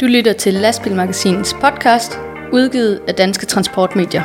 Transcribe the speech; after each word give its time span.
Du 0.00 0.06
lytter 0.06 0.34
til 0.38 0.54
Lastbilmagasinets 0.54 1.54
podcast, 1.60 2.18
udgivet 2.52 3.00
af 3.08 3.14
Danske 3.14 3.46
Transportmedier. 3.46 4.22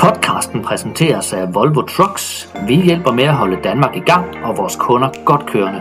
Podcasten 0.00 0.62
præsenteres 0.62 1.32
af 1.32 1.54
Volvo 1.54 1.82
Trucks. 1.82 2.48
Vi 2.68 2.82
hjælper 2.82 3.12
med 3.12 3.24
at 3.24 3.34
holde 3.34 3.56
Danmark 3.64 3.96
i 3.96 4.00
gang 4.00 4.36
og 4.44 4.56
vores 4.56 4.76
kunder 4.76 5.24
godt 5.24 5.46
kørende. 5.46 5.80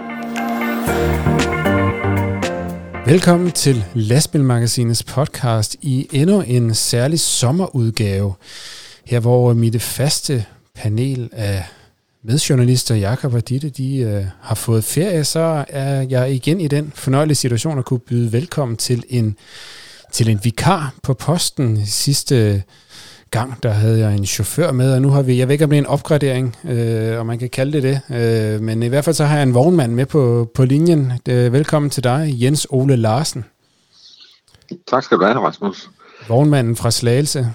Velkommen 3.05 3.51
til 3.51 3.85
Lastbilmagasinets 3.93 5.03
podcast 5.03 5.75
i 5.81 6.07
endnu 6.11 6.41
en 6.41 6.73
særlig 6.73 7.19
sommerudgave. 7.19 8.33
Her 9.05 9.19
hvor 9.19 9.53
mit 9.53 9.81
faste 9.81 10.45
panel 10.75 11.29
af 11.33 11.63
medjournalister, 12.27 12.95
Jakob 12.95 13.33
og 13.33 13.49
Ditte, 13.49 13.69
de 13.69 13.97
øh, 13.97 14.25
har 14.41 14.55
fået 14.55 14.83
ferie, 14.83 15.23
så 15.23 15.65
er 15.69 16.01
jeg 16.09 16.31
igen 16.33 16.61
i 16.61 16.67
den 16.67 16.91
fornøjelige 16.95 17.35
situation 17.35 17.79
at 17.79 17.85
kunne 17.85 17.99
byde 17.99 18.33
velkommen 18.33 18.77
til 18.77 19.03
en, 19.09 19.37
til 20.11 20.29
en 20.29 20.39
vikar 20.43 20.93
på 21.03 21.13
posten. 21.13 21.85
Sidste 21.85 22.63
gang, 23.31 23.63
der 23.63 23.69
havde 23.69 23.99
jeg 23.99 24.15
en 24.15 24.25
chauffør 24.25 24.71
med, 24.71 24.93
og 24.93 25.01
nu 25.01 25.09
har 25.09 25.21
vi, 25.21 25.37
jeg 25.37 25.47
ved 25.47 25.53
ikke 25.53 25.63
om 25.63 25.69
det 25.69 25.77
er 25.77 25.81
en 25.81 25.85
opgradering, 25.85 26.55
øh, 26.63 27.19
om 27.19 27.25
man 27.25 27.39
kan 27.39 27.49
kalde 27.49 27.81
det 27.81 27.83
det, 27.83 28.01
øh, 28.55 28.61
men 28.61 28.83
i 28.83 28.87
hvert 28.87 29.05
fald 29.05 29.13
så 29.13 29.25
har 29.25 29.35
jeg 29.35 29.43
en 29.43 29.53
vognmand 29.53 29.93
med 29.93 30.05
på, 30.05 30.51
på 30.55 30.65
linjen. 30.65 31.11
Øh, 31.29 31.53
velkommen 31.53 31.89
til 31.89 32.03
dig, 32.03 32.35
Jens 32.41 32.67
Ole 32.69 32.95
Larsen. 32.95 33.45
Tak 34.87 35.03
skal 35.03 35.17
du 35.17 35.23
have, 35.23 35.39
Rasmus. 35.39 35.89
Vognmanden 36.27 36.75
fra 36.75 36.91
Slagelse. 36.91 37.47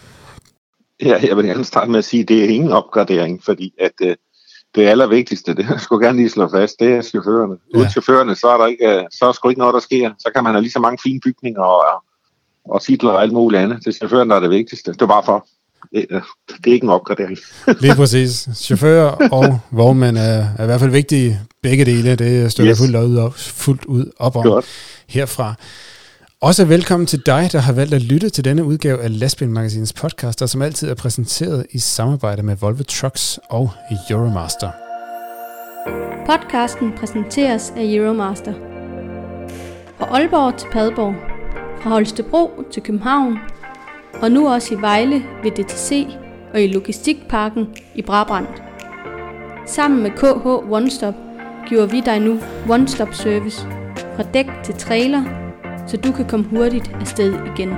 Ja, 1.02 1.20
jeg 1.28 1.36
vil 1.36 1.46
gerne 1.46 1.64
starte 1.64 1.90
med 1.90 1.98
at 1.98 2.04
sige, 2.04 2.22
at 2.22 2.28
det 2.28 2.44
er 2.44 2.48
ingen 2.48 2.72
opgradering, 2.72 3.44
fordi 3.44 3.74
at 3.78 3.92
øh, 4.02 4.16
det 4.74 4.86
allervigtigste, 4.86 5.54
det 5.54 5.66
jeg 5.70 5.80
skulle 5.80 6.06
gerne 6.06 6.18
lige 6.18 6.30
slå 6.30 6.48
fast, 6.48 6.80
det 6.80 6.92
er 6.92 7.02
chaufførerne. 7.02 7.56
Ja. 7.74 7.78
Uden 7.78 7.90
chaufførerne, 7.90 8.34
så 8.34 8.48
er 8.48 8.58
der 8.58 8.66
ikke, 8.66 8.88
øh, 8.88 9.02
så 9.10 9.24
er 9.24 9.32
sgu 9.32 9.48
ikke 9.48 9.58
noget, 9.58 9.74
der 9.74 9.80
sker. 9.80 10.10
Så 10.18 10.30
kan 10.34 10.44
man 10.44 10.52
have 10.52 10.62
lige 10.62 10.72
så 10.72 10.78
mange 10.80 10.98
fine 11.02 11.20
bygninger 11.20 11.62
og, 11.62 12.04
og 12.64 12.82
titler 12.82 13.10
og 13.10 13.22
alt 13.22 13.32
muligt 13.32 13.62
andet. 13.62 13.78
Det 13.78 13.86
er 13.86 13.92
chaufføren, 13.92 14.30
der 14.30 14.36
er 14.36 14.40
det 14.40 14.50
vigtigste. 14.50 14.92
Det 14.92 15.02
er 15.02 15.06
bare 15.06 15.22
for. 15.24 15.46
Det, 15.92 16.06
øh, 16.10 16.22
det 16.46 16.66
er 16.66 16.72
ikke 16.72 16.84
en 16.84 16.90
opgradering. 16.90 17.38
Lige 17.80 17.94
præcis. 17.94 18.48
Chauffører 18.54 19.28
og 19.32 19.58
vognmænd 19.70 20.18
er, 20.18 20.46
er 20.58 20.62
i 20.62 20.66
hvert 20.66 20.80
fald 20.80 20.90
vigtige 20.90 21.40
begge 21.62 21.84
dele. 21.84 22.16
Det 22.16 22.52
støtter 22.52 22.72
yes. 22.72 22.78
fuldt, 22.78 22.96
ud 22.96 23.30
fuldt 23.36 23.84
ud 23.84 24.10
op 24.18 24.36
om 24.36 24.42
Godt. 24.42 24.66
herfra. 25.08 25.54
Også 26.42 26.64
velkommen 26.64 27.06
til 27.06 27.26
dig, 27.26 27.48
der 27.52 27.58
har 27.58 27.72
valgt 27.72 27.94
at 27.94 28.02
lytte 28.02 28.30
til 28.30 28.44
denne 28.44 28.64
udgave 28.64 29.02
af 29.02 29.18
Lesbian 29.20 29.52
Magasinets 29.52 29.92
podcast, 29.92 30.40
der 30.40 30.46
som 30.46 30.62
altid 30.62 30.90
er 30.90 30.94
præsenteret 30.94 31.66
i 31.70 31.78
samarbejde 31.78 32.42
med 32.42 32.56
Volvo 32.56 32.82
Trucks 32.82 33.40
og 33.48 33.70
Euromaster. 34.10 34.70
Podcasten 36.26 36.92
præsenteres 36.98 37.72
af 37.76 37.82
Euromaster. 37.84 38.52
Fra 39.98 40.06
Aalborg 40.06 40.56
til 40.58 40.68
Padborg, 40.72 41.14
fra 41.82 41.90
Holstebro 41.90 42.50
til 42.72 42.82
København, 42.82 43.38
og 44.22 44.30
nu 44.30 44.48
også 44.48 44.74
i 44.74 44.80
Vejle 44.80 45.22
ved 45.42 45.50
DTC 45.50 46.06
og 46.54 46.62
i 46.62 46.66
Logistikparken 46.66 47.66
i 47.94 48.02
Brabrand. 48.02 48.46
Sammen 49.66 50.02
med 50.02 50.10
KH 50.10 50.72
One 50.72 50.90
Stop 50.90 51.14
giver 51.68 51.86
vi 51.86 52.00
dig 52.00 52.20
nu 52.20 52.40
One 52.68 52.88
Stop 52.88 53.14
Service 53.14 53.66
fra 54.16 54.22
dæk 54.22 54.46
til 54.64 54.74
trailer– 54.74 55.24
så 55.90 55.96
du 55.96 56.12
kan 56.12 56.24
komme 56.28 56.46
hurtigt 56.50 56.90
afsted 57.00 57.32
igen. 57.32 57.68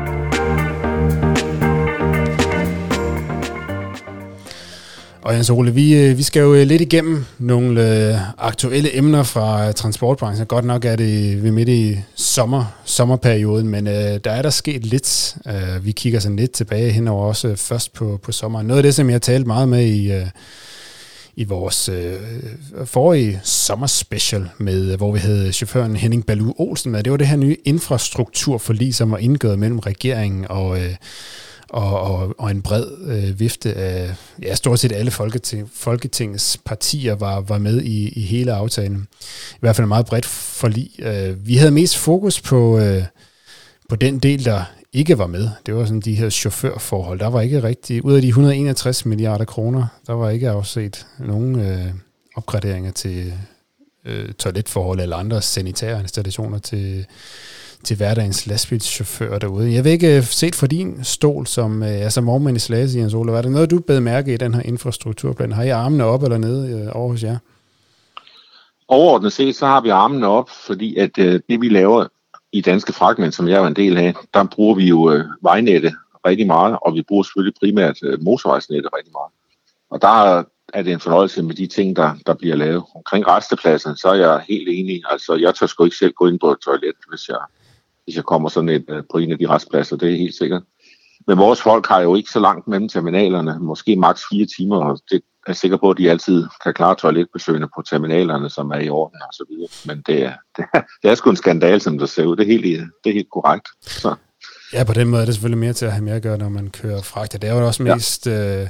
Og 5.23 5.35
Jens 5.35 5.51
Ole, 5.51 5.75
vi, 5.75 5.95
øh, 5.95 6.19
vi 6.19 6.23
skal 6.23 6.41
jo 6.41 6.55
øh, 6.55 6.67
lidt 6.67 6.83
igennem 6.83 7.25
nogle 7.39 8.09
øh, 8.11 8.19
aktuelle 8.39 8.97
emner 8.97 9.23
fra 9.23 9.73
transportbranchen. 9.73 10.47
Godt 10.47 10.65
nok 10.65 10.85
er 10.85 10.97
det 10.97 11.43
vi 11.45 11.51
midt 11.51 11.69
i 11.69 11.99
sommer, 12.15 12.65
sommerperioden, 12.85 13.69
men 13.69 13.87
øh, 13.87 14.21
der 14.25 14.31
er 14.31 14.43
der 14.43 14.51
sket 14.51 14.87
lidt. 14.87 15.37
Uh, 15.47 15.85
vi 15.85 15.93
kigger 15.93 16.21
sådan 16.21 16.37
lidt 16.37 16.53
tilbage 16.53 16.91
henover 16.91 17.27
også 17.27 17.57
først 17.57 17.93
på, 17.93 18.21
på 18.23 18.33
sommeren. 18.33 18.67
Noget 18.67 18.79
af 18.79 18.83
det, 18.83 18.95
som 18.95 19.07
jeg 19.07 19.15
har 19.15 19.19
talt 19.19 19.47
meget 19.47 19.69
med 19.69 19.87
i, 19.87 20.17
uh, 20.17 20.27
i 21.37 21.45
vores 21.45 21.89
øh, 21.89 22.15
forrige 22.85 23.41
sommerspecial, 23.45 24.49
med, 24.59 24.97
hvor 24.97 25.13
vi 25.13 25.19
havde 25.19 25.53
chaufføren 25.53 25.97
Henning 25.97 26.27
Balu 26.27 26.53
Olsen 26.59 26.93
med. 26.93 27.03
Det 27.03 27.11
var 27.11 27.17
det 27.17 27.27
her 27.27 27.37
nye 27.37 27.57
infrastrukturforlig, 27.65 28.95
som 28.95 29.11
var 29.11 29.19
indgået 29.19 29.59
mellem 29.59 29.79
regeringen 29.79 30.47
og, 30.49 30.79
øh, 30.81 30.95
og, 31.69 32.01
og, 32.01 32.35
og 32.39 32.51
en 32.51 32.63
bred 32.63 32.87
øh, 33.07 33.41
vifte 33.41 33.75
af, 33.75 34.15
ja, 34.43 34.55
stort 34.55 34.79
set 34.79 34.93
alle 34.93 35.11
Folketing, 35.11 35.71
Folketingets 35.75 36.61
partier 36.65 37.15
var, 37.15 37.41
var 37.41 37.59
med 37.59 37.83
i, 37.83 38.09
i 38.09 38.21
hele 38.21 38.53
aftalen. 38.53 39.07
I 39.53 39.59
hvert 39.61 39.77
fald 39.77 39.85
en 39.85 39.89
meget 39.89 40.07
bredt 40.07 40.27
forlig. 40.27 40.91
Øh, 40.99 41.47
vi 41.47 41.57
havde 41.57 41.71
mest 41.71 41.97
fokus 41.97 42.41
på, 42.41 42.79
øh, 42.79 43.05
på 43.89 43.97
den 43.97 44.19
del, 44.19 44.45
der 44.45 44.65
ikke 44.93 45.19
var 45.19 45.27
med, 45.27 45.49
det 45.67 45.75
var 45.75 45.85
sådan 45.85 46.01
de 46.01 46.15
her 46.15 46.31
chaufførforhold. 46.31 47.19
Der 47.19 47.27
var 47.27 47.41
ikke 47.41 47.63
rigtig, 47.63 48.05
ud 48.05 48.13
af 48.13 48.23
de 48.23 48.29
161 48.29 49.07
milliarder 49.07 49.45
kroner, 49.45 49.87
der 50.07 50.13
var 50.13 50.31
ikke 50.31 50.51
afset 50.51 51.07
nogen 51.19 51.61
øh, 51.61 51.87
opgraderinger 52.37 52.91
til 52.91 53.33
øh, 54.05 54.33
toiletforhold 54.33 55.01
eller 55.01 55.17
andre 55.17 55.43
sanitære 55.43 56.01
installationer 56.01 56.59
til, 56.59 57.07
til 57.85 57.97
hverdagens 57.97 58.47
lastbilschauffør 58.47 59.39
derude. 59.39 59.75
Jeg 59.75 59.85
vil 59.85 59.93
ikke 59.93 60.17
øh, 60.17 60.23
set 60.23 60.55
fra 60.55 60.67
din 60.67 61.05
stol 61.05 61.47
som, 61.47 61.83
øh, 61.83 61.89
altså 61.89 62.21
mormand 62.21 62.57
i 62.57 62.61
Slagelse, 62.61 62.99
Jens 62.99 63.15
Ole. 63.15 63.33
Var 63.33 63.43
det 63.43 63.51
noget, 63.53 63.71
du 63.71 63.79
bed 63.81 64.01
mærke 64.01 64.35
i 64.35 64.37
den 64.37 64.55
her 64.55 64.63
infrastrukturplan? 64.63 65.53
Har 65.53 65.63
I 65.63 65.69
armene 65.69 66.05
op 66.05 66.23
eller 66.23 66.39
nede 66.39 66.81
øh, 66.81 66.97
over 66.97 67.11
hos 67.11 67.23
jer? 67.23 67.37
Overordnet 68.89 69.33
set, 69.33 69.57
så 69.57 69.67
har 69.67 69.81
vi 69.81 69.89
armene 69.89 70.27
op, 70.27 70.51
fordi 70.67 70.97
at 70.97 71.19
øh, 71.19 71.41
det 71.49 71.61
vi 71.61 71.69
laver 71.69 72.07
i 72.53 72.61
Danske 72.61 72.93
Fragment, 72.93 73.35
som 73.35 73.49
jeg 73.49 73.63
er 73.63 73.67
en 73.67 73.77
del 73.77 73.99
af, 73.99 74.15
der 74.35 74.45
bruger 74.45 74.75
vi 74.75 74.89
jo 74.89 75.13
øh, 75.13 75.25
vejnettet 75.43 75.95
rigtig 76.27 76.47
meget, 76.47 76.79
og 76.83 76.95
vi 76.95 77.03
bruger 77.03 77.23
selvfølgelig 77.23 77.55
primært 77.61 77.99
øh, 78.03 78.23
motorvejsnettet 78.23 78.91
rigtig 78.97 79.13
meget. 79.13 79.33
Og 79.91 80.03
der 80.03 80.45
er 80.75 80.83
det 80.83 80.93
en 80.93 81.01
fornøjelse 81.01 81.43
med 81.43 81.55
de 81.55 81.67
ting, 81.67 81.97
der, 81.97 82.15
der 82.27 82.35
bliver 82.35 82.57
lavet. 82.57 82.83
Omkring 82.95 83.27
restepladsen, 83.27 83.97
så 83.97 84.09
er 84.09 84.15
jeg 84.15 84.45
helt 84.49 84.69
enig. 84.69 85.03
Altså, 85.11 85.35
jeg 85.35 85.55
tør 85.55 85.67
sgu 85.67 85.85
ikke 85.85 85.97
selv 85.97 86.13
gå 86.13 86.27
ind 86.27 86.41
på 86.41 86.51
et 86.51 86.59
toilet, 86.59 86.95
hvis 87.09 87.29
jeg, 87.29 87.39
hvis 88.05 88.17
jeg 88.17 88.25
kommer 88.25 88.49
sådan 88.49 88.69
et, 88.69 88.85
øh, 88.89 89.03
på 89.13 89.19
en 89.19 89.33
af 89.33 89.39
de 89.39 89.49
restpladser. 89.49 89.97
Det 89.97 90.13
er 90.13 90.17
helt 90.17 90.35
sikkert. 90.35 90.63
Men 91.27 91.39
vores 91.39 91.63
folk 91.63 91.87
har 91.87 92.01
jo 92.01 92.15
ikke 92.15 92.31
så 92.31 92.41
langt 92.41 92.69
mellem 92.69 92.89
terminalerne, 92.89 93.59
måske 93.61 93.97
maks 93.97 94.23
fire 94.31 94.47
timer, 94.57 94.77
og 94.77 95.01
det 95.11 95.23
er 95.47 95.53
sikker 95.53 95.77
på, 95.77 95.91
at 95.91 95.99
de 95.99 96.11
altid 96.11 96.47
kan 96.65 96.75
klare 96.75 96.95
toiletbesøgende 96.95 97.69
på 97.77 97.83
terminalerne, 97.91 98.51
som 98.51 98.71
er 98.71 98.79
i 98.79 98.89
orden 98.89 99.23
og 99.23 99.33
så 99.33 99.45
videre. 99.51 99.69
Men 99.87 100.03
det 100.07 100.25
er, 100.25 100.33
det 100.57 100.65
er, 100.75 100.81
det 101.03 101.11
er 101.11 101.15
sgu 101.15 101.31
en 101.31 101.37
skandal, 101.37 101.81
som 101.81 101.99
det 101.99 102.09
ser 102.09 102.25
ud. 102.25 102.37
Det 102.37 102.43
er 102.43 102.47
helt, 102.47 102.65
det 103.05 103.11
er 103.11 103.15
helt 103.15 103.31
korrekt. 103.33 103.69
Så. 103.81 104.15
Ja, 104.73 104.85
på 104.85 104.93
den 104.93 105.09
måde 105.09 105.23
er 105.23 105.27
det 105.27 105.35
selvfølgelig 105.35 105.59
mere 105.59 105.73
til 105.73 105.87
at 105.87 105.93
have 105.93 106.05
mere 106.05 106.15
at 106.15 106.23
gøre, 106.23 106.39
når 106.39 106.49
man 106.49 106.71
kører 106.71 107.03
fragt. 107.03 107.33
Det 107.33 107.45
er 107.45 107.55
jo 107.55 107.67
også 107.67 107.83
mest... 107.83 108.27
Ja. 108.27 108.63
Øh, 108.63 108.69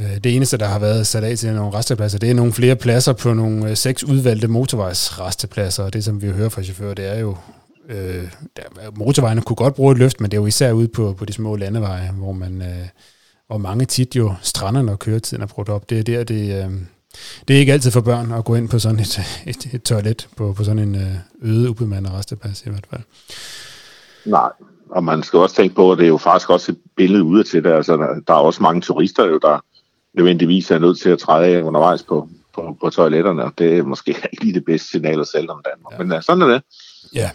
øh, 0.00 0.16
det 0.24 0.36
eneste, 0.36 0.58
der 0.58 0.66
har 0.66 0.78
været 0.78 1.06
sat 1.06 1.24
af 1.24 1.38
til 1.38 1.54
nogle 1.54 1.74
restepladser, 1.74 2.18
det 2.18 2.30
er 2.30 2.34
nogle 2.34 2.52
flere 2.52 2.76
pladser 2.76 3.12
på 3.12 3.34
nogle 3.34 3.70
øh, 3.70 3.76
seks 3.76 4.04
udvalgte 4.04 4.48
motorvejsrestepladser, 4.48 5.84
og 5.84 5.92
det, 5.92 6.04
som 6.04 6.22
vi 6.22 6.30
hører 6.30 6.48
fra 6.48 6.62
chauffører, 6.62 6.94
det 6.94 7.16
er 7.16 7.18
jo 7.18 7.36
øh, 7.88 8.28
der, 8.56 8.62
motorvejene 8.96 9.42
kunne 9.42 9.56
godt 9.56 9.74
bruge 9.74 9.92
et 9.92 9.98
løft, 9.98 10.20
men 10.20 10.30
det 10.30 10.36
er 10.36 10.40
jo 10.40 10.46
især 10.46 10.72
ude 10.72 10.88
på, 10.88 11.12
på 11.12 11.24
de 11.24 11.32
små 11.32 11.56
landeveje, 11.56 12.10
hvor 12.12 12.32
man 12.32 12.62
øh, 12.62 12.88
hvor 13.46 13.58
mange 13.58 13.84
tit 13.84 14.16
jo 14.16 14.34
strander, 14.42 14.82
når 14.82 14.96
køretiden 14.96 15.42
er 15.42 15.46
brugt 15.46 15.68
op. 15.68 15.90
Det 15.90 15.98
er 15.98 16.02
der, 16.02 16.24
det, 16.24 16.64
øh, 16.64 16.70
det 17.48 17.56
er 17.56 17.60
ikke 17.60 17.72
altid 17.72 17.90
for 17.90 18.00
børn 18.00 18.32
at 18.32 18.44
gå 18.44 18.54
ind 18.54 18.68
på 18.68 18.78
sådan 18.78 18.98
et, 18.98 19.20
et, 19.46 19.74
et 19.74 19.82
toilet 19.82 20.28
på, 20.36 20.52
på 20.52 20.64
sådan 20.64 20.78
en 20.78 20.94
øh, 20.94 21.50
øde, 21.50 21.70
ubemandet 21.70 22.12
resteplads 22.12 22.62
i 22.66 22.70
hvert 22.70 22.86
fald. 22.90 23.02
Nej, 24.24 24.50
og 24.90 25.04
man 25.04 25.22
skal 25.22 25.38
også 25.38 25.56
tænke 25.56 25.74
på, 25.74 25.92
at 25.92 25.98
det 25.98 26.04
er 26.04 26.08
jo 26.08 26.16
faktisk 26.16 26.50
også 26.50 26.72
et 26.72 26.78
billede 26.96 27.22
ude 27.22 27.44
til 27.44 27.64
det. 27.64 27.72
Altså, 27.72 27.96
der, 27.96 28.20
der 28.26 28.34
er 28.34 28.38
også 28.38 28.62
mange 28.62 28.80
turister, 28.80 29.26
jo, 29.26 29.38
der 29.38 29.64
nødvendigvis 30.14 30.70
er 30.70 30.78
nødt 30.78 31.00
til 31.00 31.08
at 31.08 31.18
træde 31.18 31.46
af 31.46 31.62
undervejs 31.62 32.02
på, 32.02 32.28
på, 32.54 32.76
på 32.80 32.90
toiletterne, 32.90 33.44
og 33.44 33.52
det 33.58 33.78
er 33.78 33.82
måske 33.82 34.10
ikke 34.32 34.44
lige 34.44 34.54
det 34.54 34.64
bedste 34.64 34.88
signal 34.88 35.20
at 35.20 35.26
sælge 35.26 35.50
om 35.50 35.62
Danmark. 35.70 35.92
Ja. 35.92 36.04
Men 36.04 36.16
uh, 36.16 36.22
sådan 36.22 36.42
er 36.42 36.46
det. 36.46 36.62
Ja, 37.14 37.30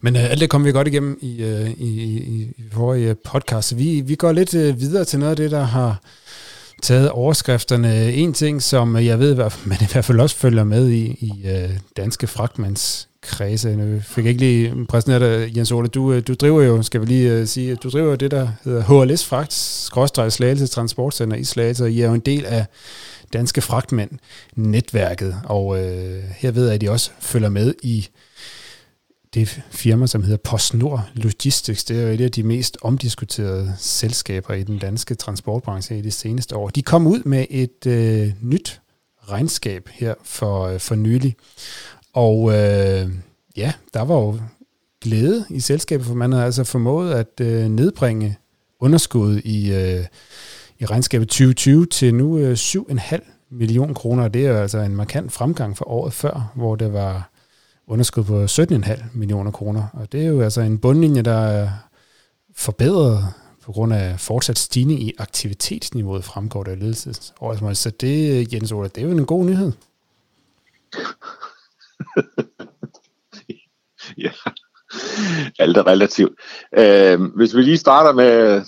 men 0.00 0.16
øh, 0.16 0.30
alt 0.30 0.40
det 0.40 0.50
kommer 0.50 0.66
vi 0.68 0.72
godt 0.72 0.88
igennem 0.88 1.18
i, 1.20 1.42
øh, 1.42 1.70
i, 1.70 1.88
i, 2.02 2.42
i 2.58 2.64
forrige 2.72 3.14
podcast. 3.14 3.78
Vi, 3.78 4.00
vi 4.00 4.14
går 4.14 4.32
lidt 4.32 4.54
øh, 4.54 4.80
videre 4.80 5.04
til 5.04 5.18
noget 5.18 5.30
af 5.30 5.36
det, 5.36 5.50
der 5.50 5.64
har 5.64 6.00
taget 6.82 7.10
overskrifterne. 7.10 8.12
En 8.12 8.32
ting, 8.32 8.62
som 8.62 8.96
jeg 8.96 9.18
ved, 9.18 9.34
man 9.64 9.78
i 9.80 9.86
hvert 9.92 10.04
fald 10.04 10.20
også 10.20 10.36
følger 10.36 10.64
med 10.64 10.88
i, 10.88 11.04
i 11.04 11.32
øh, 11.48 11.70
danske 11.96 12.26
fragtmands 12.26 13.08
kredse. 13.26 13.68
Jeg 13.68 14.02
fik 14.02 14.26
ikke 14.26 14.40
lige 14.40 14.86
præsenteret 14.88 15.20
dig, 15.20 15.56
Jens 15.56 15.72
Ole. 15.72 15.88
Du, 15.88 16.12
øh, 16.12 16.22
du 16.28 16.34
driver 16.34 16.62
jo, 16.62 16.82
skal 16.82 17.00
vi 17.00 17.06
lige 17.06 17.40
uh, 17.40 17.46
sige, 17.46 17.74
du 17.74 17.88
driver 17.88 18.08
jo 18.08 18.14
det, 18.14 18.30
der 18.30 18.48
hedder 18.64 19.04
HLS 19.04 19.24
Fragt, 19.24 19.52
skråstrej 19.52 20.28
Slagelse 20.28 20.66
Transportcenter 20.66 21.36
i 21.36 21.44
Slagelse, 21.44 21.84
og 21.84 21.90
I 21.90 22.00
er 22.00 22.06
jo 22.06 22.14
en 22.14 22.20
del 22.20 22.46
af 22.46 22.66
Danske 23.32 23.60
Fragtmænd 23.60 24.10
netværket, 24.54 25.36
og 25.44 25.84
øh, 25.84 26.22
her 26.36 26.50
ved 26.50 26.64
jeg, 26.64 26.74
at 26.74 26.82
I 26.82 26.86
også 26.86 27.10
følger 27.20 27.48
med 27.48 27.74
i 27.82 28.08
det 29.36 29.62
firma, 29.70 30.06
som 30.06 30.22
hedder 30.22 30.36
PostNord 30.36 31.00
Logistics. 31.14 31.84
Det 31.84 31.98
er 31.98 32.02
jo 32.02 32.08
et 32.08 32.20
af 32.20 32.30
de 32.30 32.42
mest 32.42 32.78
omdiskuterede 32.82 33.74
selskaber 33.78 34.54
i 34.54 34.62
den 34.62 34.78
danske 34.78 35.14
transportbranche 35.14 35.98
i 35.98 36.02
de 36.02 36.10
seneste 36.10 36.56
år. 36.56 36.68
De 36.68 36.82
kom 36.82 37.06
ud 37.06 37.22
med 37.24 37.46
et 37.50 37.86
øh, 37.86 38.32
nyt 38.40 38.80
regnskab 39.28 39.88
her 39.92 40.14
for, 40.24 40.66
øh, 40.66 40.80
for 40.80 40.94
nylig. 40.94 41.36
Og 42.12 42.52
øh, 42.52 43.10
ja, 43.56 43.72
der 43.94 44.02
var 44.02 44.14
jo 44.14 44.38
glæde 45.02 45.44
i 45.50 45.60
selskabet, 45.60 46.06
for 46.06 46.14
man 46.14 46.32
havde 46.32 46.44
altså 46.44 46.64
formået 46.64 47.14
at 47.14 47.40
øh, 47.40 47.68
nedbringe 47.68 48.36
underskuddet 48.80 49.42
i, 49.44 49.72
øh, 49.74 50.04
i 50.78 50.84
regnskabet 50.86 51.28
2020 51.28 51.86
til 51.86 52.14
nu 52.14 52.38
øh, 52.38 52.52
7,5 52.52 53.48
millioner 53.50 53.94
kroner. 53.94 54.28
Det 54.28 54.46
er 54.46 54.50
jo 54.50 54.56
altså 54.56 54.78
en 54.78 54.96
markant 54.96 55.32
fremgang 55.32 55.76
for 55.76 55.88
året 55.88 56.12
før, 56.12 56.52
hvor 56.54 56.76
det 56.76 56.92
var 56.92 57.35
underskud 57.86 58.24
på 58.24 58.44
17,5 58.44 59.04
millioner 59.14 59.50
kroner. 59.50 59.88
Og 59.92 60.12
det 60.12 60.22
er 60.22 60.28
jo 60.28 60.40
altså 60.40 60.60
en 60.60 60.78
bundlinje, 60.78 61.22
der 61.22 61.38
er 61.38 61.68
forbedret 62.56 63.24
på 63.64 63.72
grund 63.72 63.94
af 63.94 64.20
fortsat 64.20 64.58
stigning 64.58 65.02
i 65.02 65.12
aktivitetsniveauet, 65.18 66.24
fremgår 66.24 66.62
der 66.62 66.72
i 66.72 66.76
ledelsesåret. 66.76 67.76
Så 67.76 67.90
det, 67.90 68.52
Jens 68.52 68.72
Ola, 68.72 68.88
det 68.88 68.98
er 68.98 69.06
jo 69.06 69.10
en 69.10 69.26
god 69.26 69.44
nyhed. 69.44 69.72
ja, 74.24 74.30
alt 75.58 75.76
er 75.76 75.86
relativt. 75.86 76.32
Øh, 76.78 77.20
hvis 77.36 77.56
vi 77.56 77.62
lige 77.62 77.76
starter 77.76 78.12
med, 78.12 78.60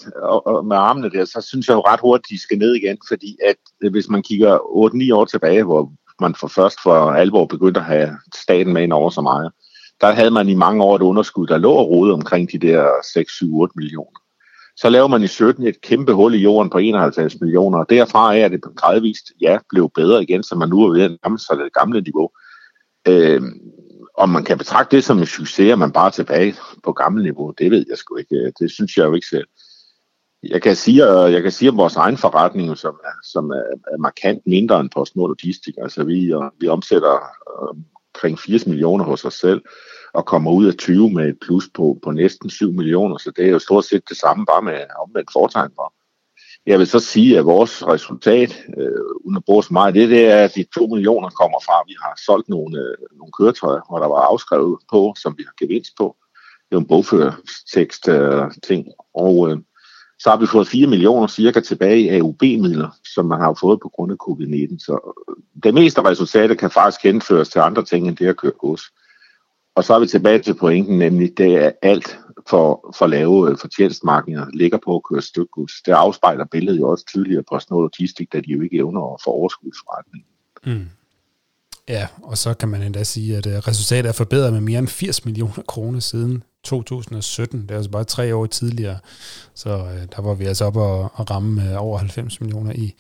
med 0.65 0.77
armene 0.77 1.11
der, 1.11 1.25
så 1.25 1.47
synes 1.49 1.69
jeg 1.69 1.75
jo 1.75 1.81
ret 1.81 2.01
hurtigt, 2.01 2.29
de 2.31 2.43
skal 2.43 2.59
ned 2.59 2.75
igen, 2.75 2.99
fordi 3.09 3.37
at 3.47 3.57
hvis 3.91 4.09
man 4.09 4.23
kigger 4.23 4.59
8-9 4.59 5.15
år 5.15 5.25
tilbage, 5.25 5.65
hvor 5.65 5.93
man 6.21 6.35
for 6.35 6.49
først 6.49 6.83
for 6.83 7.11
alvor 7.11 7.47
begyndte 7.47 7.81
at 7.81 7.87
have 7.87 8.11
staten 8.35 8.73
med 8.73 8.83
ind 8.83 8.93
over 8.93 9.11
så 9.11 9.21
meget, 9.21 9.53
der 10.01 10.13
havde 10.13 10.31
man 10.31 10.49
i 10.49 10.55
mange 10.55 10.85
år 10.85 10.97
et 10.97 11.03
underskud, 11.03 11.47
der 11.47 11.59
lå 11.59 11.73
og 11.73 11.89
rode 11.89 12.13
omkring 12.13 12.53
de 12.53 12.59
der 12.59 12.89
6, 13.15 13.33
7, 13.33 13.59
8 13.59 13.73
millioner. 13.77 14.21
Så 14.77 14.89
laver 14.89 15.09
man 15.09 15.23
i 15.23 15.27
17 15.27 15.67
et 15.67 15.81
kæmpe 15.81 16.13
hul 16.13 16.35
i 16.35 16.39
jorden 16.39 16.71
på 16.71 16.79
51 16.79 17.41
millioner, 17.41 17.79
og 17.79 17.91
derfra 17.91 18.37
er 18.37 18.49
det 18.49 18.63
gradvist, 18.77 19.33
ja, 19.41 19.59
blev 19.71 19.91
bedre 19.95 20.23
igen, 20.23 20.43
så 20.43 20.55
man 20.55 20.69
nu 20.69 20.83
er 20.83 20.93
ved 20.93 21.03
at 21.03 21.11
nærme 21.11 21.39
sig 21.39 21.57
det 21.57 21.73
gamle 21.73 22.01
niveau. 22.01 22.31
Øh, 23.09 23.43
om 24.19 24.29
man 24.29 24.45
kan 24.45 24.59
betragte 24.59 24.97
det 24.97 25.05
som 25.05 25.19
en 25.19 25.27
succes, 25.27 25.73
at 25.73 25.79
man 25.79 25.93
bare 25.93 26.07
er 26.07 26.11
tilbage 26.11 26.55
på 26.85 26.93
gammel 26.93 27.23
niveau, 27.23 27.51
det 27.59 27.71
ved 27.71 27.85
jeg 27.89 27.99
sgu 27.99 28.17
ikke. 28.17 28.53
Det 28.61 28.71
synes 28.71 28.97
jeg 28.97 29.05
jo 29.05 29.15
ikke 29.15 29.27
selv. 29.27 29.47
Jeg 30.43 30.63
kan 30.63 30.77
sige, 30.77 31.05
øh, 31.11 31.33
jeg 31.33 31.43
kan 31.43 31.53
sige 31.53 31.71
om 31.71 31.77
vores 31.77 31.97
egen 31.97 32.17
forretning, 32.17 32.79
som 32.79 32.95
er, 33.05 33.17
som 33.25 33.51
er, 33.51 33.63
er 33.93 33.99
markant 33.99 34.43
mindre 34.47 34.81
end 34.81 34.91
PostNord 34.91 35.29
Logistik. 35.29 35.75
Altså 35.83 36.05
vi, 36.05 36.33
øh, 36.33 36.43
vi 36.61 36.69
omsætter 36.69 37.15
øh, 37.15 37.77
omkring 38.15 38.39
80 38.39 38.67
millioner 38.67 39.05
hos 39.05 39.25
os 39.25 39.35
selv, 39.35 39.63
og 40.15 40.27
kommer 40.27 40.51
ud 40.51 40.67
af 40.67 40.75
20 40.75 41.11
med 41.11 41.29
et 41.29 41.39
plus 41.41 41.69
på, 41.75 41.99
på 42.03 42.11
næsten 42.11 42.51
7 42.51 42.73
millioner, 42.73 43.19
så 43.19 43.33
det 43.37 43.47
er 43.47 43.51
jo 43.51 43.59
stort 43.59 43.85
set 43.85 44.09
det 44.09 44.17
samme, 44.17 44.47
bare 44.47 44.63
med 44.63 44.81
omvendt 45.07 45.33
foretegn 45.33 45.71
for. 45.75 45.95
Jeg 46.67 46.79
vil 46.79 46.87
så 46.87 46.99
sige, 46.99 47.39
at 47.39 47.45
vores 47.45 47.87
resultat, 47.87 48.65
øh, 48.79 49.05
uden 49.25 49.37
at 49.37 49.45
bruge 49.45 49.65
så 49.65 49.73
meget 49.73 49.95
det, 49.95 50.09
det 50.09 50.27
er, 50.27 50.45
at 50.45 50.55
de 50.55 50.65
2 50.75 50.87
millioner 50.87 51.31
kommer 51.31 51.59
fra, 51.67 51.81
at 51.81 51.85
vi 51.87 51.97
har 52.03 52.21
solgt 52.27 52.49
nogle, 52.49 52.79
øh, 52.79 52.97
nogle 53.19 53.33
køretøjer, 53.39 53.81
hvor 53.89 53.99
der 53.99 54.09
var 54.09 54.21
afskrevet 54.21 54.79
på, 54.91 55.15
som 55.23 55.35
vi 55.39 55.43
har 55.43 55.67
gevinst 55.67 55.93
på. 55.97 56.17
Det 56.65 56.75
er 56.75 56.77
jo 56.77 56.81
en 56.81 56.87
bogførtekst 56.87 58.09
øh, 58.09 58.51
ting. 58.63 58.87
Og 59.15 59.51
øh, 59.51 59.59
så 60.19 60.31
har 60.31 60.37
vi 60.37 60.47
fået 60.47 60.69
4 60.69 60.87
millioner 60.87 61.27
cirka 61.27 61.61
tilbage 61.61 62.01
i 62.01 62.19
AUB-midler, 62.19 62.89
som 63.15 63.27
man 63.27 63.41
har 63.41 63.57
fået 63.61 63.81
på 63.81 63.89
grund 63.89 64.13
af 64.13 64.17
covid-19. 64.29 64.79
Så 64.79 65.15
øh, 65.29 65.37
det 65.63 65.75
meste 65.75 66.01
af 66.01 66.05
resultatet 66.05 66.59
kan 66.59 66.71
faktisk 66.71 67.03
henføres 67.03 67.49
til 67.49 67.59
andre 67.59 67.85
ting, 67.85 68.09
end 68.09 68.17
det 68.17 68.27
at 68.27 68.37
køre 68.37 68.53
gods. 68.53 68.83
Og 69.75 69.85
så 69.85 69.95
er 69.95 69.99
vi 69.99 70.07
tilbage 70.07 70.39
til 70.39 70.55
pointen, 70.55 70.99
nemlig 70.99 71.39
det 71.39 71.55
er 71.55 71.71
alt 71.83 72.19
for, 72.49 72.95
for 72.99 73.07
lave 73.07 73.51
øh, 73.51 73.57
fortjenestmarkeder 73.59 74.47
ligger 74.53 74.79
på 74.85 74.97
at 74.97 75.03
køre 75.11 75.23
stykgods. 75.23 75.73
Det 75.87 75.93
afspejler 75.93 76.45
billedet 76.45 76.81
jo 76.81 76.89
også 76.89 77.05
tydeligere 77.07 77.43
på 77.43 77.59
sådan 77.59 77.75
noget 77.75 77.85
logistik, 77.85 78.33
da 78.33 78.41
de 78.41 78.51
jo 78.51 78.63
ikke 78.63 78.77
evner 78.77 79.15
at 79.15 79.21
få 79.25 79.31
overskudsforretning. 79.31 80.25
Mm. 80.67 80.89
Ja, 81.89 82.07
og 82.23 82.39
så 82.39 82.55
kan 82.55 82.69
man 82.69 82.83
endda 82.83 83.05
sige, 83.05 83.37
at 83.37 83.47
øh, 83.47 83.55
resultatet 83.55 84.09
er 84.09 84.13
forbedret 84.13 84.53
med 84.53 84.61
mere 84.61 84.79
end 84.79 84.89
80 84.89 85.25
millioner 85.25 85.63
kroner 85.67 86.01
siden 86.01 86.43
2017. 86.65 87.63
Det 87.63 87.71
er 87.71 87.77
altså 87.77 87.91
bare 87.91 88.05
tre 88.05 88.35
år 88.35 88.47
tidligere. 88.47 88.99
Så 89.55 89.71
øh, 89.71 90.07
der 90.17 90.23
var 90.23 90.35
vi 90.35 90.45
altså 90.45 90.65
op 90.65 90.77
og, 90.77 91.11
og 91.15 91.31
ramme 91.31 91.71
øh, 91.71 91.83
over 91.83 91.99
90 91.99 92.41
millioner 92.41 92.73
i, 92.73 92.95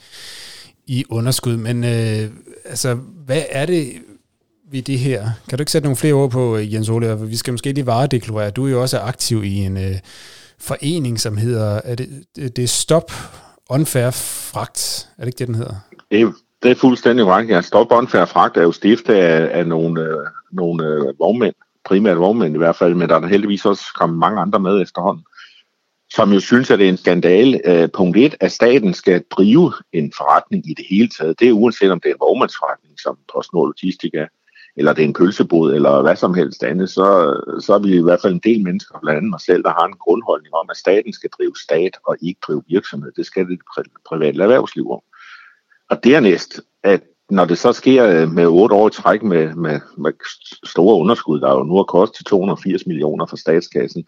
i 0.86 1.04
underskud. 1.10 1.56
Men 1.56 1.84
øh, 1.84 2.30
altså, 2.64 2.94
hvad 3.24 3.42
er 3.50 3.66
det 3.66 3.92
ved 4.70 4.82
det 4.82 4.98
her? 4.98 5.30
Kan 5.48 5.58
du 5.58 5.62
ikke 5.62 5.72
sætte 5.72 5.86
nogle 5.86 5.96
flere 5.96 6.14
ord 6.14 6.30
på, 6.30 6.56
øh, 6.56 6.74
Jens 6.74 6.88
Ole? 6.88 7.28
Vi 7.28 7.36
skal 7.36 7.52
måske 7.52 7.72
lige 7.72 7.86
varedeklarere. 7.86 8.50
Du 8.50 8.66
er 8.66 8.70
jo 8.70 8.82
også 8.82 8.98
aktiv 8.98 9.44
i 9.44 9.54
en 9.54 9.76
øh, 9.76 9.98
forening, 10.58 11.20
som 11.20 11.36
hedder, 11.36 11.80
er 11.84 11.94
det, 11.94 12.24
det 12.36 12.58
er 12.58 12.66
Stop 12.66 13.12
Unfair 13.70 14.10
Fragt. 14.10 15.08
Er 15.18 15.24
det 15.24 15.28
ikke 15.28 15.38
det, 15.38 15.46
den 15.46 15.54
hedder? 15.54 15.74
Det 16.10 16.34
det 16.62 16.70
er 16.70 16.74
fuldstændig 16.74 17.24
korrekt. 17.24 17.50
Ja. 17.50 17.60
Stop 17.60 17.92
Unfair 17.92 18.24
Fragt 18.24 18.56
er 18.56 18.62
jo 18.62 18.72
stiftet 18.72 19.14
af, 19.14 19.58
af 19.58 19.66
nogle, 19.66 20.00
øh, 20.00 20.26
nogle 20.52 20.86
øh, 20.86 21.18
vognmænd, 21.18 21.54
primært 21.84 22.18
vognmænd 22.18 22.54
i 22.54 22.58
hvert 22.58 22.76
fald, 22.76 22.94
men 22.94 23.08
der 23.08 23.20
er 23.20 23.26
heldigvis 23.26 23.64
også 23.64 23.84
kommet 23.96 24.18
mange 24.18 24.40
andre 24.40 24.60
med 24.60 24.82
efterhånden, 24.82 25.24
som 26.10 26.32
jo 26.32 26.40
synes, 26.40 26.70
at 26.70 26.78
det 26.78 26.84
er 26.84 26.88
en 26.88 26.96
skandale. 26.96 27.60
Øh, 27.64 27.88
punkt 27.94 28.16
1, 28.16 28.36
at 28.40 28.52
staten 28.52 28.94
skal 28.94 29.24
drive 29.30 29.72
en 29.92 30.12
forretning 30.16 30.70
i 30.70 30.74
det 30.74 30.86
hele 30.90 31.08
taget. 31.08 31.40
Det 31.40 31.48
er 31.48 31.52
uanset 31.52 31.90
om 31.90 32.00
det 32.00 32.08
er 32.08 32.14
en 32.14 32.20
vognmandsforretning, 32.20 33.00
som 33.00 33.18
PostNord 33.32 33.68
Logistik 33.68 34.14
er, 34.14 34.26
eller 34.76 34.92
det 34.92 35.02
er 35.02 35.08
en 35.08 35.20
pølsebod, 35.20 35.74
eller 35.74 36.02
hvad 36.02 36.16
som 36.16 36.34
helst 36.34 36.64
andet, 36.64 36.90
så, 36.90 37.06
så 37.60 37.74
er 37.74 37.78
vi 37.78 37.96
i 37.96 38.02
hvert 38.02 38.20
fald 38.22 38.32
en 38.32 38.40
del 38.44 38.64
mennesker, 38.64 38.98
blandt 39.02 39.16
andet 39.16 39.30
mig 39.30 39.40
selv, 39.40 39.62
der 39.62 39.70
har 39.70 39.86
en 39.86 40.00
grundholdning 40.04 40.54
om, 40.54 40.66
at 40.70 40.76
staten 40.76 41.12
skal 41.12 41.30
drive 41.38 41.56
stat 41.64 41.98
og 42.06 42.16
ikke 42.22 42.40
drive 42.46 42.62
virksomhed. 42.68 43.12
Det 43.16 43.26
skal 43.26 43.48
det 43.48 43.58
private 44.08 44.42
erhvervsliv 44.42 44.90
om. 44.90 45.00
Og 45.90 46.04
dernæst, 46.04 46.60
at 46.82 47.02
når 47.30 47.44
det 47.44 47.58
så 47.58 47.72
sker 47.72 48.06
øh, 48.06 48.30
med 48.32 48.46
otte 48.46 48.74
år 48.74 48.88
i 48.88 48.90
træk 48.90 49.22
med, 49.22 49.54
med, 49.54 49.80
med 49.98 50.12
store 50.64 50.96
underskud, 50.96 51.40
der 51.40 51.52
jo 51.52 51.62
nu 51.62 51.76
har 51.76 51.82
kostet 51.82 52.26
280 52.26 52.86
millioner 52.86 53.26
fra 53.26 53.36
statskassen, 53.36 54.04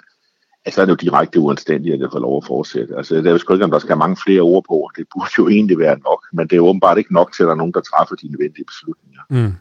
altså 0.64 0.80
er 0.80 0.86
det 0.86 0.90
jo 0.90 1.10
direkte 1.10 1.40
uanstændigt, 1.40 1.94
at 1.94 2.00
det 2.00 2.08
får 2.12 2.18
lov 2.18 2.36
at 2.36 2.46
fortsætte. 2.46 2.96
Altså, 2.96 3.14
det 3.14 3.26
er 3.26 3.30
jo 3.30 3.38
sgu 3.38 3.52
ikke, 3.52 3.64
om 3.64 3.70
der 3.70 3.78
skal 3.78 3.96
mange 3.96 4.16
flere 4.24 4.40
ord 4.40 4.64
på. 4.68 4.90
Det 4.96 5.06
burde 5.14 5.30
jo 5.38 5.48
egentlig 5.48 5.78
være 5.78 5.98
nok, 5.98 6.26
men 6.32 6.48
det 6.48 6.56
er 6.56 6.60
åbenbart 6.60 6.98
ikke 6.98 7.14
nok 7.14 7.32
til, 7.32 7.42
at 7.42 7.46
der 7.46 7.52
er 7.52 7.56
nogen, 7.56 7.72
der 7.72 7.80
træffer 7.80 8.14
de 8.14 8.28
nødvendige 8.28 8.64
beslutninger. 8.64 9.22
Mm. 9.30 9.52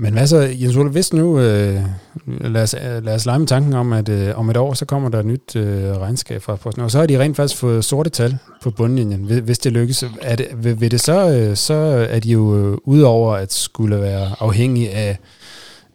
Men 0.00 0.12
hvad 0.12 0.26
så, 0.26 0.36
Jens 0.36 0.76
Ole, 0.76 0.90
hvis 0.90 1.12
nu, 1.12 1.38
øh, 1.38 1.80
lad, 2.26 2.62
os, 2.62 2.74
øh, 2.74 3.04
lad 3.04 3.14
os 3.14 3.26
lege 3.26 3.38
med 3.38 3.46
tanken 3.46 3.74
om, 3.74 3.92
at 3.92 4.08
øh, 4.08 4.38
om 4.38 4.50
et 4.50 4.56
år, 4.56 4.74
så 4.74 4.84
kommer 4.84 5.08
der 5.08 5.18
et 5.18 5.26
nyt 5.26 5.56
øh, 5.56 5.96
regnskab 5.96 6.42
fra 6.42 6.56
Posten, 6.56 6.82
og 6.82 6.90
så 6.90 6.98
har 6.98 7.06
de 7.06 7.18
rent 7.18 7.36
faktisk 7.36 7.60
fået 7.60 7.84
sorte 7.84 8.10
tal 8.10 8.38
på 8.62 8.70
bundlinjen, 8.70 9.24
hvis 9.44 9.58
det 9.58 9.72
lykkes. 9.72 10.04
Er 10.20 10.36
det, 10.36 10.46
vil, 10.56 10.80
vil 10.80 10.90
det 10.90 11.00
så, 11.00 11.30
øh, 11.30 11.56
så 11.56 11.74
er 12.10 12.20
de 12.20 12.30
jo 12.30 12.56
øh, 12.56 12.78
udover 12.84 13.34
at 13.34 13.52
skulle 13.52 14.00
være 14.00 14.30
afhængige 14.40 14.90
af, 14.90 15.18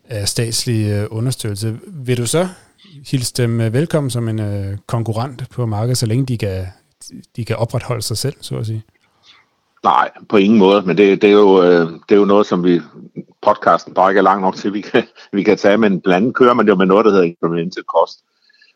af 0.09 0.27
statslig 0.27 0.91
øh, 0.91 1.07
understøttelse. 1.11 1.77
Vil 1.87 2.17
du 2.17 2.25
så 2.25 2.47
hilse 3.11 3.33
dem 3.37 3.61
øh, 3.61 3.73
velkommen 3.73 4.09
som 4.09 4.27
en 4.27 4.39
øh, 4.39 4.77
konkurrent 4.87 5.49
på 5.49 5.65
markedet, 5.65 5.97
så 5.97 6.05
længe 6.05 6.25
de 6.25 6.37
kan, 6.37 6.65
de 7.35 7.45
kan 7.45 7.55
opretholde 7.55 8.01
sig 8.01 8.17
selv, 8.17 8.35
så 8.41 8.55
at 8.55 8.65
sige? 8.65 8.83
Nej, 9.83 10.09
på 10.29 10.37
ingen 10.37 10.59
måde, 10.59 10.81
men 10.81 10.97
det, 10.97 11.21
det, 11.21 11.27
er, 11.27 11.33
jo, 11.33 11.63
øh, 11.63 11.87
det 12.09 12.15
er 12.15 12.19
jo 12.19 12.25
noget, 12.25 12.47
som 12.47 12.63
vi 12.63 12.81
podcasten 13.43 13.93
bare 13.93 14.11
ikke 14.11 14.19
er 14.19 14.23
lang 14.23 14.41
nok 14.41 14.55
til, 14.55 14.73
vi 14.73 14.81
kan, 14.81 15.03
vi 15.33 15.43
kan 15.43 15.57
tage, 15.57 15.77
men 15.77 16.01
blandt 16.01 16.23
andet 16.23 16.35
kører 16.35 16.53
man 16.53 16.65
det 16.65 16.71
jo 16.71 16.75
med 16.75 16.85
noget, 16.85 17.05
der 17.05 17.11
hedder 17.11 17.25
incremental 17.25 17.83
cost, 17.83 18.19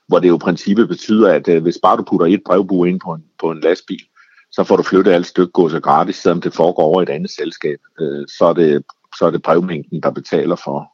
hvor 0.08 0.20
det 0.20 0.28
jo 0.28 0.36
i 0.36 0.40
princippet 0.40 0.88
betyder, 0.88 1.34
at 1.34 1.48
øh, 1.48 1.62
hvis 1.62 1.80
bare 1.84 1.98
du 1.98 2.04
putter 2.04 2.26
et 2.28 2.42
brevbue 2.46 2.90
ind 2.90 3.00
på 3.00 3.14
en, 3.14 3.24
på 3.40 3.52
en 3.52 3.60
lastbil, 3.60 4.04
så 4.52 4.64
får 4.64 4.76
du 4.76 4.84
flyttet 4.84 5.12
alt 5.12 5.28
stykgodset 5.28 5.84
gratis, 5.84 6.16
selvom 6.16 6.42
det 6.42 6.54
foregår 6.54 6.84
over 6.84 7.02
et 7.02 7.10
andet 7.10 7.32
selskab. 7.32 7.80
Øh, 8.00 8.28
så, 8.38 8.46
er 8.46 8.54
det, 8.54 8.84
så 9.20 9.26
er 9.26 9.32
det 9.32 9.42
brevmængden, 9.42 10.04
der 10.04 10.12
betaler 10.12 10.56
for, 10.56 10.92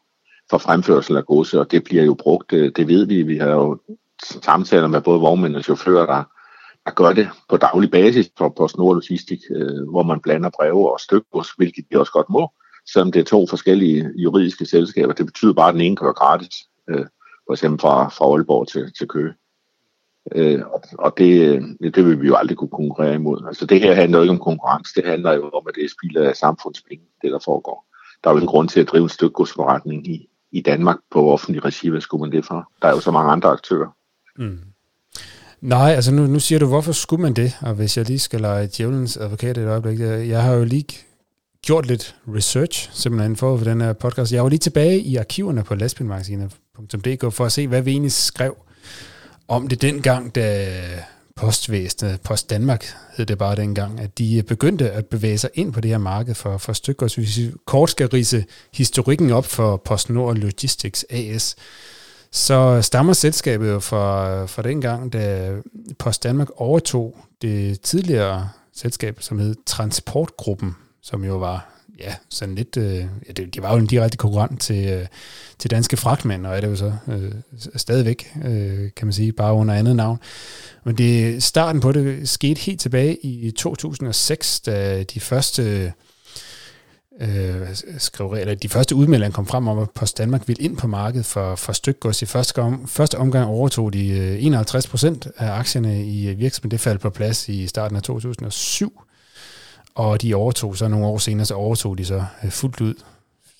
for 0.49 0.57
fremførsel 0.57 1.17
af 1.17 1.25
godset, 1.25 1.59
og 1.59 1.71
det 1.71 1.83
bliver 1.83 2.03
jo 2.03 2.13
brugt, 2.13 2.53
øh, 2.53 2.71
det, 2.75 2.87
ved 2.87 3.05
vi. 3.05 3.23
Vi 3.23 3.37
har 3.37 3.49
jo 3.49 3.79
samtaler 4.23 4.87
med 4.87 5.01
både 5.01 5.19
vognmænd 5.19 5.55
og 5.55 5.63
chauffører, 5.63 6.05
der, 6.05 6.23
der 6.85 6.91
gør 6.91 7.13
det 7.13 7.29
på 7.49 7.57
daglig 7.57 7.91
basis 7.91 8.29
for 8.37 8.53
PostNord 8.57 8.95
Logistik, 8.95 9.39
øh, 9.55 9.89
hvor 9.89 10.03
man 10.03 10.19
blander 10.19 10.49
breve 10.49 10.91
og 10.91 10.99
stykgods, 10.99 11.51
hvilket 11.57 11.85
de 11.91 11.99
også 11.99 12.11
godt 12.11 12.29
må 12.29 12.51
selvom 12.93 13.11
det 13.11 13.19
er 13.19 13.23
to 13.23 13.47
forskellige 13.47 14.09
juridiske 14.15 14.65
selskaber. 14.65 15.13
Det 15.13 15.25
betyder 15.25 15.53
bare, 15.53 15.69
at 15.69 15.73
den 15.73 15.81
ene 15.81 15.95
kører 15.95 16.13
gratis, 16.13 16.55
øh, 16.89 17.05
for 17.47 17.53
eksempel 17.53 17.79
fra, 17.79 18.07
fra 18.07 18.25
Aalborg 18.25 18.67
til, 18.67 18.93
til 18.97 19.07
Køge. 19.07 19.33
Øh, 20.31 20.61
og 20.99 21.17
det, 21.17 21.55
øh, 21.81 21.91
det 21.93 22.05
vil 22.05 22.21
vi 22.21 22.27
jo 22.27 22.35
aldrig 22.35 22.57
kunne 22.57 22.69
konkurrere 22.69 23.15
imod. 23.15 23.43
Altså 23.47 23.65
det 23.65 23.81
her 23.81 23.93
handler 23.93 24.17
jo 24.17 24.23
ikke 24.23 24.31
om 24.31 24.39
konkurrence, 24.39 24.95
det 24.95 25.05
handler 25.05 25.33
jo 25.33 25.49
om, 25.49 25.63
at 25.67 25.75
det 25.75 25.85
er 25.85 25.89
spild 25.89 26.17
af 26.17 26.35
samfundspenge, 26.35 27.05
det 27.21 27.31
der 27.31 27.39
foregår. 27.45 27.85
Der 28.23 28.29
er 28.29 28.33
jo 28.33 28.39
en 28.39 28.47
grund 28.47 28.69
til 28.69 28.79
at 28.79 28.87
drive 28.87 29.03
en 29.03 29.09
stykgodsforretning 29.09 30.07
i, 30.07 30.29
i 30.51 30.61
Danmark 30.61 30.97
på 31.11 31.31
offentlig 31.31 31.65
regi, 31.65 31.89
hvad 31.89 32.01
skulle 32.01 32.21
man 32.21 32.31
det 32.31 32.45
for? 32.45 32.71
Der 32.81 32.87
er 32.87 32.91
jo 32.91 32.99
så 32.99 33.11
mange 33.11 33.31
andre 33.31 33.49
aktører. 33.49 33.95
Mm. 34.37 34.59
Nej, 35.61 35.91
altså 35.91 36.13
nu, 36.13 36.27
nu 36.27 36.39
siger 36.39 36.59
du, 36.59 36.67
hvorfor 36.67 36.91
skulle 36.91 37.21
man 37.21 37.33
det? 37.33 37.57
Og 37.61 37.73
hvis 37.73 37.97
jeg 37.97 38.05
lige 38.05 38.19
skal 38.19 38.41
lege 38.41 38.69
djævelens 38.77 39.17
advokat 39.17 39.57
et 39.57 39.67
øjeblik, 39.67 39.99
jeg 39.99 40.43
har 40.43 40.53
jo 40.53 40.63
lige 40.63 40.85
gjort 41.65 41.85
lidt 41.85 42.15
research, 42.35 42.89
simpelthen 42.93 43.35
for, 43.35 43.57
for 43.57 43.63
den 43.65 43.81
her 43.81 43.93
podcast. 43.93 44.33
Jeg 44.33 44.43
var 44.43 44.49
lige 44.49 44.59
tilbage 44.59 44.99
i 44.99 45.15
arkiverne 45.15 45.63
på 45.63 45.75
lastbilmagasinet.dk 45.75 47.33
for 47.33 47.45
at 47.45 47.51
se, 47.51 47.67
hvad 47.67 47.81
vi 47.81 47.91
egentlig 47.91 48.11
skrev 48.11 48.55
om 49.47 49.67
det 49.67 49.81
dengang, 49.81 50.35
da 50.35 50.69
postvæsenet, 51.35 52.21
Post 52.21 52.49
Danmark 52.49 52.85
hed 53.17 53.25
det 53.25 53.37
bare 53.37 53.55
dengang, 53.55 53.99
at 53.99 54.17
de 54.17 54.43
begyndte 54.47 54.91
at 54.91 55.05
bevæge 55.05 55.37
sig 55.37 55.49
ind 55.53 55.73
på 55.73 55.81
det 55.81 55.91
her 55.91 55.97
marked 55.97 56.35
for, 56.35 56.57
for 56.57 56.73
stykker. 56.73 57.07
Så 57.07 57.21
hvis 57.21 57.37
vi 57.37 57.51
kort 57.65 57.89
skal 57.89 58.07
rise 58.07 58.45
historikken 58.73 59.31
op 59.31 59.45
for 59.45 59.77
PostNord 59.77 60.35
Logistics 60.35 61.05
AS, 61.09 61.55
så 62.31 62.81
stammer 62.81 63.13
selskabet 63.13 63.69
jo 63.69 63.79
fra, 63.79 64.45
fra 64.45 64.61
dengang, 64.61 65.13
da 65.13 65.51
Post 65.99 66.23
Danmark 66.23 66.47
overtog 66.55 67.17
det 67.41 67.81
tidligere 67.81 68.49
selskab, 68.75 69.17
som 69.21 69.39
hed 69.39 69.55
Transportgruppen, 69.65 70.75
som 71.03 71.23
jo 71.23 71.37
var 71.37 71.73
ja, 71.99 72.15
sådan 72.29 72.55
lidt, 72.55 72.77
øh, 72.77 72.95
ja, 73.27 73.31
det, 73.37 73.55
de 73.55 73.61
var 73.61 73.71
jo 73.73 73.77
en 73.77 73.87
direkte 73.87 74.17
konkurrent 74.17 74.61
til, 74.61 74.89
øh, 74.89 75.05
til 75.59 75.71
danske 75.71 75.97
fragtmænd, 75.97 76.45
og 76.45 76.57
er 76.57 76.61
det 76.61 76.67
jo 76.67 76.75
så 76.75 76.93
øh, 77.07 77.31
stadigvæk, 77.75 78.33
øh, 78.45 78.89
kan 78.95 79.07
man 79.07 79.13
sige, 79.13 79.31
bare 79.31 79.53
under 79.53 79.73
andet 79.73 79.95
navn. 79.95 80.19
Men 80.83 80.97
det, 80.97 81.43
starten 81.43 81.81
på 81.81 81.91
det 81.91 82.29
skete 82.29 82.61
helt 82.61 82.79
tilbage 82.79 83.25
i 83.25 83.51
2006, 83.51 84.59
da 84.59 85.03
de 85.03 85.19
første 85.19 85.93
øh, 87.21 87.67
skrev, 87.97 88.31
eller 88.31 88.55
de 88.55 88.69
første 88.69 88.95
udmeldinger 88.95 89.33
kom 89.35 89.47
frem 89.47 89.67
om, 89.67 89.79
at 89.79 89.89
Post 89.89 90.17
Danmark 90.17 90.47
ville 90.47 90.63
ind 90.63 90.77
på 90.77 90.87
markedet 90.87 91.25
for, 91.25 91.55
for 91.55 91.73
stykgods. 91.73 92.21
I 92.21 92.25
første, 92.25 92.59
om, 92.59 92.87
første 92.87 93.17
omgang 93.17 93.49
overtog 93.49 93.93
de 93.93 94.09
øh, 94.09 94.43
51 94.43 94.87
procent 94.87 95.27
af 95.37 95.51
aktierne 95.51 96.05
i 96.05 96.29
øh, 96.29 96.39
virksomheden. 96.39 96.71
Det 96.71 96.79
faldt 96.79 97.01
på 97.01 97.09
plads 97.09 97.49
i 97.49 97.67
starten 97.67 97.97
af 97.97 98.03
2007. 98.03 99.02
Og 99.95 100.21
de 100.21 100.35
overtog 100.35 100.77
så 100.77 100.87
nogle 100.87 101.05
år 101.05 101.17
senere, 101.17 101.45
så 101.45 101.53
overtog 101.53 101.97
de 101.97 102.05
så 102.05 102.25
øh, 102.43 102.51
fuldt 102.51 102.81
ud 102.81 102.93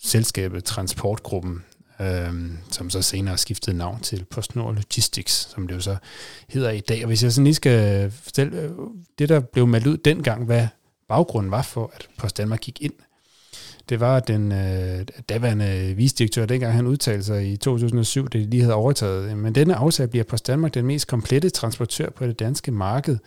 selskabet 0.04 0.64
Transportgruppen, 0.64 1.64
øh, 2.02 2.34
som 2.72 2.90
så 2.90 3.02
senere 3.02 3.38
skiftede 3.38 3.78
navn 3.78 4.00
til 4.00 4.26
PostNord 4.30 4.76
Logistics, 4.76 5.50
som 5.52 5.68
det 5.68 5.76
jo 5.76 5.82
så 5.82 5.96
hedder 6.50 6.70
i 6.70 6.80
dag. 6.80 7.04
Og 7.04 7.08
hvis 7.08 7.24
jeg 7.24 7.32
sådan 7.32 7.44
lige 7.44 7.54
skal 7.54 8.04
øh, 8.06 8.12
fortælle, 8.12 8.58
øh, 8.58 8.72
det 9.20 9.30
der 9.30 9.40
blev 9.40 9.68
meldt 9.68 9.88
ud 9.88 9.98
dengang, 9.98 10.46
hvad 10.46 10.68
baggrunden 11.10 11.52
var 11.52 11.62
for, 11.62 11.92
at 11.96 12.08
Post 12.18 12.38
Danmark 12.38 12.60
gik 12.60 12.82
ind, 12.82 12.94
det 13.90 14.00
var 14.00 14.20
den 14.20 14.52
øh, 14.52 15.06
daværende 15.30 15.94
visdirektør, 15.98 16.46
dengang 16.46 16.74
han 16.74 16.88
udtalte 16.88 17.24
sig 17.24 17.52
i 17.52 17.58
2007, 17.58 18.24
det 18.24 18.34
de 18.34 18.50
lige 18.50 18.62
havde 18.62 18.74
overtaget. 18.74 19.38
Men 19.38 19.56
denne 19.56 19.76
aftale 19.76 20.10
bliver 20.10 20.24
Post 20.24 20.48
Danmark 20.48 20.74
den 20.74 20.86
mest 20.86 21.08
komplette 21.08 21.50
transportør 21.50 22.10
på 22.10 22.28
det 22.28 22.40
danske 22.40 22.72
marked. 22.72 23.18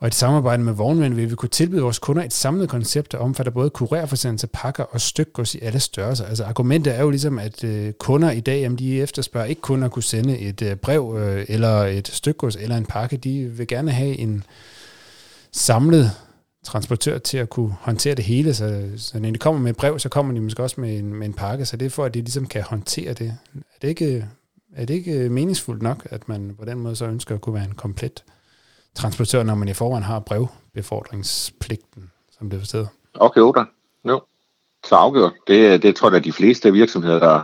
Og 0.00 0.08
i 0.08 0.10
samarbejde 0.10 0.62
med 0.62 0.72
vognmænd 0.72 1.14
vil 1.14 1.30
vi 1.30 1.34
kunne 1.34 1.48
tilbyde 1.48 1.82
vores 1.82 1.98
kunder 1.98 2.22
et 2.22 2.32
samlet 2.32 2.68
koncept, 2.68 3.12
der 3.12 3.18
omfatter 3.18 3.52
både 3.52 3.70
kurerforsendelse, 3.70 4.46
pakker 4.46 4.84
og 4.84 5.00
stykgods 5.00 5.54
i 5.54 5.58
alle 5.62 5.80
størrelser. 5.80 6.24
Altså 6.24 6.44
argumentet 6.44 6.96
er 6.96 7.02
jo 7.02 7.10
ligesom, 7.10 7.38
at 7.38 7.64
øh, 7.64 7.92
kunder 7.92 8.30
i 8.30 8.40
dag, 8.40 8.60
jamen, 8.60 8.78
de 8.78 9.00
efterspørger 9.00 9.46
ikke 9.46 9.60
kun 9.60 9.82
at 9.82 9.90
kunne 9.90 10.02
sende 10.02 10.38
et 10.38 10.62
øh, 10.62 10.76
brev 10.76 11.16
øh, 11.18 11.46
eller 11.48 11.84
et 11.84 12.08
stykgods 12.08 12.56
eller 12.56 12.76
en 12.76 12.86
pakke. 12.86 13.16
De 13.16 13.44
vil 13.46 13.66
gerne 13.66 13.90
have 13.90 14.18
en 14.18 14.44
samlet 15.52 16.10
transportør 16.64 17.18
til 17.18 17.38
at 17.38 17.50
kunne 17.50 17.76
håndtere 17.80 18.14
det 18.14 18.24
hele. 18.24 18.54
Så, 18.54 18.88
så 18.96 19.18
når 19.18 19.30
de 19.30 19.38
kommer 19.38 19.60
med 19.60 19.70
et 19.70 19.76
brev, 19.76 19.98
så 19.98 20.08
kommer 20.08 20.34
de 20.34 20.40
måske 20.40 20.62
også 20.62 20.80
med 20.80 20.98
en, 20.98 21.14
med 21.14 21.26
en 21.26 21.34
pakke, 21.34 21.64
så 21.64 21.76
det 21.76 21.86
er 21.86 21.90
for, 21.90 22.04
at 22.04 22.14
de 22.14 22.20
ligesom 22.20 22.46
kan 22.46 22.62
håndtere 22.62 23.12
det. 23.12 23.36
Er 23.54 23.78
det 23.82 23.88
ikke, 23.88 24.26
er 24.76 24.84
det 24.84 24.94
ikke 24.94 25.28
meningsfuldt 25.28 25.82
nok, 25.82 26.06
at 26.10 26.28
man 26.28 26.54
på 26.58 26.64
den 26.64 26.78
måde 26.78 26.96
så 26.96 27.06
ønsker 27.06 27.34
at 27.34 27.40
kunne 27.40 27.54
være 27.54 27.64
en 27.64 27.74
komplet 27.74 28.24
transportør, 28.94 29.42
når 29.42 29.54
man 29.54 29.68
i 29.68 29.74
forvejen 29.74 30.04
har 30.04 30.18
brevbefordringspligten, 30.18 32.10
som 32.38 32.50
det 32.50 32.58
forstår. 32.58 32.86
Okay, 33.14 33.40
da. 33.40 33.64
Jo. 34.08 34.20
Så 34.84 34.94
afgjort. 34.94 35.32
Det, 35.46 35.82
det 35.82 35.96
tror 35.96 36.10
jeg, 36.10 36.16
at 36.16 36.24
de 36.24 36.32
fleste 36.32 36.72
virksomheder, 36.72 37.18
der, 37.18 37.42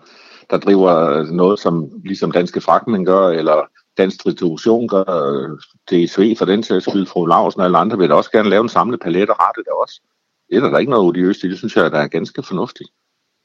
der 0.51 0.59
driver 0.59 1.23
noget, 1.23 1.61
som 1.61 1.91
ligesom 2.05 2.33
danske 2.33 2.61
fragtmænd 2.61 3.07
gør, 3.07 3.29
eller 3.29 3.63
dansk 3.99 4.25
distribution 4.25 4.89
gør, 4.89 5.05
DSV 5.91 6.37
for 6.39 6.45
den 6.45 6.63
sags 6.63 6.85
skyld, 6.85 7.07
fru 7.07 7.27
Larsen 7.27 7.61
og 7.61 7.65
alle 7.65 7.79
andre, 7.79 7.99
vil 7.99 8.09
da 8.09 8.15
også 8.15 8.31
gerne 8.31 8.51
lave 8.51 8.63
en 8.63 8.69
samlet 8.69 9.01
palet 9.01 9.31
og 9.31 9.37
rette 9.39 9.61
det 9.65 9.73
også. 9.83 10.01
Det 10.51 10.57
er 10.57 10.61
der, 10.61 10.71
der 10.71 10.79
ikke 10.79 10.91
noget 10.91 11.07
odiøst 11.07 11.45
i. 11.45 11.51
Det 11.51 11.59
synes 11.59 11.77
jeg, 11.77 11.91
der 11.91 11.99
er 11.99 12.09
ganske 12.09 12.43
fornuftigt. 12.43 12.91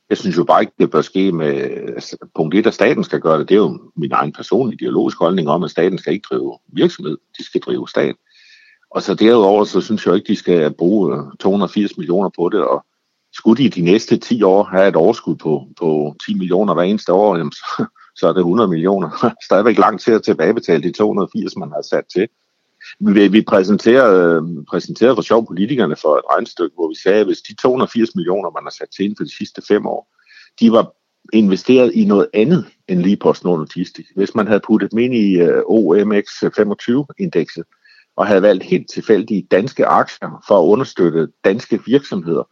Jeg 0.09 0.17
synes 0.17 0.37
jo 0.37 0.43
bare 0.43 0.61
ikke, 0.61 0.73
det 0.79 0.91
bør 0.91 1.01
ske 1.01 1.31
med 1.31 1.53
altså, 1.95 2.17
punkt 2.35 2.55
1, 2.55 2.67
at 2.67 2.73
staten 2.73 3.03
skal 3.03 3.19
gøre 3.21 3.39
det. 3.39 3.49
Det 3.49 3.55
er 3.55 3.59
jo 3.59 3.91
min 3.95 4.11
egen 4.11 4.33
personlige 4.33 4.77
ideologiske 4.81 5.19
holdning 5.19 5.49
om, 5.49 5.63
at 5.63 5.71
staten 5.71 5.97
skal 5.97 6.13
ikke 6.13 6.27
drive 6.29 6.57
virksomhed, 6.67 7.17
de 7.37 7.43
skal 7.43 7.61
drive 7.61 7.89
stat. 7.89 8.15
Og 8.91 9.01
så 9.01 9.15
derudover, 9.15 9.63
så 9.63 9.81
synes 9.81 10.05
jeg 10.05 10.15
ikke, 10.15 10.27
de 10.27 10.35
skal 10.35 10.73
bruge 10.73 11.17
øh, 11.17 11.23
280 11.39 11.97
millioner 11.97 12.29
på 12.37 12.49
det, 12.49 12.61
og 12.61 12.85
skulle 13.33 13.63
de 13.63 13.69
de 13.69 13.81
næste 13.81 14.17
10 14.17 14.43
år 14.43 14.63
have 14.63 14.87
et 14.87 14.95
overskud 14.95 15.35
på, 15.35 15.67
på 15.79 16.15
10 16.25 16.33
millioner 16.33 16.73
hver 16.73 16.83
eneste 16.83 17.13
år, 17.13 17.37
jamen, 17.37 17.51
så, 17.51 17.85
så 18.15 18.27
er 18.27 18.33
det 18.33 18.39
100 18.39 18.69
millioner. 18.69 19.09
Stadigvæk 19.47 19.77
langt 19.77 20.01
til 20.01 20.11
at 20.11 20.23
tilbagebetale 20.23 20.83
de 20.83 20.91
280, 20.91 21.55
man 21.57 21.71
har 21.71 21.81
sat 21.81 22.03
til. 22.15 22.27
Vi, 22.99 23.27
vi 23.27 23.41
præsenterede, 23.41 24.35
øh, 24.35 24.65
præsenterede 24.69 25.15
for 25.15 25.21
sjov 25.21 25.47
politikerne 25.47 25.95
for 25.95 26.15
et 26.17 26.23
regnstykke, 26.31 26.73
hvor 26.75 26.89
vi 26.89 26.95
sagde, 27.03 27.19
at 27.19 27.25
hvis 27.25 27.41
de 27.41 27.55
280 27.55 28.15
millioner, 28.15 28.49
man 28.49 28.63
har 28.63 28.75
sat 28.79 28.87
til 28.95 29.05
inden 29.05 29.17
for 29.17 29.23
de 29.23 29.37
sidste 29.37 29.61
fem 29.67 29.85
år, 29.85 30.15
de 30.59 30.71
var 30.71 30.93
investeret 31.33 31.91
i 31.93 32.05
noget 32.05 32.27
andet 32.33 32.65
end 32.87 32.99
lige 32.99 33.17
PostNord 33.17 33.59
Logistics. 33.59 34.09
Hvis 34.15 34.35
man 34.35 34.47
havde 34.47 34.61
puttet 34.67 34.91
dem 34.91 34.99
ind 34.99 35.15
i 35.15 35.35
øh, 35.35 35.61
OMX 35.65 36.25
25-indekset, 36.43 37.63
og 38.19 38.27
havde 38.27 38.41
valgt 38.41 38.63
helt 38.63 38.89
tilfældige 38.89 39.47
danske 39.51 39.85
aktier 39.85 40.43
for 40.47 40.59
at 40.59 40.65
understøtte 40.65 41.27
danske 41.43 41.79
virksomheder, 41.85 42.43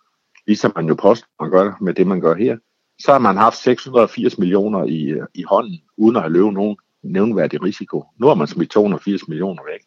ligesom 0.47 0.71
man 0.75 0.87
jo 0.87 0.95
post, 0.95 1.25
man 1.39 1.51
gør 1.51 1.77
med 1.81 1.93
det, 1.93 2.07
man 2.07 2.21
gør 2.21 2.35
her, 2.35 2.57
så 2.99 3.11
har 3.11 3.19
man 3.19 3.37
haft 3.37 3.57
680 3.57 4.37
millioner 4.37 4.83
i, 4.83 5.03
øh, 5.03 5.25
i 5.33 5.43
hånden, 5.43 5.79
uden 5.97 6.15
at 6.15 6.21
have 6.21 6.33
løbet 6.33 6.53
nogen 6.53 6.77
nævnværdig 7.03 7.63
risiko. 7.63 8.05
Nu 8.19 8.27
har 8.27 8.35
man 8.35 8.47
smidt 8.47 8.69
280 8.69 9.27
millioner 9.27 9.63
væk. 9.71 9.81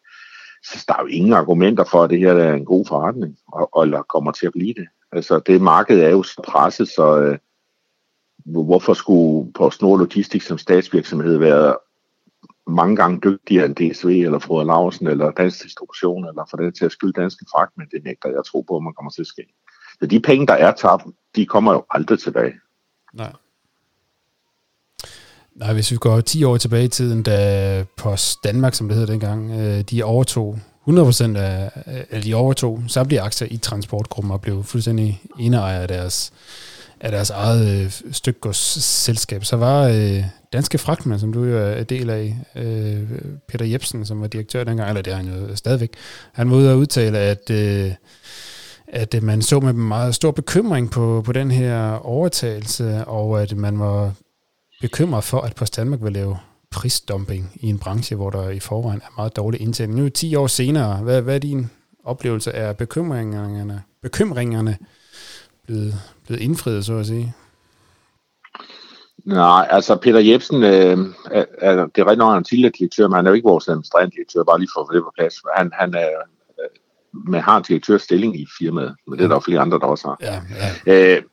Så 0.63 0.85
der 0.87 0.93
er 0.93 1.01
jo 1.01 1.07
ingen 1.07 1.33
argumenter 1.33 1.83
for, 1.83 2.03
at 2.03 2.09
det 2.09 2.19
her 2.19 2.33
er 2.33 2.53
en 2.53 2.65
god 2.65 2.85
forretning, 2.85 3.37
og, 3.47 3.69
og 3.75 3.83
eller 3.83 4.01
kommer 4.01 4.31
til 4.31 4.45
at 4.45 4.51
blive 4.51 4.73
det. 4.73 4.87
Altså, 5.11 5.39
det 5.39 5.61
marked 5.61 5.99
er 5.99 6.09
jo 6.09 6.23
så 6.23 6.41
presset, 6.47 6.87
så 6.87 7.19
øh, 7.21 7.37
hvorfor 8.45 8.93
skulle 8.93 9.53
PostNord 9.53 9.99
Logistik 9.99 10.41
som 10.41 10.57
statsvirksomhed 10.57 11.37
være 11.37 11.75
mange 12.67 12.95
gange 12.95 13.19
dygtigere 13.23 13.65
end 13.65 13.75
DSV, 13.75 14.07
eller 14.07 14.39
Frode 14.39 14.65
Larsen, 14.65 15.07
eller 15.07 15.31
Dansk 15.31 15.63
Distribution, 15.63 16.27
eller 16.27 16.45
for 16.49 16.57
det 16.57 16.75
til 16.75 16.85
at 16.85 16.91
skylde 16.91 17.21
danske 17.21 17.45
fragt, 17.51 17.77
men 17.77 17.87
det 17.91 18.03
nægter 18.03 18.29
jeg 18.29 18.45
tro 18.45 18.61
på, 18.61 18.77
at 18.77 18.83
man 18.83 18.93
kommer 18.93 19.11
til 19.11 19.21
at 19.21 19.27
ske. 19.27 19.43
Så 19.99 20.05
de 20.05 20.19
penge, 20.19 20.47
der 20.47 20.53
er 20.53 20.71
tabt, 20.71 21.03
de 21.35 21.45
kommer 21.45 21.73
jo 21.73 21.85
aldrig 21.89 22.19
tilbage. 22.19 22.53
Nej. 23.13 23.33
Nej, 25.61 25.73
hvis 25.73 25.91
vi 25.91 25.97
går 25.97 26.21
10 26.21 26.43
år 26.43 26.57
tilbage 26.57 26.85
i 26.85 26.87
tiden, 26.87 27.23
da 27.23 27.83
Post 27.97 28.43
Danmark, 28.43 28.73
som 28.73 28.87
det 28.87 28.97
hed 28.97 29.07
dengang, 29.07 29.51
øh, 29.51 29.81
de 29.81 30.03
overtog 30.03 30.59
100% 30.87 31.37
af, 31.37 31.71
af 32.11 32.21
de 32.21 32.35
overtog 32.35 32.83
samtlige 32.87 33.21
aktier 33.21 33.47
i 33.51 33.57
transportgruppen 33.57 34.31
og 34.31 34.41
blev 34.41 34.63
fuldstændig 34.63 35.21
eneejer 35.39 35.79
af 35.79 35.87
deres, 35.87 36.33
af 36.99 37.11
deres 37.11 37.29
eget 37.29 37.67
øh, 37.67 37.91
stykgodsselskab. 38.11 39.45
Så 39.45 39.55
var 39.55 39.83
øh, 39.87 40.23
Danske 40.53 40.77
Fragtmænd, 40.77 41.19
som 41.19 41.33
du 41.33 41.43
jo 41.43 41.57
er 41.57 41.83
del 41.83 42.09
af, 42.09 42.35
øh, 42.55 43.03
Peter 43.47 43.65
Jebsen, 43.65 44.05
som 44.05 44.21
var 44.21 44.27
direktør 44.27 44.63
dengang, 44.63 44.89
eller 44.89 45.01
det 45.01 45.13
er 45.13 45.17
han 45.17 45.27
jo 45.27 45.55
stadigvæk, 45.55 45.89
han 46.33 46.51
var 46.51 46.57
ude 46.57 46.71
og 46.71 46.77
udtale, 46.77 47.17
at 47.17 47.49
øh, 47.49 47.91
at 48.93 49.15
øh, 49.15 49.23
man 49.23 49.41
så 49.41 49.59
med 49.59 49.73
meget 49.73 50.15
stor 50.15 50.31
bekymring 50.31 50.91
på, 50.91 51.21
på 51.25 51.31
den 51.31 51.51
her 51.51 51.91
overtagelse, 51.91 53.05
og 53.05 53.41
at 53.41 53.57
man 53.57 53.79
var 53.79 54.13
bekymret 54.81 55.23
for, 55.23 55.41
at 55.41 55.55
Post 55.55 55.75
Danmark 55.77 56.03
vil 56.03 56.13
lave 56.13 56.37
prisdumping 56.71 57.51
i 57.55 57.67
en 57.67 57.79
branche, 57.79 58.15
hvor 58.15 58.29
der 58.29 58.49
i 58.49 58.59
forvejen 58.59 59.01
er 59.01 59.13
meget 59.17 59.35
dårlig 59.35 59.61
indtjening. 59.61 59.99
Nu 59.99 60.09
10 60.09 60.35
år 60.35 60.47
senere, 60.47 60.97
hvad, 60.97 61.21
hvad 61.21 61.35
er 61.35 61.39
din 61.39 61.69
oplevelse 62.03 62.53
af 62.53 62.77
bekymringerne, 62.77 63.83
bekymringerne 64.01 64.77
blevet, 65.65 65.93
blevet 66.25 66.41
indfriet, 66.41 66.85
så 66.85 66.93
at 66.93 67.05
sige? 67.05 67.33
Nej, 69.25 69.67
altså 69.69 69.95
Peter 69.95 70.19
Jebsen, 70.19 70.63
øh, 70.63 70.97
er, 71.31 71.45
er, 71.57 71.85
det 71.85 72.01
er 72.01 72.05
rigtig 72.05 72.17
nok, 72.17 72.37
en 72.37 72.43
tidligere 72.43 72.71
direktør, 72.79 73.07
men 73.07 73.15
han 73.15 73.25
er 73.25 73.29
jo 73.29 73.35
ikke 73.35 73.49
vores 73.49 73.67
administrerende 73.67 74.15
direktør, 74.15 74.43
bare 74.43 74.59
lige 74.59 74.69
for 74.75 74.81
at 74.81 74.87
få 74.89 74.93
det 74.93 75.03
på 75.03 75.11
plads. 75.17 75.35
Han, 75.57 75.71
han 75.73 75.93
er 75.93 76.09
man 77.13 77.41
har 77.41 77.57
en 77.57 77.63
direktørstilling 77.63 78.39
i 78.39 78.47
firmaet, 78.59 78.95
men 79.07 79.19
det 79.19 79.23
er 79.23 79.27
der 79.27 79.35
jo 79.35 79.39
flere 79.39 79.59
andre, 79.59 79.79
der 79.79 79.85
også 79.85 80.07
har. 80.07 80.17
Ja, 80.21 80.41
ja. 80.85 81.17
Øh, 81.17 81.23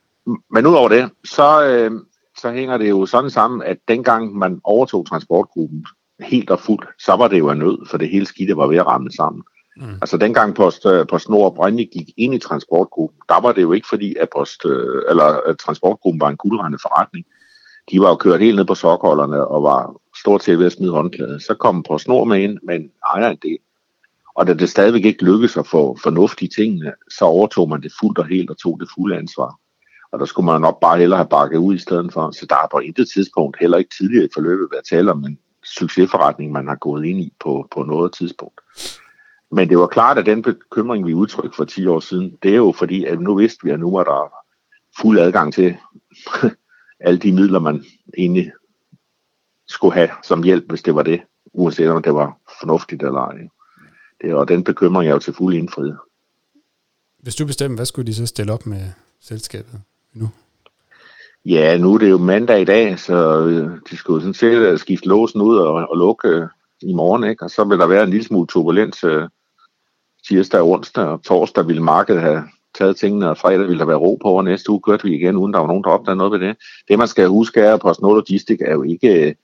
men 0.51 0.67
udover 0.67 0.89
det, 0.89 1.11
så, 1.25 1.65
øh, 1.65 1.91
så 2.41 2.53
hænger 2.53 2.79
det 2.79 2.91
jo 2.91 3.07
sådan 3.07 3.31
sammen, 3.31 3.63
at 3.63 3.79
dengang 3.89 4.39
man 4.39 4.61
overtog 4.65 5.07
transportgruppen 5.07 5.87
helt 6.21 6.51
og 6.51 6.61
fuldt, 6.61 6.89
så 6.99 7.13
var 7.13 7.29
det 7.29 7.39
jo 7.39 7.51
en 7.51 7.59
nød, 7.59 7.87
for 7.91 7.99
det 7.99 8.09
hele 8.09 8.27
skidte 8.27 8.57
var 8.57 8.67
ved 8.67 8.77
at 8.77 8.87
ramme 8.87 9.11
sammen. 9.11 9.43
Mm. 9.77 9.95
Altså 10.01 10.17
dengang 10.17 10.55
Post, 10.55 10.87
øh, 10.87 11.07
Post 11.07 11.29
Nord 11.29 11.53
oprindeligt 11.53 11.91
gik 11.91 12.11
ind 12.17 12.35
i 12.35 12.39
transportgruppen, 12.39 13.21
der 13.29 13.41
var 13.41 13.53
det 13.53 13.63
jo 13.63 13.73
ikke 13.73 13.89
fordi, 13.89 14.15
at, 14.21 14.29
Post, 14.37 14.65
øh, 14.67 15.03
eller, 15.11 15.25
at 15.25 15.59
transportgruppen 15.59 16.21
var 16.21 16.29
en 16.29 16.37
guldrende 16.37 16.79
forretning. 16.83 17.27
De 17.93 18.01
var 18.01 18.09
jo 18.09 18.17
kørt 18.17 18.41
helt 18.41 18.57
ned 18.57 18.65
på 18.65 18.75
sokholderne 18.75 19.47
og 19.47 19.63
var 19.63 19.95
stort 20.21 20.43
set 20.43 20.59
ved 20.59 20.67
at 20.67 20.73
smide 20.73 20.93
håndklædet. 20.93 21.43
Så 21.43 21.55
kom 21.55 21.83
Post 21.83 22.09
Nord 22.09 22.29
med 22.29 22.41
ind, 22.41 22.59
men 22.63 22.91
del. 23.43 23.59
Og 24.35 24.47
da 24.47 24.55
det 24.55 24.69
stadigvæk 24.69 25.05
ikke 25.05 25.25
lykkedes 25.25 25.57
at 25.57 25.67
få 25.67 25.99
fornuftige 26.03 26.51
tingene, 26.57 26.93
så 27.19 27.25
overtog 27.25 27.69
man 27.69 27.83
det 27.83 27.93
fuldt 28.01 28.19
og 28.19 28.27
helt 28.27 28.51
og 28.51 28.59
tog 28.59 28.81
det 28.81 28.89
fulde 28.95 29.17
ansvar. 29.17 29.59
Og 30.13 30.19
der 30.19 30.25
skulle 30.25 30.47
man 30.47 30.61
nok 30.61 30.81
bare 30.81 30.99
hellere 30.99 31.19
have 31.19 31.29
bakket 31.29 31.59
ud 31.59 31.75
i 31.75 31.79
stedet 31.79 32.13
for. 32.13 32.31
Så 32.31 32.47
der 32.47 32.57
er 32.57 32.69
på 32.71 32.79
intet 32.79 33.09
tidspunkt, 33.15 33.57
heller 33.61 33.79
ikke 33.79 33.95
tidligere 33.99 34.25
i 34.25 34.35
forløbet, 34.35 34.69
været 34.73 34.85
tale 34.91 35.11
om 35.11 35.25
en 35.25 35.39
succesforretning, 35.65 36.53
man 36.53 36.69
har 36.69 36.75
gået 36.75 37.05
ind 37.05 37.21
i 37.21 37.33
på, 37.41 37.69
på 37.75 37.83
noget 37.83 38.13
tidspunkt. 38.13 38.61
Men 39.51 39.69
det 39.69 39.79
var 39.79 39.87
klart, 39.87 40.19
at 40.19 40.27
den 40.27 40.43
bekymring, 40.43 41.07
vi 41.07 41.15
udtrykte 41.15 41.57
for 41.57 41.65
10 41.65 41.87
år 41.87 42.01
siden, 42.01 42.39
det 42.43 42.51
er 42.51 42.57
jo 42.57 42.75
fordi, 42.79 43.05
at 43.05 43.21
nu 43.21 43.35
vidste 43.35 43.65
vi, 43.65 43.71
at 43.71 43.81
nu 43.81 43.91
var 43.91 44.05
der 44.05 44.33
fuld 45.01 45.19
adgang 45.19 45.55
til 45.55 45.77
alle 47.07 47.19
de 47.19 47.33
midler, 47.33 47.59
man 47.59 47.85
egentlig 48.19 48.53
skulle 49.69 49.95
have 49.95 50.09
som 50.23 50.43
hjælp, 50.43 50.65
hvis 50.69 50.83
det 50.83 50.95
var 50.95 51.03
det, 51.03 51.21
uanset 51.53 51.91
om 51.91 52.03
det 52.03 52.15
var 52.15 52.39
fornuftigt 52.61 53.03
eller 53.03 53.21
ej. 53.21 53.49
Det, 54.21 54.35
og 54.35 54.49
den 54.49 54.65
bekymring 54.65 55.09
er 55.09 55.13
jo 55.13 55.19
til 55.19 55.35
fuld 55.35 55.55
indfriet. 55.55 55.99
Hvis 57.19 57.35
du 57.35 57.47
bestemmer, 57.47 57.77
hvad 57.77 57.87
skulle 57.87 58.07
de 58.07 58.15
så 58.15 58.27
stille 58.27 58.53
op 58.53 58.67
med 58.67 58.91
selskabet 59.21 59.81
nu? 60.19 60.29
Ja, 61.45 61.79
nu 61.79 61.95
er 61.95 61.99
det 61.99 62.11
jo 62.11 62.19
mandag 62.19 62.61
i 62.61 62.65
dag, 62.65 62.99
så 62.99 63.47
øh, 63.47 63.71
de 63.91 63.97
skulle 63.97 64.21
sådan 64.21 64.35
set 64.35 64.81
skifte 64.81 65.09
låsen 65.09 65.41
ud 65.41 65.57
og, 65.57 65.75
og 65.91 65.97
lukke 65.97 66.29
øh, 66.29 66.47
i 66.83 66.95
morgen, 66.95 67.25
ikke? 67.25 67.45
og 67.45 67.51
så 67.51 67.65
vil 67.65 67.79
der 67.79 67.87
være 67.87 68.05
en 68.05 68.11
lille 68.11 68.27
smule 68.27 68.47
turbulens 68.47 69.05
øh, 69.05 69.29
tirsdag, 70.29 70.63
onsdag 70.63 71.05
og 71.05 71.23
torsdag 71.23 71.69
ville 71.69 71.83
markedet 71.83 72.23
have 72.23 72.43
taget 72.75 72.97
tingene, 72.97 73.31
og 73.31 73.39
fredag 73.39 73.61
ville 73.61 73.79
der 73.79 73.85
være 73.85 73.97
ro 73.97 74.19
på, 74.23 74.29
og 74.29 74.45
næste 74.45 74.71
uge 74.71 74.81
kørte 74.81 75.05
vi 75.05 75.15
igen, 75.15 75.37
uden 75.37 75.53
der 75.53 75.59
var 75.59 75.67
nogen, 75.67 75.85
der 75.85 75.91
opdagede 75.91 76.19
noget 76.19 76.33
ved 76.33 76.49
det. 76.49 76.57
Det, 76.89 76.99
man 76.99 77.09
skal 77.09 77.29
huske 77.29 77.61
er, 77.61 77.75
at 77.75 77.81
PostNord 77.81 78.15
Logistik 78.15 78.61
er 78.61 78.73
jo 78.73 78.83
ikke, 78.83 79.29
øh, 79.29 79.35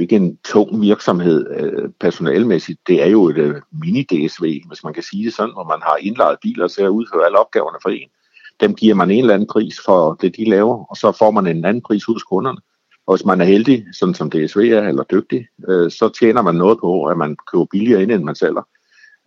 ikke 0.00 0.16
en 0.16 0.38
tung 0.44 0.80
virksomhed 0.80 1.50
øh, 1.50 1.90
personalmæssigt. 2.00 2.80
Det 2.86 3.02
er 3.02 3.06
jo 3.06 3.28
et 3.28 3.62
mini-DSV, 3.72 4.68
hvis 4.68 4.84
man 4.84 4.94
kan 4.94 5.02
sige 5.02 5.24
det 5.24 5.34
sådan, 5.34 5.52
hvor 5.52 5.64
man 5.64 5.82
har 5.82 5.96
indlejet 5.96 6.38
biler 6.42 6.68
til 6.68 6.82
at 6.82 6.88
udføre 6.88 7.26
alle 7.26 7.38
opgaverne 7.38 7.78
for 7.82 7.88
en 7.88 8.08
dem 8.60 8.74
giver 8.74 8.94
man 8.94 9.10
en 9.10 9.20
eller 9.20 9.34
anden 9.34 9.48
pris 9.48 9.80
for 9.84 10.14
det, 10.14 10.36
de 10.36 10.50
laver, 10.50 10.84
og 10.90 10.96
så 10.96 11.12
får 11.12 11.30
man 11.30 11.46
en 11.46 11.64
anden 11.64 11.82
pris 11.82 12.04
hos 12.04 12.22
kunderne. 12.22 12.58
Og 13.06 13.16
hvis 13.16 13.26
man 13.26 13.40
er 13.40 13.44
heldig, 13.44 13.86
sådan 13.92 14.14
som 14.14 14.30
DSV 14.30 14.58
er, 14.58 14.88
eller 14.88 15.02
dygtig, 15.02 15.46
øh, 15.68 15.90
så 15.90 16.08
tjener 16.08 16.42
man 16.42 16.54
noget 16.54 16.78
på, 16.80 17.04
at 17.04 17.18
man 17.18 17.36
køber 17.52 17.66
billigere 17.70 18.02
ind, 18.02 18.12
end 18.12 18.24
man 18.24 18.34
sælger. 18.34 18.68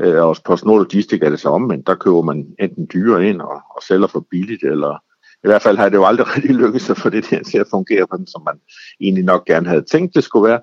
Øh, 0.01 0.23
og 0.23 0.37
på 0.45 0.57
Snor 0.57 0.77
Logistik 0.77 1.23
er 1.23 1.29
det 1.29 1.39
så 1.39 1.49
om, 1.49 1.61
men 1.61 1.81
der 1.81 1.95
køber 1.95 2.21
man 2.21 2.47
enten 2.59 2.87
dyrere 2.93 3.25
ind 3.29 3.41
og, 3.41 3.61
og 3.75 3.83
sælger 3.87 4.07
for 4.07 4.25
billigt, 4.31 4.63
eller 4.63 5.03
i 5.43 5.47
hvert 5.47 5.61
fald 5.61 5.77
har 5.77 5.89
det 5.89 5.97
jo 5.97 6.05
aldrig 6.05 6.27
rigtig 6.35 6.55
lykkedes 6.55 6.89
at 6.89 6.97
få 6.97 7.09
det 7.09 7.29
der 7.29 7.43
til 7.43 7.57
at 7.57 7.67
fungere 7.69 8.07
på 8.07 8.17
den, 8.17 8.27
som 8.27 8.41
man 8.45 8.59
egentlig 9.01 9.23
nok 9.23 9.45
gerne 9.45 9.67
havde 9.67 9.85
tænkt, 9.91 10.15
det 10.15 10.23
skulle 10.23 10.49
være. 10.49 10.59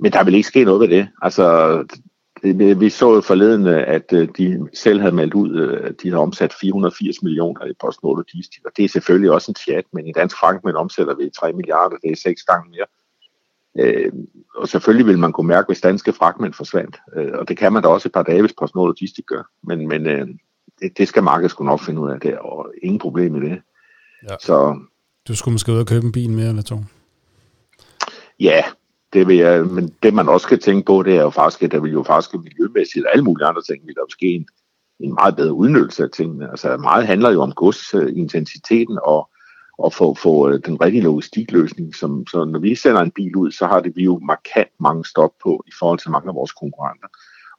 Men 0.00 0.12
der 0.12 0.24
vil 0.24 0.34
ikke 0.34 0.48
ske 0.48 0.64
noget 0.64 0.80
ved 0.80 0.88
det. 0.88 1.08
Altså, 1.22 1.44
vi 2.54 2.90
så 2.90 3.20
forleden, 3.20 3.66
at 3.66 4.12
øh, 4.12 4.28
de 4.38 4.68
selv 4.74 5.00
havde 5.00 5.14
meldt 5.14 5.34
ud, 5.34 5.56
øh, 5.56 5.86
at 5.88 5.94
de 6.02 6.10
har 6.10 6.18
omsat 6.18 6.54
480 6.60 7.22
millioner 7.22 7.64
i 7.64 7.72
PostNord 7.80 8.16
Logistik, 8.16 8.64
og 8.64 8.70
det 8.76 8.84
er 8.84 8.88
selvfølgelig 8.88 9.30
også 9.30 9.50
en 9.50 9.54
chat, 9.54 9.84
men 9.92 10.06
i 10.06 10.12
dansk 10.12 10.36
frank 10.36 10.64
men 10.64 10.76
omsætter 10.76 11.14
vi 11.14 11.30
3 11.30 11.52
milliarder, 11.52 11.96
det 11.96 12.10
er 12.10 12.16
seks 12.16 12.42
gange 12.42 12.70
mere. 12.70 12.86
Øh, 13.78 14.12
og 14.56 14.68
selvfølgelig 14.68 15.06
vil 15.06 15.18
man 15.18 15.32
kunne 15.32 15.48
mærke, 15.48 15.66
hvis 15.66 15.80
danske 15.80 16.12
fragtmænd 16.12 16.52
forsvandt, 16.52 16.96
og 17.34 17.48
det 17.48 17.56
kan 17.56 17.72
man 17.72 17.82
da 17.82 17.88
også 17.88 18.08
et 18.08 18.12
par 18.12 18.22
dage, 18.22 18.40
hvis 18.40 18.54
PostNord 18.58 18.88
Logistik 18.88 19.26
gør, 19.26 19.42
men, 19.62 19.88
men 19.88 20.04
det, 20.80 20.98
det 20.98 21.08
skal 21.08 21.22
markedet 21.22 21.50
sgu 21.50 21.64
nok 21.64 21.80
finde 21.80 22.00
ud 22.00 22.10
af 22.10 22.20
det, 22.20 22.38
og 22.38 22.72
ingen 22.82 22.98
problem 22.98 23.36
i 23.36 23.48
det. 23.48 23.62
Ja. 24.30 24.36
Så, 24.40 24.78
du 25.28 25.36
skulle 25.36 25.52
måske 25.52 25.72
ud 25.72 25.78
og 25.78 25.86
købe 25.86 26.06
en 26.06 26.12
bil 26.12 26.30
mere 26.30 26.48
eller 26.48 26.62
to? 26.62 26.78
Ja, 28.40 28.62
det 29.16 29.28
vil 29.28 29.36
jeg, 29.36 29.64
men 29.64 29.94
det 30.02 30.14
man 30.14 30.28
også 30.28 30.44
skal 30.44 30.60
tænke 30.60 30.86
på, 30.86 31.02
det 31.02 31.16
er 31.16 31.22
jo 31.22 31.30
faktisk, 31.30 31.62
at 31.62 31.70
der 31.70 31.80
vil 31.80 31.92
jo 31.92 32.02
faktisk 32.02 32.34
miljømæssigt 32.34 33.04
og 33.04 33.12
alle 33.12 33.24
mulige 33.24 33.46
andre 33.46 33.62
ting, 33.62 33.86
vil 33.86 33.94
der 33.94 34.02
ske 34.08 34.26
en, 34.26 34.46
en 35.00 35.14
meget 35.14 35.36
bedre 35.36 35.52
udnyttelse 35.52 36.02
af 36.02 36.10
tingene. 36.10 36.50
Altså 36.50 36.76
meget 36.76 37.06
handler 37.06 37.30
jo 37.30 37.42
om 37.42 37.52
godsintensiteten 37.52 38.98
og, 39.02 39.30
og 39.78 39.92
få, 39.92 40.14
få 40.14 40.50
øh, 40.50 40.60
den 40.66 40.80
rigtige 40.80 41.02
logistikløsning. 41.02 41.94
Som, 41.94 42.26
så 42.26 42.44
når 42.44 42.58
vi 42.58 42.74
sender 42.74 43.00
en 43.00 43.10
bil 43.10 43.36
ud, 43.36 43.50
så 43.52 43.66
har 43.66 43.80
det 43.80 43.96
vi 43.96 44.04
jo 44.04 44.18
markant 44.18 44.72
mange 44.80 45.04
stop 45.04 45.32
på 45.42 45.64
i 45.66 45.72
forhold 45.78 45.98
til 45.98 46.10
mange 46.10 46.28
af 46.28 46.34
vores 46.34 46.52
konkurrenter. 46.52 47.08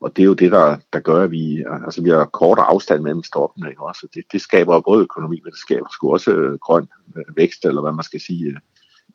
Og 0.01 0.15
det 0.15 0.21
er 0.21 0.25
jo 0.25 0.33
det, 0.33 0.51
der, 0.51 0.77
der 0.93 0.99
gør, 0.99 1.23
at 1.23 1.31
vi, 1.31 1.63
altså, 1.85 2.01
vi 2.01 2.09
har 2.09 2.25
kortere 2.25 2.65
afstand 2.65 3.01
mellem 3.01 3.23
stoppene. 3.23 3.69
Ikke? 3.69 3.83
Også. 3.83 4.07
Det, 4.13 4.23
det 4.31 4.41
skaber 4.41 4.81
både 4.81 5.01
økonomi, 5.01 5.41
men 5.43 5.51
det 5.51 5.59
skaber 5.59 5.87
sgu 5.91 6.11
også 6.11 6.31
øh, 6.31 6.59
grøn 6.59 6.87
øh, 7.17 7.37
vækst, 7.37 7.65
eller 7.65 7.81
hvad 7.81 7.91
man 7.91 8.03
skal 8.03 8.21
sige, 8.21 8.45
øh, 8.45 8.57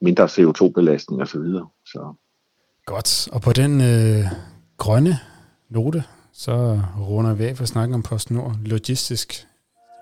mindre 0.00 0.24
CO2-belastning 0.24 1.22
osv. 1.22 1.26
Så, 1.26 1.38
videre. 1.38 1.68
så 1.86 2.14
Godt, 2.86 3.28
og 3.32 3.42
på 3.42 3.52
den 3.52 3.80
øh, 3.80 4.24
grønne 4.78 5.18
note, 5.70 6.04
så 6.32 6.80
runder 7.00 7.34
vi 7.34 7.44
af 7.44 7.56
for 7.56 7.64
snakke 7.64 7.94
om 7.94 8.02
PostNord 8.02 8.56
Logistisk, 8.64 9.46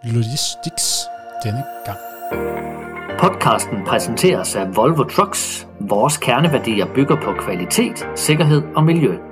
Logistics 0.05 1.01
denne 1.45 1.65
gang. 1.85 1.99
Podcasten 3.19 3.77
præsenteres 3.87 4.57
af 4.57 4.77
Volvo 4.77 5.05
Trucks. 5.05 5.67
Vores 5.81 6.17
kerneværdier 6.17 6.87
bygger 6.95 7.17
på 7.17 7.33
kvalitet, 7.45 8.09
sikkerhed 8.17 8.63
og 8.77 8.85
miljø. 8.85 9.30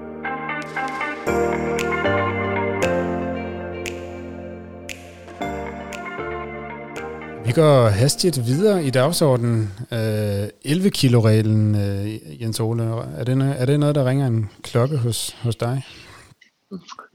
Vi 7.48 7.52
går 7.52 7.88
hastigt 7.88 8.38
videre 8.46 8.84
i 8.84 8.90
dagsordenen. 8.90 9.60
Øh, 9.92 10.48
11 10.64 10.90
kilo 10.90 11.20
reglen 11.20 11.74
øh, 11.74 12.42
Jens 12.42 12.60
Ole, 12.60 12.82
er 13.18 13.24
det, 13.24 13.56
er 13.58 13.66
det 13.66 13.80
noget, 13.80 13.94
der 13.94 14.04
ringer 14.04 14.26
en 14.26 14.50
klokke 14.62 14.96
hos, 14.96 15.36
hos 15.42 15.56
dig? 15.56 15.86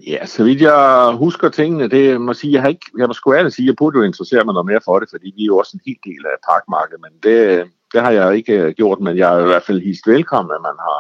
Ja, 0.08 0.26
så 0.26 0.44
vidt 0.44 0.62
jeg 0.62 1.16
husker 1.18 1.50
tingene, 1.50 1.88
det 1.90 2.22
må 2.22 2.34
sige, 2.34 2.54
jeg 2.54 2.62
har 2.62 2.70
ikke, 2.70 2.86
jeg 2.98 3.08
må 3.08 3.14
sgu 3.14 3.34
ærligt 3.34 3.56
sige, 3.56 3.66
jeg 3.66 3.76
burde 3.78 3.98
jo 3.98 4.04
interessere 4.04 4.46
mig 4.46 4.54
noget 4.54 4.66
mere 4.66 4.80
for 4.86 5.00
det, 5.00 5.10
fordi 5.12 5.34
vi 5.36 5.42
er 5.42 5.52
jo 5.52 5.58
også 5.58 5.72
en 5.74 5.86
helt 5.86 6.04
del 6.04 6.26
af 6.26 6.38
parkmarkedet, 6.50 7.02
men 7.02 7.14
det, 7.24 7.66
det 7.94 8.02
har 8.02 8.12
jeg 8.12 8.36
ikke 8.36 8.54
øh, 8.54 8.74
gjort, 8.74 9.00
men 9.00 9.18
jeg 9.18 9.36
er 9.36 9.40
i 9.44 9.52
hvert 9.52 9.66
fald 9.68 9.82
hist 9.82 10.08
velkommen, 10.08 10.52
at 10.56 10.62
man 10.62 10.78
har 10.88 11.00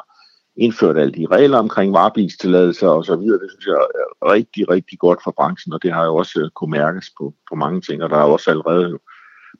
indført 0.57 0.97
alle 0.97 1.13
de 1.13 1.27
regler 1.31 1.57
omkring 1.57 1.93
varebilstilladelser 1.93 2.87
og 2.87 3.05
så 3.05 3.15
videre. 3.15 3.39
Det 3.39 3.49
synes 3.51 3.65
jeg 3.65 3.81
er 4.01 4.31
rigtig, 4.35 4.69
rigtig 4.69 4.99
godt 4.99 5.19
for 5.23 5.33
branchen, 5.37 5.73
og 5.73 5.83
det 5.83 5.93
har 5.93 6.05
jo 6.05 6.15
også 6.15 6.39
øh, 6.39 6.49
kunne 6.49 6.71
mærkes 6.71 7.07
på, 7.17 7.33
på 7.49 7.55
mange 7.55 7.81
ting, 7.81 8.03
og 8.03 8.09
der 8.09 8.17
er 8.17 8.33
også 8.35 8.49
allerede 8.49 8.99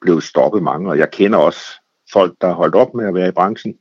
blev 0.04 0.20
stoppet 0.20 0.62
mange, 0.62 0.90
og 0.90 0.98
jeg 0.98 1.10
kender 1.10 1.38
også 1.38 1.60
folk, 2.12 2.34
der 2.40 2.46
har 2.46 2.54
holdt 2.54 2.74
op 2.74 2.94
med 2.94 3.08
at 3.08 3.14
være 3.14 3.28
i 3.28 3.38
branchen, 3.38 3.74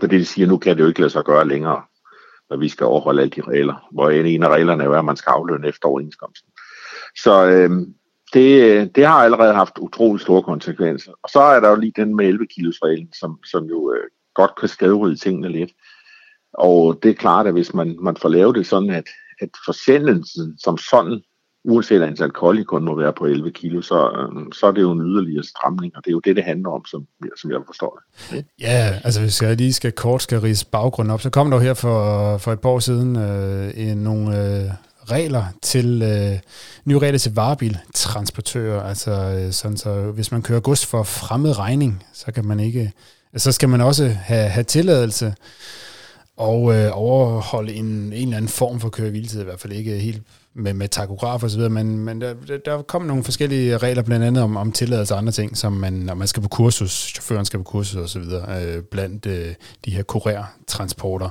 fordi 0.00 0.18
de 0.18 0.24
siger, 0.24 0.46
nu 0.48 0.58
kan 0.58 0.76
det 0.76 0.82
jo 0.82 0.88
ikke 0.88 1.00
lade 1.00 1.10
sig 1.10 1.24
gøre 1.24 1.48
længere, 1.48 1.82
når 2.50 2.56
vi 2.56 2.68
skal 2.68 2.86
overholde 2.86 3.22
alle 3.22 3.30
de 3.30 3.40
regler, 3.40 3.88
hvor 3.92 4.10
en 4.10 4.42
af 4.42 4.48
reglerne 4.48 4.84
er, 4.84 4.90
at 4.90 5.04
man 5.04 5.16
skal 5.16 5.30
aflønne 5.30 5.68
efter 5.68 5.88
overenskomsten. 5.88 6.50
Så 7.22 7.46
øh, 7.46 7.70
det, 8.32 8.96
det 8.96 9.06
har 9.06 9.24
allerede 9.24 9.54
haft 9.54 9.78
utrolig 9.78 10.20
store 10.20 10.42
konsekvenser. 10.42 11.12
Og 11.22 11.30
så 11.30 11.40
er 11.40 11.60
der 11.60 11.70
jo 11.70 11.76
lige 11.76 11.92
den 11.96 12.16
med 12.16 12.26
11 12.26 12.46
kilos 12.46 12.78
reglen, 12.82 13.12
som, 13.12 13.38
som 13.44 13.64
jo 13.64 13.92
øh, 13.92 14.10
godt 14.34 14.50
kan 14.60 14.68
skadryde 14.68 15.16
tingene 15.16 15.48
lidt. 15.48 15.70
Og 16.52 16.98
det 17.02 17.10
er 17.10 17.14
klart, 17.14 17.46
at 17.46 17.52
hvis 17.52 17.74
man, 17.74 17.96
man 18.00 18.16
får 18.16 18.28
lavet 18.28 18.54
det 18.54 18.66
sådan, 18.66 18.90
at, 18.90 19.08
at 19.40 19.50
forsendelsen 19.66 20.58
som 20.58 20.78
sådan 20.78 21.22
uanset 21.68 22.02
antal 22.02 22.30
kolde 22.30 22.64
kun 22.64 22.84
må 22.84 22.94
være 22.94 23.12
på 23.12 23.24
11 23.24 23.50
kilo, 23.50 23.82
så, 23.82 24.10
øhm, 24.10 24.52
så 24.52 24.66
er 24.66 24.72
det 24.72 24.80
jo 24.80 24.92
en 24.92 25.00
yderligere 25.00 25.44
stramning, 25.44 25.92
og 25.96 26.04
det 26.04 26.10
er 26.10 26.12
jo 26.12 26.20
det, 26.20 26.36
det 26.36 26.44
handler 26.44 26.70
om, 26.70 26.84
som, 26.84 27.06
som 27.40 27.50
jeg 27.50 27.60
forstår 27.66 28.00
det. 28.30 28.44
Ja, 28.60 28.98
altså 29.04 29.20
hvis 29.20 29.42
jeg 29.42 29.56
lige 29.56 29.72
skal 29.72 29.92
kort 29.92 30.22
skal 30.22 30.40
rise 30.40 30.66
baggrunden 30.66 31.14
op, 31.14 31.20
så 31.20 31.30
kom 31.30 31.50
der 31.50 31.58
her 31.58 31.74
for, 31.74 32.38
for 32.38 32.52
et 32.52 32.60
par 32.60 32.68
år 32.68 32.78
siden 32.78 33.16
øh, 33.16 33.70
en, 33.74 33.98
nogle 33.98 34.26
øh, 34.28 34.70
regler 35.10 35.44
til, 35.62 36.02
øh, 36.02 36.38
nye 36.84 36.98
regler 36.98 37.18
til 37.18 37.34
varebiltransportører, 37.34 38.82
altså 38.82 39.10
øh, 39.10 39.52
sådan 39.52 39.76
så 39.76 40.10
hvis 40.14 40.32
man 40.32 40.42
kører 40.42 40.60
gods 40.60 40.86
for 40.86 41.02
fremmed 41.02 41.58
regning, 41.58 42.04
så 42.12 42.32
kan 42.32 42.44
man 42.44 42.60
ikke, 42.60 42.92
så 43.36 43.52
skal 43.52 43.68
man 43.68 43.80
også 43.80 44.08
have, 44.08 44.48
have 44.48 44.64
tilladelse 44.64 45.34
og 46.36 46.74
øh, 46.74 46.90
overholde 46.92 47.72
en, 47.72 47.86
en 47.86 48.12
eller 48.12 48.36
anden 48.36 48.48
form 48.48 48.80
for 48.80 48.88
køre 48.88 49.08
i 49.08 49.44
hvert 49.44 49.60
fald 49.60 49.72
ikke 49.72 49.98
helt 49.98 50.22
med, 50.58 50.74
med 50.74 50.88
takograf 50.88 51.42
og 51.42 51.50
så 51.50 51.56
videre, 51.56 51.70
men, 51.70 51.98
men 51.98 52.20
der, 52.20 52.34
der 52.64 52.82
kom 52.82 53.02
nogle 53.02 53.24
forskellige 53.24 53.78
regler, 53.78 54.02
blandt 54.02 54.24
andet 54.24 54.42
om, 54.42 54.56
om 54.56 54.72
tilladelse 54.72 55.14
og 55.14 55.18
andre 55.18 55.32
ting, 55.32 55.56
som 55.56 55.72
man, 55.72 55.92
når 55.92 56.14
man 56.14 56.28
skal 56.28 56.42
på 56.42 56.48
kursus, 56.48 56.90
chaufføren 56.90 57.44
skal 57.44 57.58
på 57.58 57.64
kursus 57.64 57.96
og 57.96 58.08
så 58.08 58.18
videre, 58.18 58.64
øh, 58.64 58.82
blandt 58.82 59.26
øh, 59.26 59.54
de 59.84 59.90
her 59.90 60.02
kurertransporter. 60.02 61.28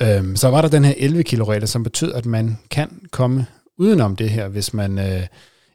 Øh, 0.00 0.36
så 0.36 0.48
var 0.48 0.60
der 0.60 0.68
den 0.68 0.84
her 0.84 0.94
11 0.96 1.22
kilo 1.22 1.44
regel, 1.44 1.68
som 1.68 1.82
betød, 1.82 2.12
at 2.12 2.26
man 2.26 2.58
kan 2.70 3.00
komme 3.10 3.46
udenom 3.78 4.16
det 4.16 4.30
her, 4.30 4.48
hvis 4.48 4.74
man 4.74 4.98
øh, 4.98 5.26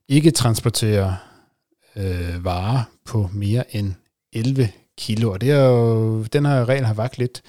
ikke 0.08 0.32
transporterer 0.32 1.14
øh, 1.96 2.46
varer 2.46 2.84
på 3.06 3.30
mere 3.34 3.76
end 3.76 3.94
11 4.34 4.70
kilo. 4.98 5.32
Og 5.32 5.42
det 5.42 5.52
er 5.52 5.66
jo, 5.66 6.24
den 6.24 6.46
her 6.46 6.70
regel 6.70 6.86
har 6.86 6.94
vagt 6.94 7.18
lidt 7.18 7.42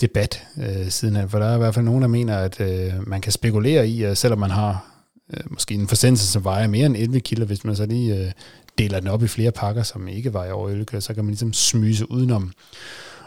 debat 0.00 0.46
øh, 0.58 0.90
siden 0.90 1.16
af, 1.16 1.30
for 1.30 1.38
der 1.38 1.46
er 1.46 1.54
i 1.54 1.58
hvert 1.58 1.74
fald 1.74 1.84
nogen, 1.84 2.02
der 2.02 2.08
mener, 2.08 2.38
at 2.38 2.60
øh, 2.60 3.08
man 3.08 3.20
kan 3.20 3.32
spekulere 3.32 3.88
i, 3.88 4.02
at 4.02 4.18
selvom 4.18 4.38
man 4.38 4.50
har 4.50 4.86
øh, 5.32 5.40
måske 5.50 5.74
en 5.74 5.88
forsendelse, 5.88 6.26
som 6.26 6.44
vejer 6.44 6.66
mere 6.66 6.86
end 6.86 6.96
11 6.96 7.20
kilo, 7.20 7.44
hvis 7.44 7.64
man 7.64 7.76
så 7.76 7.86
lige 7.86 8.16
øh, 8.16 8.32
deler 8.78 9.00
den 9.00 9.08
op 9.08 9.22
i 9.22 9.26
flere 9.26 9.52
pakker, 9.52 9.82
som 9.82 10.08
ikke 10.08 10.32
vejer 10.32 10.52
over 10.52 10.68
11 10.68 10.84
kilo, 10.84 11.00
så 11.00 11.14
kan 11.14 11.24
man 11.24 11.30
ligesom 11.30 11.52
smyse 11.52 12.10
udenom 12.10 12.52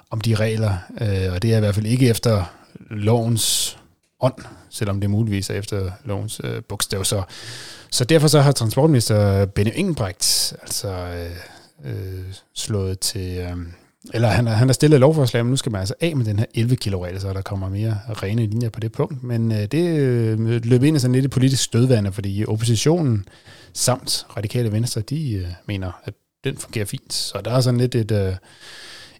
om 0.09 0.21
de 0.21 0.35
regler, 0.35 0.77
øh, 1.01 1.33
og 1.33 1.41
det 1.41 1.53
er 1.53 1.57
i 1.57 1.59
hvert 1.59 1.75
fald 1.75 1.85
ikke 1.85 2.09
efter 2.09 2.43
lovens 2.89 3.77
ånd, 4.19 4.45
selvom 4.69 5.01
det 5.01 5.09
muligvis 5.09 5.49
er 5.49 5.53
efter 5.53 5.91
lovens 6.05 6.41
øh, 6.43 6.63
bogstav. 6.63 7.03
Så, 7.03 7.23
så 7.91 8.03
derfor 8.03 8.27
så 8.27 8.41
har 8.41 8.51
transportminister 8.51 9.45
Benny 9.45 9.71
Engelbrecht 9.75 10.53
altså 10.61 10.89
øh, 10.89 11.91
øh, 11.91 12.25
slået 12.53 12.99
til... 12.99 13.37
Øh, 13.37 13.57
eller 14.13 14.27
han, 14.27 14.47
han 14.47 14.67
har 14.67 14.73
stillet 14.73 14.99
lovforslag, 14.99 15.45
men 15.45 15.49
nu 15.49 15.57
skal 15.57 15.71
man 15.71 15.79
altså 15.79 15.93
af 16.01 16.15
med 16.15 16.25
den 16.25 16.39
her 16.39 16.45
11 16.55 16.75
kilo 16.75 17.05
regel, 17.05 17.21
så 17.21 17.33
der 17.33 17.41
kommer 17.41 17.69
mere 17.69 17.99
rene 18.09 18.45
linjer 18.45 18.69
på 18.69 18.79
det 18.79 18.91
punkt. 18.91 19.23
Men 19.23 19.51
øh, 19.51 19.65
det 19.65 19.99
øh, 19.99 20.39
løb 20.63 20.83
ind 20.83 20.97
i 20.97 20.99
sådan 20.99 21.15
lidt 21.15 21.25
et 21.25 21.31
politisk 21.31 21.63
stødvande, 21.63 22.11
fordi 22.11 22.45
oppositionen 22.45 23.25
samt 23.73 24.25
radikale 24.37 24.71
venstre, 24.71 25.01
de 25.01 25.33
øh, 25.33 25.47
mener, 25.65 25.91
at 26.03 26.13
den 26.43 26.57
fungerer 26.57 26.85
fint. 26.85 27.13
Så 27.13 27.41
der 27.45 27.51
er 27.51 27.61
sådan 27.61 27.79
lidt 27.79 27.95
et, 27.95 28.11
øh, 28.11 28.33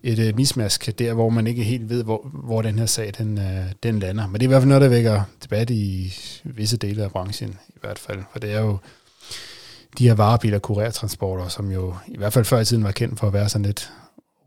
et 0.04 0.20
øh, 0.20 0.36
mismask 0.36 1.00
der, 1.00 1.14
hvor 1.14 1.30
man 1.30 1.48
ikke 1.48 1.64
helt 1.64 1.90
ved, 1.90 2.04
hvor, 2.04 2.30
hvor 2.34 2.62
den 2.62 2.80
her 2.80 2.86
sag 2.86 3.12
den, 3.18 3.38
øh, 3.38 3.66
den 3.84 4.00
lander. 4.00 4.28
Men 4.28 4.34
det 4.34 4.42
er 4.42 4.48
i 4.48 4.48
hvert 4.48 4.62
fald 4.62 4.70
noget, 4.70 4.82
der 4.82 4.90
vækker 4.90 5.22
debat 5.44 5.70
i 5.70 6.14
visse 6.44 6.78
dele 6.78 7.04
af 7.04 7.12
branchen, 7.12 7.58
i 7.70 7.78
hvert 7.82 8.00
fald. 8.00 8.20
For 8.32 8.40
det 8.40 8.54
er 8.54 8.60
jo 8.60 8.78
de 9.98 10.08
her 10.08 10.16
varebiler, 10.16 10.60
kurertransporter, 10.60 11.48
som 11.48 11.72
jo 11.72 11.96
i 12.08 12.18
hvert 12.18 12.34
fald 12.34 12.46
før 12.46 12.60
i 12.60 12.66
tiden 12.66 12.84
var 12.84 12.92
kendt 12.92 13.20
for 13.20 13.28
at 13.28 13.34
være 13.34 13.50
sådan 13.50 13.66
lidt 13.66 13.92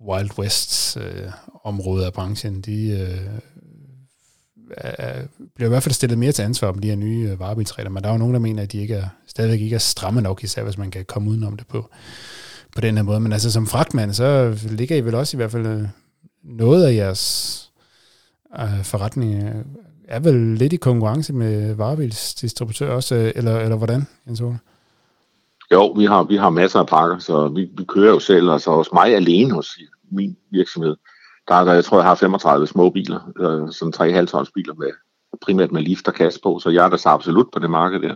Wild 0.09 0.39
West 0.39 0.97
øh, 0.97 1.33
område 1.65 2.07
af 2.07 2.13
branchen, 2.13 2.61
de 2.61 2.91
øh, 2.91 3.41
er, 4.77 5.23
bliver 5.55 5.69
i 5.69 5.73
hvert 5.73 5.83
fald 5.83 5.93
stillet 5.93 6.19
mere 6.19 6.33
til 6.33 6.43
ansvar 6.43 6.69
om 6.69 6.79
de 6.79 6.89
her 6.89 6.97
nye 6.97 7.29
øh, 7.33 7.41
varebilsregler, 7.41 7.91
men 7.91 8.03
der 8.03 8.09
er 8.09 8.13
jo 8.13 8.19
nogen, 8.19 8.35
der 8.35 8.41
mener, 8.41 8.63
at 8.63 8.73
de 8.73 8.79
ikke 8.79 8.95
er, 8.95 9.09
stadigvæk 9.27 9.61
ikke 9.61 9.75
er 9.75 9.79
stramme 9.79 10.21
nok, 10.21 10.45
især 10.45 10.63
hvis 10.65 10.79
man 10.79 10.91
kan 10.91 11.05
komme 11.05 11.31
udenom 11.31 11.57
det 11.57 11.67
på, 11.67 11.91
på 12.75 12.81
den 12.81 12.97
her 12.97 13.03
måde. 13.03 13.21
Men 13.21 13.33
altså 13.33 13.51
som 13.53 13.67
fragtmand, 13.67 14.13
så 14.13 14.59
ligger 14.71 14.97
I 14.97 15.01
vel 15.01 15.15
også 15.15 15.37
i 15.37 15.39
hvert 15.39 15.51
fald 15.51 15.67
øh, 15.67 15.89
noget 16.45 16.85
af 16.85 16.95
jeres 16.95 17.73
øh, 18.61 18.85
forretning 18.85 19.43
øh, 19.45 19.65
er 20.09 20.21
vel 20.21 20.35
lidt 20.35 20.73
i 20.73 20.77
konkurrence 20.77 21.33
med 21.33 21.75
varebilsdistributører 21.75 22.93
også, 22.93 23.15
øh, 23.15 23.33
eller, 23.37 23.59
eller 23.59 23.77
hvordan, 23.77 24.07
Jens 24.27 24.41
Ole? 24.41 24.59
Jo, 25.73 25.87
vi 25.87 26.05
har, 26.05 26.23
vi 26.23 26.37
har 26.37 26.51
masser 26.51 26.79
af 26.81 26.87
pakker, 26.87 27.19
så 27.19 27.49
vi, 27.49 27.69
vi 27.79 27.85
kører 27.85 28.11
jo 28.11 28.19
selv, 28.19 28.51
altså 28.51 28.71
hos 28.71 28.93
mig 28.93 29.15
alene 29.15 29.55
hos 29.55 29.79
min 30.11 30.37
virksomhed. 30.51 30.97
Der 31.49 31.55
er 31.55 31.65
der, 31.65 31.73
jeg 31.73 31.85
tror, 31.85 31.99
jeg 31.99 32.07
har 32.07 32.15
35 32.15 32.67
små 32.67 32.91
biler, 32.91 33.21
øh, 33.41 33.73
sådan 33.73 34.21
3,5 34.21 34.27
tons 34.27 34.51
biler 34.51 34.75
med, 34.75 34.89
primært 35.43 35.73
med 35.73 35.83
lift 35.83 36.09
og 36.09 36.15
kasse 36.15 36.41
på, 36.43 36.59
så 36.59 36.71
jeg 36.71 36.85
er 36.85 36.89
der 36.89 36.97
så 36.97 37.09
absolut 37.09 37.47
på 37.53 37.59
det 37.59 37.71
marked 37.71 38.01
der. 38.01 38.15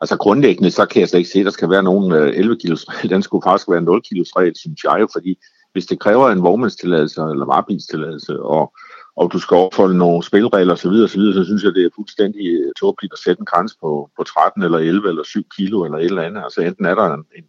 Altså 0.00 0.16
grundlæggende, 0.16 0.70
så 0.70 0.86
kan 0.86 1.00
jeg 1.00 1.08
slet 1.08 1.18
ikke 1.18 1.30
se, 1.30 1.38
at 1.38 1.44
der 1.44 1.50
skal 1.50 1.70
være 1.70 1.82
nogen 1.82 2.12
øh, 2.12 2.32
11 2.36 2.56
kilos 2.56 2.88
regel. 2.88 3.10
Den 3.14 3.22
skulle 3.22 3.42
faktisk 3.46 3.68
være 3.68 3.78
en 3.78 3.84
0 3.84 4.02
kilos 4.02 4.28
regel, 4.36 4.56
synes 4.56 4.84
jeg 4.84 4.96
jo, 5.00 5.08
fordi 5.12 5.38
hvis 5.72 5.86
det 5.86 6.00
kræver 6.00 6.30
en 6.30 6.42
vognmandstilladelse 6.42 7.20
eller 7.20 7.46
varebilstilladelse, 7.46 8.42
og, 8.42 8.72
og 9.16 9.32
du 9.32 9.38
skal 9.38 9.56
opfolde 9.56 9.98
nogle 9.98 10.22
spilregler 10.22 10.72
osv., 10.72 10.90
så, 10.90 11.08
så, 11.08 11.32
så 11.34 11.44
synes 11.44 11.62
jeg, 11.64 11.74
det 11.74 11.84
er 11.84 11.96
fuldstændig 11.96 12.46
øh, 12.46 12.72
tåbeligt 12.80 13.12
at 13.12 13.18
sætte 13.18 13.40
en 13.40 13.46
grænse 13.46 13.76
på, 13.80 14.10
på 14.16 14.22
13 14.24 14.62
eller 14.62 14.78
11 14.78 15.08
eller 15.08 15.22
7 15.22 15.42
kilo 15.56 15.84
eller 15.84 15.98
et 15.98 16.04
eller 16.04 16.22
andet. 16.22 16.42
Altså 16.42 16.60
enten 16.60 16.84
er 16.84 16.94
der 16.94 17.14
en, 17.14 17.24
en, 17.36 17.44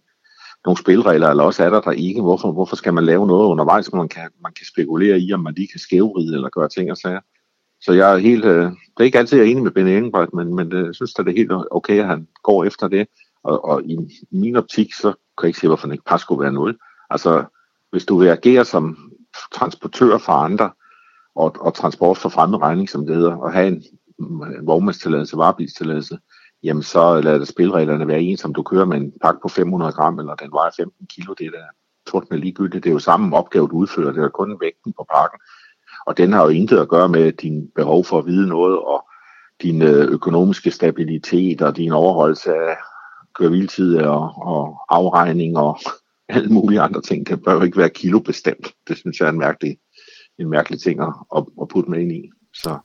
nogle 0.66 0.78
spilregler, 0.78 1.30
eller 1.30 1.44
også 1.44 1.64
er 1.64 1.70
der 1.70 1.82
der 1.82 1.92
ikke. 1.92 2.22
Hvorfor, 2.22 2.52
hvorfor 2.52 2.76
skal 2.76 2.94
man 2.94 3.06
lave 3.06 3.28
noget 3.28 3.46
undervejs, 3.46 3.88
hvor 3.88 3.98
man 3.98 4.10
kan, 4.10 4.30
man 4.44 4.54
kan 4.54 4.66
spekulere 4.66 5.20
i, 5.20 5.34
om 5.34 5.40
man 5.40 5.54
lige 5.54 5.68
kan 5.68 5.80
skævride 5.80 6.36
eller 6.36 6.50
gøre 6.50 6.70
ting 6.70 6.92
og 6.92 6.98
sager. 6.98 7.22
Så 7.82 7.94
jeg 7.94 8.14
er 8.14 8.18
helt, 8.18 8.46
øh, 8.46 8.64
det 8.64 9.00
er 9.00 9.04
ikke 9.04 9.20
altid, 9.20 9.38
jeg 9.38 9.48
er 9.48 9.52
enig 9.52 9.64
med 9.64 9.72
Benny 9.72 9.90
Engelbrecht, 9.90 10.34
men, 10.34 10.56
men 10.56 10.74
øh, 10.74 10.86
jeg 10.86 10.96
synes, 10.96 11.20
at 11.20 11.26
det 11.26 11.32
er 11.32 11.38
helt 11.38 11.52
okay, 11.72 12.00
at 12.00 12.08
han 12.08 12.28
går 12.44 12.64
efter 12.64 12.88
det. 12.88 13.08
Og, 13.44 13.66
og 13.66 13.84
i 13.84 13.98
min 14.32 14.56
optik, 14.56 14.94
så 14.94 15.08
kan 15.08 15.44
jeg 15.44 15.48
ikke 15.48 15.60
se, 15.60 15.68
hvorfor 15.68 15.88
han 15.88 15.92
ikke 15.92 16.10
bare 16.10 16.20
skulle 16.20 16.42
være 16.42 16.54
nul. 16.54 16.78
Altså, 17.10 17.44
hvis 17.92 18.06
du 18.06 18.18
vil 18.18 18.28
agere 18.28 18.66
som 18.66 19.12
transportør 19.54 20.18
for 20.18 20.34
andre, 20.34 20.72
og, 21.36 21.56
og 21.60 21.74
transport 21.74 22.18
for 22.18 22.30
fremmed 22.30 22.62
regning, 22.62 22.90
som 22.90 23.06
det 23.06 23.16
hedder, 23.16 23.36
og 23.36 23.54
have 23.54 23.68
en, 23.68 23.84
vognmandstilladelse, 24.64 25.38
varebilstilladelse, 25.38 26.18
jamen 26.64 26.84
så 26.84 27.22
lader 27.22 27.46
spilreglerne 27.46 28.08
være 28.08 28.22
en, 28.22 28.38
som 28.38 28.54
du 28.54 28.64
kører 28.64 28.86
med 28.86 28.98
en 28.98 29.14
pakke 29.22 29.40
på 29.42 29.48
500 29.48 29.92
gram, 29.92 30.20
eller 30.20 30.36
den 30.36 30.52
vejer 30.52 30.72
15 30.78 31.08
kilo, 31.08 31.34
det 31.34 31.52
der 31.52 32.22
med 32.32 32.40
ligegyldigt. 32.40 32.84
Det 32.84 32.90
er 32.90 32.94
jo 32.94 33.00
samme 33.00 33.36
opgave, 33.36 33.68
du 33.68 33.76
udfører, 33.76 34.12
det 34.12 34.24
er 34.24 34.30
kun 34.30 34.58
vægten 34.62 34.94
på 34.94 35.06
pakken. 35.14 35.40
Og 36.06 36.18
den 36.18 36.34
har 36.34 36.44
jo 36.44 36.50
intet 36.50 36.80
at 36.80 36.90
gøre 36.90 37.10
med 37.10 37.32
din 37.32 37.72
behov 37.76 38.06
for 38.06 38.20
at 38.20 38.26
vide 38.26 38.48
noget, 38.48 38.80
og 38.80 39.08
din 39.62 39.82
øh, 39.82 40.12
økonomiske 40.12 40.72
stabilitet, 40.72 41.62
og 41.62 41.78
din 41.78 41.92
overholdelse 41.92 42.54
af 42.56 42.78
køreviltid 43.36 43.98
og, 43.98 44.34
og 44.38 44.78
afregning 44.90 45.58
og 45.58 45.80
alle 46.30 46.50
mulige 46.50 46.82
andre 46.82 47.02
ting. 47.02 47.28
Det 47.28 47.44
bør 47.44 47.54
jo 47.54 47.62
ikke 47.62 47.78
være 47.78 47.90
kilobestemt. 47.90 48.74
Det 48.88 48.98
synes 48.98 49.20
jeg 49.20 49.26
er 49.26 49.32
en 49.32 49.40
mærkelig, 49.40 49.78
en 50.40 50.50
mærkelig 50.50 50.82
ting 50.82 51.00
at, 51.02 51.44
at 51.62 51.68
putte 51.68 51.92
med 51.92 52.00
ind 52.00 52.12
i. 52.12 52.30
Så. 52.54 52.78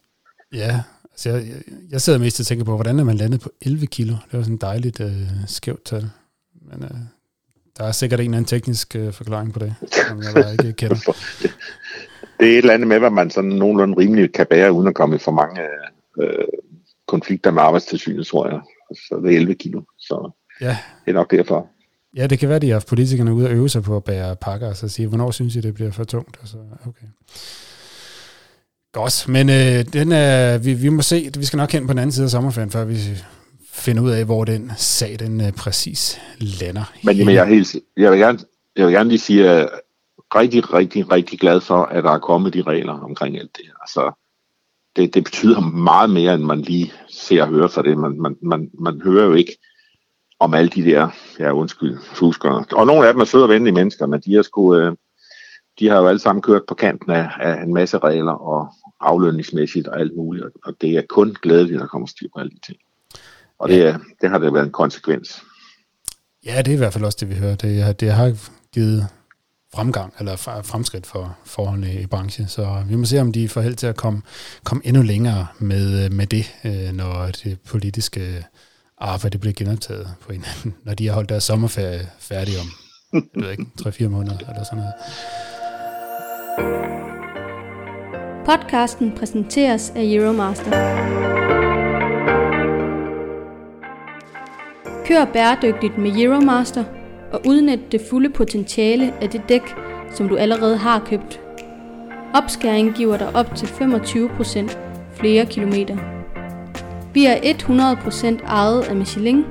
Ja, 0.53 0.83
altså 1.11 1.31
jeg, 1.31 1.63
jeg 1.91 2.01
sidder 2.01 2.19
mest 2.19 2.41
og 2.41 2.47
tænker 2.47 2.65
på, 2.65 2.75
hvordan 2.75 2.99
er 2.99 3.05
man 3.05 3.17
landet 3.17 3.41
på 3.41 3.51
11 3.63 3.87
kilo? 3.87 4.13
Det 4.13 4.33
var 4.33 4.43
sådan 4.43 4.55
et 4.55 4.61
dejligt 4.61 5.01
øh, 5.01 5.29
skævt 5.47 5.85
tal. 5.85 6.11
Men 6.63 6.83
øh, 6.83 6.91
der 7.79 7.85
er 7.85 7.93
sikkert 7.93 8.21
en 8.21 8.25
eller 8.25 8.37
anden 8.37 8.49
teknisk 8.49 8.97
øh, 8.97 9.13
forklaring 9.13 9.53
på 9.53 9.59
det, 9.59 9.75
som 10.09 10.23
jeg 10.23 10.53
ikke 10.53 10.73
kender. 10.73 10.97
det 12.41 12.49
er 12.49 12.53
et 12.53 12.59
eller 12.59 12.75
andet 12.75 12.89
med, 12.89 12.99
hvad 12.99 13.11
man 13.11 13.31
sådan 13.31 13.51
nogenlunde 13.51 13.99
rimelig 13.99 14.33
kan 14.33 14.47
bære, 14.51 14.73
uden 14.73 14.89
at 14.89 14.95
komme 14.95 15.17
i 15.17 15.19
for 15.19 15.33
mange 15.33 15.61
øh, 16.21 16.45
konflikter 17.07 17.51
med 17.51 17.63
arbejdstilsynet, 17.63 18.27
tror 18.27 18.49
jeg. 18.49 18.61
Så 18.95 19.21
det 19.25 19.33
er 19.33 19.37
11 19.37 19.55
kilo, 19.55 19.83
så 19.99 20.31
ja. 20.61 20.77
det 21.05 21.11
er 21.11 21.13
nok 21.13 21.31
derfor. 21.31 21.67
Ja, 22.17 22.27
det 22.27 22.39
kan 22.39 22.49
være, 22.49 22.57
at 22.57 22.63
de 22.63 22.67
har 22.67 22.75
haft 22.75 22.87
politikerne 22.87 23.35
ude 23.35 23.47
og 23.47 23.53
øve 23.53 23.69
sig 23.69 23.83
på 23.83 23.97
at 23.97 24.05
bære 24.05 24.37
pakker, 24.37 24.69
og 24.69 24.77
så 24.77 24.89
sige, 24.89 25.09
hvornår 25.09 25.31
synes 25.31 25.57
I, 25.57 25.61
det 25.61 25.75
bliver 25.75 25.91
for 25.91 26.05
tungt? 26.05 26.39
Og 26.43 26.49
så, 26.49 26.57
okay. 26.87 27.07
Godt, 28.93 29.29
men 29.29 29.49
øh, 29.49 29.85
den 29.93 30.13
øh, 30.13 30.65
vi, 30.65 30.75
vi 30.75 30.89
må 30.89 31.03
se, 31.03 31.31
vi 31.39 31.45
skal 31.45 31.57
nok 31.57 31.73
hen 31.73 31.87
på 31.87 31.93
den 31.93 31.99
anden 31.99 32.13
side 32.13 32.25
af 32.25 32.31
sommerferien, 32.31 32.71
før 32.71 32.85
vi 32.85 32.97
finder 33.73 34.03
ud 34.03 34.11
af, 34.11 34.25
hvor 34.25 34.45
den 34.45 34.73
sag 34.77 35.17
den 35.19 35.41
øh, 35.41 35.53
præcis 35.53 36.21
lander. 36.39 36.93
Men 37.05 37.17
jamen, 37.17 37.35
jeg, 37.35 37.43
er 37.43 37.49
helt, 37.49 37.77
jeg, 37.97 38.11
vil 38.11 38.19
gerne, 38.19 38.39
jeg 38.77 38.87
vil 38.87 38.95
gerne 38.95 39.09
lige 39.09 39.19
sige, 39.19 39.49
at 39.49 39.57
jeg 39.57 39.63
er 39.63 39.69
rigtig, 40.35 40.75
rigtig, 40.75 41.13
rigtig 41.13 41.41
glad 41.41 41.61
for, 41.61 41.83
at 41.83 42.05
der 42.05 42.11
er 42.11 42.19
kommet 42.19 42.55
de 42.55 42.63
regler 42.63 42.93
omkring 42.93 43.39
alt 43.39 43.57
det. 43.57 43.65
Altså, 43.81 44.13
det, 44.97 45.15
det 45.15 45.25
betyder 45.25 45.61
meget 45.61 46.11
mere, 46.11 46.35
end 46.35 46.43
man 46.43 46.61
lige 46.61 46.93
ser 47.09 47.43
og 47.43 47.49
hører 47.49 47.69
for 47.69 47.83
det. 47.83 47.99
Man, 47.99 48.21
man, 48.21 48.37
man, 48.43 48.71
man 48.81 49.01
hører 49.05 49.25
jo 49.25 49.33
ikke 49.33 49.59
om 50.41 50.55
alle 50.55 50.71
de 50.71 50.85
der, 50.85 51.09
ja 51.39 51.53
undskyld, 51.53 51.99
fuskere. 52.15 52.65
Og 52.73 52.87
nogle 52.87 53.07
af 53.07 53.13
dem 53.15 53.21
er 53.21 53.25
søde 53.25 53.43
og 53.43 53.49
venlige 53.49 53.75
mennesker, 53.75 54.07
men 54.07 54.21
de 54.21 54.35
har, 54.35 54.43
sgu, 54.43 54.77
øh, 54.77 54.97
de 55.79 55.89
har 55.89 55.99
jo 55.99 56.07
alle 56.07 56.19
sammen 56.19 56.43
kørt 56.43 56.63
på 56.69 56.75
kanten 56.75 57.11
af, 57.11 57.29
af 57.41 57.63
en 57.63 57.75
masse 57.75 57.99
regler 57.99 58.33
og 58.33 58.69
aflønningsmæssigt 59.01 59.89
og 59.89 60.01
alt 60.01 60.17
muligt. 60.17 60.47
Og 60.65 60.75
det 60.81 60.91
er 60.91 61.03
kun 61.09 61.37
glædeligt, 61.43 61.75
at 61.75 61.81
der 61.81 61.87
kommer 61.87 62.07
styr 62.07 62.29
på 62.35 62.41
alle 62.41 62.51
de 62.51 62.61
ting. 62.67 62.79
Og 63.59 63.69
det, 63.69 63.79
ja. 63.79 63.97
det 64.21 64.31
har 64.31 64.39
det 64.39 64.55
været 64.55 64.65
en 64.65 64.73
konsekvens. 64.73 65.43
Ja, 66.47 66.59
det 66.59 66.69
er 66.69 66.75
i 66.75 66.79
hvert 66.79 66.93
fald 66.93 67.05
også 67.05 67.19
det, 67.21 67.31
vi 67.31 67.35
hører. 67.35 67.55
Det, 67.55 68.01
det 68.01 68.13
har 68.13 68.51
givet 68.75 69.07
fremgang 69.75 70.15
eller 70.19 70.37
fremskridt 70.65 71.07
for 71.07 71.37
forholdene 71.45 71.95
i 71.95 72.07
branchen. 72.07 72.49
Så 72.49 72.83
vi 72.89 72.97
må 72.97 73.05
se, 73.05 73.21
om 73.21 73.33
de 73.33 73.49
får 73.49 73.61
held 73.61 73.75
til 73.75 73.87
at 73.87 73.97
komme, 73.97 74.23
komme 74.65 74.87
endnu 74.87 75.03
længere 75.03 75.47
med, 75.59 76.11
med 76.11 76.27
det, 76.27 76.55
øh, 76.65 76.93
når 76.93 77.27
det 77.27 77.61
politiske 77.61 78.47
Ah, 79.03 79.15
arbejde 79.15 79.39
bliver 79.39 79.55
genoptaget 79.55 80.09
på 80.21 80.33
en 80.33 80.45
når 80.85 80.95
de 80.95 81.07
har 81.07 81.15
holdt 81.15 81.29
deres 81.29 81.45
sommerferie 81.45 82.09
færdig 82.19 82.55
om, 82.61 82.67
jeg 83.13 83.45
ved 83.45 83.51
ikke, 83.51 83.67
3-4 83.81 84.09
måneder 84.09 84.39
eller 84.39 84.65
sådan 84.65 84.79
noget. 84.79 84.95
Podcasten 88.47 89.13
præsenteres 89.17 89.93
af 89.97 90.03
Euromaster. 90.05 90.71
Kør 95.07 95.25
bæredygtigt 95.33 95.99
med 95.99 96.11
Euromaster 96.17 96.85
og 97.33 97.41
udnyt 97.47 97.93
det 97.93 98.01
fulde 98.11 98.31
potentiale 98.31 99.15
af 99.23 99.31
det 99.31 99.43
dæk, 99.49 99.75
som 100.15 100.29
du 100.29 100.37
allerede 100.37 100.77
har 100.77 101.05
købt. 101.07 101.41
Opskæring 102.35 102.95
giver 102.95 103.17
dig 103.17 103.37
op 103.37 103.55
til 103.57 103.67
25% 103.67 104.77
flere 105.15 105.47
kilometer. 105.47 106.20
Vi 107.15 107.27
er 107.27 107.37
100% 108.41 108.47
ejet 108.47 108.83
af 108.83 108.97
Michelin. 108.97 109.45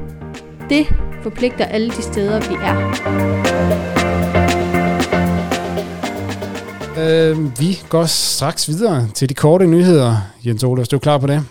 Det 0.69 0.87
forpligter 1.23 1.65
alle 1.65 1.89
de 1.89 2.01
steder, 2.01 2.39
vi 2.39 2.55
er. 2.61 2.75
Øh, 6.97 7.59
vi 7.59 7.79
går 7.89 8.05
straks 8.05 8.67
videre 8.67 9.09
til 9.15 9.29
de 9.29 9.33
korte 9.33 9.67
nyheder. 9.67 10.17
Jens 10.45 10.63
Ole, 10.63 10.81
er 10.81 10.85
du 10.85 10.99
klar 10.99 11.17
på 11.17 11.27
det? 11.27 11.45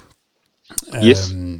Yes. 1.04 1.32
Øh, 1.32 1.58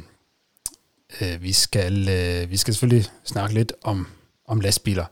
Øh, 1.21 1.43
vi, 1.43 1.53
skal, 1.53 2.09
øh, 2.09 2.51
vi 2.51 2.57
skal 2.57 2.73
selvfølgelig 2.73 3.05
snakke 3.25 3.55
lidt 3.55 3.73
om, 3.83 4.07
om 4.47 4.59
lastbiler. 4.59 5.05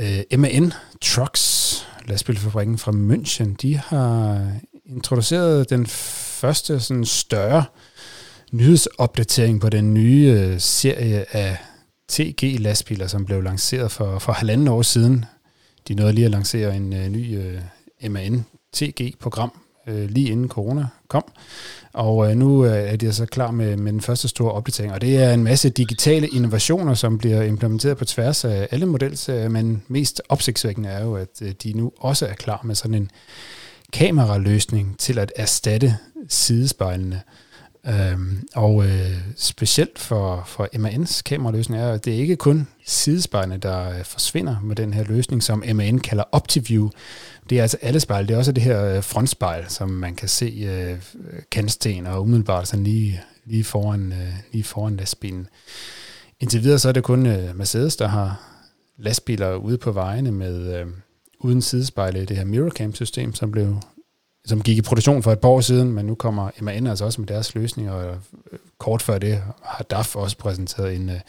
Øh, 0.00 0.38
MAN 0.38 0.72
Trucks, 1.02 1.86
lastbilfabrikken 2.08 2.78
fra 2.78 2.92
München, 2.92 3.54
de 3.62 3.76
har 3.76 4.46
introduceret 4.86 5.70
den 5.70 5.86
første 5.86 6.80
sådan 6.80 7.04
større 7.04 7.64
nyhedsopdatering 8.54 9.60
på 9.60 9.68
den 9.68 9.94
nye 9.94 10.36
øh, 10.38 10.60
serie 10.60 11.36
af 11.36 11.56
TG-lastbiler, 12.12 13.06
som 13.06 13.24
blev 13.24 13.42
lanceret 13.42 13.90
for, 13.90 14.18
for 14.18 14.32
halvanden 14.32 14.68
år 14.68 14.82
siden. 14.82 15.24
De 15.88 15.94
nåede 15.94 16.12
lige 16.12 16.24
at 16.24 16.30
lancere 16.30 16.76
en 16.76 16.92
øh, 16.92 17.08
ny 17.08 17.38
øh, 17.38 18.10
MAN 18.10 18.44
TG-program 18.72 19.52
øh, 19.86 20.10
lige 20.10 20.30
inden 20.30 20.48
corona 20.48 20.86
kom. 21.08 21.24
Og 21.92 22.30
øh, 22.30 22.36
nu 22.36 22.64
øh, 22.64 22.72
er 22.72 22.96
de 22.96 23.12
så 23.12 23.26
klar 23.26 23.50
med, 23.50 23.76
med 23.76 23.92
den 23.92 24.00
første 24.00 24.28
store 24.28 24.52
opdatering, 24.52 24.92
og 24.92 25.00
det 25.00 25.16
er 25.16 25.34
en 25.34 25.44
masse 25.44 25.70
digitale 25.70 26.28
innovationer, 26.28 26.94
som 26.94 27.18
bliver 27.18 27.42
implementeret 27.42 27.96
på 27.96 28.04
tværs 28.04 28.44
af 28.44 28.68
alle 28.70 28.86
modeller, 28.86 29.48
men 29.48 29.82
mest 29.88 30.22
opsigtsvækkende 30.28 30.88
er 30.88 31.04
jo, 31.04 31.14
at 31.16 31.42
øh, 31.42 31.52
de 31.62 31.72
nu 31.72 31.92
også 31.98 32.26
er 32.26 32.34
klar 32.34 32.60
med 32.64 32.74
sådan 32.74 32.94
en 32.94 33.10
kameraløsning 33.92 34.98
til 34.98 35.18
at 35.18 35.32
erstatte 35.36 35.96
sidespejlene. 36.28 37.22
Øhm, 37.88 38.48
og 38.54 38.84
øh, 38.84 39.18
specielt 39.36 39.98
for, 39.98 40.42
for 40.46 40.68
MAN's 40.74 41.22
kameraløsning 41.22 41.82
er, 41.82 41.92
at 41.92 42.04
det 42.04 42.14
er 42.14 42.18
ikke 42.18 42.36
kun 42.36 42.68
sidespejlene, 42.86 43.56
der 43.56 43.90
øh, 43.90 44.04
forsvinder 44.04 44.56
med 44.62 44.76
den 44.76 44.94
her 44.94 45.04
løsning, 45.04 45.42
som 45.42 45.64
MAN 45.74 45.98
kalder 45.98 46.24
OptiView. 46.32 46.88
Det 47.50 47.58
er 47.58 47.62
altså 47.62 47.78
alle 47.82 48.00
spejl. 48.00 48.28
Det 48.28 48.34
er 48.34 48.38
også 48.38 48.52
det 48.52 48.62
her 48.62 48.84
øh, 48.84 49.02
frontspejl, 49.02 49.64
som 49.68 49.90
man 49.90 50.14
kan 50.14 50.28
se 50.28 50.66
øh, 50.66 50.96
kantsten 51.50 52.06
og 52.06 52.22
umiddelbart 52.22 52.68
sådan 52.68 52.84
lige, 52.84 53.20
lige, 53.44 53.64
foran, 53.64 54.12
øh, 54.12 54.34
lige 54.52 54.64
foran 54.64 54.96
lastbilen. 54.96 55.48
Indtil 56.40 56.62
videre 56.62 56.78
så 56.78 56.88
er 56.88 56.92
det 56.92 57.04
kun 57.04 57.26
øh, 57.26 57.56
Mercedes, 57.56 57.96
der 57.96 58.08
har 58.08 58.40
lastbiler 58.98 59.54
ude 59.54 59.78
på 59.78 59.92
vejene 59.92 60.30
med 60.32 60.80
øh, 60.80 60.86
uden 61.40 61.62
sidespejle 61.62 62.22
i 62.22 62.24
det 62.24 62.36
her 62.36 62.44
Mirrorcam-system, 62.44 63.34
som 63.34 63.50
blev 63.50 63.80
som 64.46 64.62
gik 64.62 64.78
i 64.78 64.82
produktion 64.82 65.22
for 65.22 65.32
et 65.32 65.40
par 65.40 65.48
år 65.48 65.60
siden, 65.60 65.92
men 65.92 66.06
nu 66.06 66.14
kommer 66.14 66.50
MAN 66.60 66.86
altså 66.86 67.04
også 67.04 67.20
med 67.20 67.28
deres 67.28 67.54
løsning, 67.54 67.90
og 67.90 68.06
øh, 68.06 68.16
kort 68.78 69.02
før 69.02 69.18
det 69.18 69.42
har 69.62 69.84
DAF 69.84 70.16
også 70.16 70.36
præsenteret 70.36 70.94
en, 70.94 71.10
øh, 71.10 71.20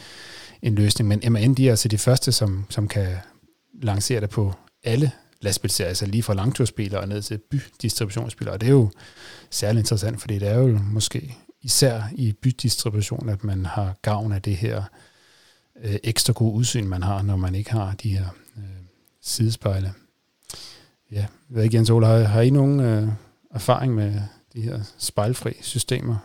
en 0.62 0.76
løsning. 0.76 1.08
Men 1.08 1.34
MAN 1.34 1.54
de 1.54 1.68
er 1.68 1.72
altså 1.72 1.88
de 1.88 1.98
første, 1.98 2.32
som, 2.32 2.66
som 2.70 2.88
kan 2.88 3.08
lancere 3.82 4.22
det 4.22 4.30
på 4.30 4.54
alle 4.84 5.12
lastbilserier, 5.42 5.90
altså 5.90 6.06
lige 6.06 6.24
fra 6.24 6.34
langtursbiler 6.34 7.00
og 7.00 7.08
ned 7.08 7.22
til 7.22 7.38
bydistributionsbiler. 7.38 8.52
Og 8.52 8.62
det 8.62 8.68
er 8.68 8.72
jo 8.72 8.90
særlig 9.50 9.80
interessant, 9.80 10.22
fordi 10.22 10.40
det 10.40 10.48
er 10.48 10.58
jo 10.58 10.80
måske 10.92 11.38
især 11.62 12.04
i 12.16 12.34
bydistribution, 12.42 13.30
at 13.30 13.44
man 13.44 13.66
har 13.66 13.96
gavn 14.02 14.32
af 14.32 14.42
det 14.42 14.58
her 14.58 14.84
øh, 15.84 15.96
ekstra 16.04 16.34
gode 16.34 16.54
udsyn, 16.54 16.88
man 16.88 17.04
har, 17.04 17.22
når 17.22 17.36
man 17.36 17.56
ikke 17.56 17.72
har 17.72 17.96
de 18.04 18.10
her 18.10 18.26
øh, 18.58 18.64
sidespejle. 19.22 19.94
Ja, 21.12 21.18
jeg 21.18 21.28
ved 21.50 21.64
ikke, 21.64 21.76
Jens 21.76 21.90
Ole, 21.90 22.06
har, 22.06 22.18
har 22.18 22.42
I 22.42 22.50
nogen 22.50 22.80
øh, 22.80 23.08
erfaring 23.52 23.96
med 23.96 24.14
de 24.54 24.62
her 24.62 24.80
spejlfri 24.98 25.52
systemer? 25.62 26.16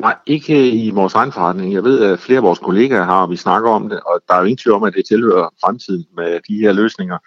Nej, 0.00 0.16
ikke 0.26 0.70
i 0.70 0.90
vores 0.90 1.14
egen 1.14 1.32
forretning. 1.32 1.72
Jeg 1.72 1.84
ved, 1.84 2.04
at 2.04 2.18
flere 2.18 2.36
af 2.36 2.42
vores 2.42 2.58
kollegaer 2.58 3.04
har, 3.04 3.22
og 3.22 3.30
vi 3.30 3.36
snakker 3.36 3.70
om 3.70 3.88
det, 3.88 4.00
og 4.00 4.20
der 4.28 4.34
er 4.34 4.38
jo 4.38 4.44
ingen 4.44 4.56
tvivl 4.56 4.76
om, 4.76 4.82
at 4.82 4.94
det 4.94 5.06
tilhører 5.06 5.54
fremtiden 5.60 6.06
med 6.16 6.40
de 6.48 6.56
her 6.56 6.72
løsninger. 6.72 7.18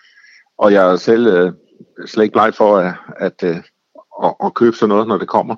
Og 0.58 0.74
jeg 0.74 0.92
er 0.92 0.96
selv 0.96 1.28
øh, 1.28 1.54
slet 2.06 2.24
ikke 2.24 2.34
bleg 2.34 2.54
for 2.54 2.78
at, 2.78 2.94
at, 3.18 3.44
øh, 3.44 3.58
at, 4.24 4.34
at 4.44 4.54
købe 4.54 4.76
sådan 4.76 4.90
noget, 4.90 5.08
når 5.08 5.18
det 5.18 5.28
kommer. 5.28 5.56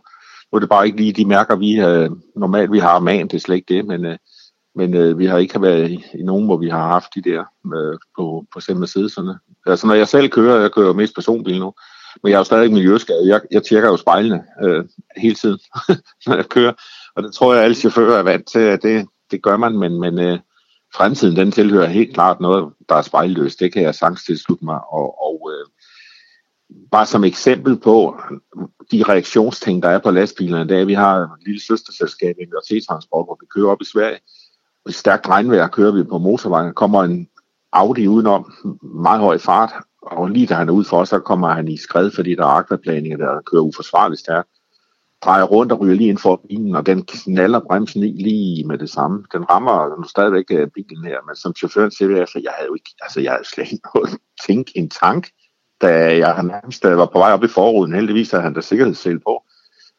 Nu 0.52 0.56
er 0.56 0.60
det 0.60 0.70
bare 0.70 0.86
ikke 0.86 0.98
lige 0.98 1.14
de 1.14 1.26
mærker, 1.26 1.56
vi 1.56 1.80
øh, 1.80 2.10
normalt 2.36 2.72
vi 2.72 2.80
har 2.80 3.00
man, 3.00 3.28
det 3.28 3.34
er 3.34 3.40
slet 3.40 3.56
ikke 3.56 3.74
det, 3.74 3.86
men, 3.86 4.06
øh, 4.06 4.18
men 4.76 4.94
øh, 4.94 5.20
vi 5.20 5.26
har 5.26 5.38
ikke 5.38 5.62
været 5.62 5.92
i, 5.92 6.06
i 6.14 6.24
nogen, 6.24 6.46
hvor 6.46 6.58
vi 6.58 6.70
har 6.70 6.88
haft 6.88 7.16
de 7.16 7.22
der 7.22 7.44
øh, 7.76 7.98
på, 8.18 8.46
på 8.54 8.60
selv 8.60 8.78
Mercedeserne. 8.78 9.40
Altså 9.68 9.88
når 9.88 9.94
jeg 9.94 10.08
selv 10.08 10.30
kører, 10.30 10.62
jeg 10.62 10.72
kører 10.72 10.94
mest 10.94 11.16
personbil 11.16 11.60
nu, 11.60 11.74
men 12.24 12.30
jeg 12.30 12.36
er 12.36 12.40
jo 12.40 12.44
stadig 12.44 12.74
miljøskadet. 12.74 13.28
Jeg, 13.28 13.42
jeg 13.52 13.64
tjekker 13.64 13.90
jo 13.90 13.98
spejlene 13.98 14.44
øh, 14.64 14.86
hele 15.18 15.36
tiden, 15.36 15.60
når 16.28 16.36
jeg 16.36 16.46
kører. 16.50 16.74
Og 17.16 17.24
det 17.24 17.34
tror 17.34 17.54
jeg, 17.54 17.62
at 17.62 17.66
alle 17.66 17.76
chauffører 17.76 18.20
er 18.20 18.24
vant 18.24 18.48
til, 18.48 18.60
at 18.60 18.84
det, 18.84 19.08
det 19.32 19.44
gør 19.44 19.58
man, 19.58 19.78
men, 19.78 20.00
men 20.00 20.20
øh, 20.20 20.40
fremtiden 20.96 21.36
den 21.36 21.52
tilhører 21.52 21.88
helt 21.88 22.14
klart 22.14 22.40
noget, 22.40 22.74
der 22.90 22.96
er 22.96 23.02
spejlløst. 23.02 23.60
Det 23.60 23.74
kan 23.74 23.82
jeg 23.82 23.96
sagtens 23.96 24.24
tilslutte 24.24 24.66
mig. 24.66 24.80
Og, 24.90 25.24
og 25.24 25.52
øh, 25.54 25.66
bare 26.92 27.06
som 27.06 27.24
eksempel 27.24 27.80
på 27.80 28.22
de 28.92 29.04
reaktionsting, 29.04 29.84
der 29.84 29.90
er 29.90 30.00
på 30.00 30.12
lastbilerne, 30.12 30.70
det 30.70 30.78
er, 30.78 30.82
at 30.82 30.88
vi 30.88 30.94
har 30.94 31.18
et 31.18 31.30
lille 31.46 31.62
søsterselskab, 31.62 32.36
MRT-transport, 32.38 33.26
hvor 33.26 33.38
vi 33.42 33.46
kører 33.56 33.72
op 33.72 33.82
i 33.82 33.86
Sverige. 33.86 34.20
I 34.90 34.92
stærkt 34.92 35.28
regnvejr 35.28 35.68
kører 35.68 35.92
vi 35.92 36.04
på 36.04 36.18
motorvejen, 36.18 36.74
kommer 36.74 37.04
en 37.04 37.30
Audi 37.78 38.08
udenom, 38.08 38.54
meget 38.82 39.22
høj 39.22 39.38
fart, 39.38 39.74
og 40.02 40.28
lige 40.30 40.48
da 40.48 40.54
han 40.54 40.70
er 40.70 40.74
ud 40.74 40.86
for, 40.86 41.04
så 41.04 41.20
kommer 41.20 41.48
han 41.48 41.68
i 41.68 41.78
skred, 41.78 42.12
fordi 42.12 42.36
der 42.36 42.44
er 42.44 42.58
akvaplaninger, 42.62 43.18
der 43.18 43.42
kører 43.52 43.62
uforsvarligt 43.62 44.20
stærkt. 44.20 44.50
Drejer 45.24 45.44
rundt 45.44 45.72
og 45.72 45.80
ryger 45.80 45.96
lige 45.96 46.10
ind 46.10 46.18
for 46.18 46.42
bilen, 46.50 46.76
og 46.76 46.86
den 46.86 47.06
knaller 47.06 47.60
bremsen 47.60 48.04
i 48.04 48.24
lige 48.24 48.68
med 48.68 48.78
det 48.78 48.90
samme. 48.90 49.24
Den 49.34 49.50
rammer 49.50 49.98
nu 49.98 50.04
stadigvæk 50.04 50.46
øh, 50.52 50.68
bilen 50.68 51.04
her, 51.06 51.18
men 51.28 51.36
som 51.36 51.56
chaufføren 51.56 51.92
siger, 51.92 52.12
jeg, 52.12 52.20
altså, 52.20 52.40
jeg 52.44 52.52
havde 52.58 52.68
jo 52.68 52.74
ikke, 52.74 52.90
altså 53.02 53.20
jeg 53.22 53.32
havde 53.32 53.48
slet 53.48 53.72
ikke 53.72 53.90
noget 53.96 54.10
tænk, 54.48 54.68
en 54.76 54.90
tank, 54.90 55.28
da 55.82 56.18
jeg 56.18 56.44
nærmest 56.44 56.86
øh, 56.86 56.98
var 56.98 57.06
på 57.06 57.20
vej 57.20 57.34
op 57.34 57.44
i 57.44 57.48
forruden. 57.48 57.94
Heldigvis 57.94 58.32
havde 58.32 58.44
han 58.44 58.54
da 58.54 58.62
sikkerhedssel 58.62 59.20
på, 59.20 59.44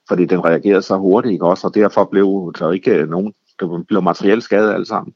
fordi 0.08 0.24
den 0.24 0.44
reagerede 0.44 0.82
så 0.82 0.96
hurtigt, 0.96 1.32
ikke 1.32 1.46
også, 1.46 1.66
og 1.66 1.74
derfor 1.74 2.04
blev 2.04 2.52
der 2.58 2.72
ikke 2.72 2.90
øh, 2.90 3.08
nogen, 3.08 3.34
der 3.60 3.84
blev 3.88 4.02
materiel 4.02 4.42
skade 4.42 4.74
alle 4.74 4.86
sammen 4.86 5.14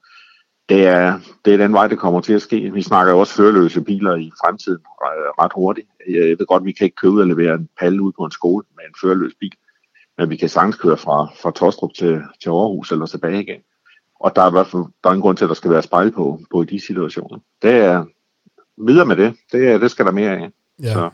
det 0.72 0.86
er, 0.86 1.20
det 1.44 1.52
er 1.54 1.56
den 1.56 1.72
vej, 1.72 1.86
det 1.86 1.98
kommer 1.98 2.20
til 2.20 2.32
at 2.32 2.42
ske. 2.42 2.70
Vi 2.72 2.82
snakker 2.82 3.12
jo 3.12 3.18
også 3.18 3.34
førerløse 3.34 3.80
biler 3.80 4.16
i 4.16 4.32
fremtiden 4.40 4.78
ret 5.40 5.52
hurtigt. 5.54 5.88
Jeg 6.08 6.38
ved 6.38 6.46
godt, 6.46 6.64
vi 6.64 6.72
kan 6.72 6.84
ikke 6.84 6.96
købe 6.96 7.20
eller 7.20 7.34
levere 7.34 7.54
en 7.54 7.68
palle 7.80 8.02
ud 8.02 8.12
på 8.12 8.24
en 8.24 8.30
skole 8.30 8.64
med 8.76 8.84
en 8.88 8.94
førerløs 9.00 9.32
bil, 9.40 9.52
men 10.18 10.30
vi 10.30 10.36
kan 10.36 10.48
sagtens 10.48 10.76
køre 10.76 10.96
fra, 10.96 11.24
fra 11.42 11.50
Tostrup 11.50 11.90
til, 11.94 12.22
til 12.42 12.48
Aarhus 12.48 12.92
eller 12.92 13.06
tilbage 13.06 13.42
igen. 13.42 13.60
Og 14.20 14.36
der 14.36 14.42
er 14.42 14.48
i 14.48 14.50
hvert 14.50 14.66
fald 14.66 14.82
der 15.04 15.10
er 15.10 15.14
en 15.14 15.20
grund 15.20 15.36
til, 15.36 15.44
at 15.44 15.48
der 15.48 15.54
skal 15.54 15.70
være 15.70 15.82
spejl 15.82 16.12
på, 16.12 16.40
på 16.50 16.64
de 16.64 16.80
situationer. 16.80 17.38
Det 17.62 17.74
er 17.74 18.04
videre 18.86 19.06
med 19.06 19.16
det. 19.16 19.34
Det, 19.52 19.80
det 19.80 19.90
skal 19.90 20.06
der 20.06 20.12
mere 20.12 20.30
af. 20.30 20.50
Ja. 20.82 20.92
Så. 20.92 21.10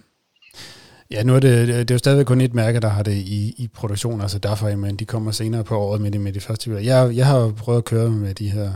Ja, 1.11 1.23
nu 1.23 1.35
er 1.35 1.41
det, 1.41 1.69
det 1.69 1.91
er 1.91 1.95
jo 1.95 1.99
stadigvæk 1.99 2.27
kun 2.27 2.41
et 2.41 2.55
mærke, 2.55 2.81
der 2.81 2.89
har 2.89 3.03
det 3.03 3.13
i, 3.13 3.55
i 3.59 3.69
produktion, 3.75 4.21
altså 4.21 4.39
derfor, 4.39 4.77
men 4.77 4.97
de 4.97 5.05
kommer 5.05 5.31
senere 5.31 5.65
på 5.65 5.77
året 5.77 6.01
med 6.01 6.11
de, 6.11 6.19
med 6.19 6.33
de 6.33 6.41
første 6.41 6.71
biler. 6.71 6.83
Jeg, 6.83 7.17
jeg 7.17 7.27
har 7.27 7.53
prøvet 7.59 7.79
at 7.79 7.85
køre 7.85 8.11
med 8.11 8.35
de 8.35 8.51
her 8.51 8.71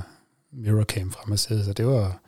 Mirrorcam 0.52 1.10
fra 1.10 1.22
Mercedes, 1.26 1.68
og 1.68 1.76
det 1.76 1.86
var, 1.86 2.20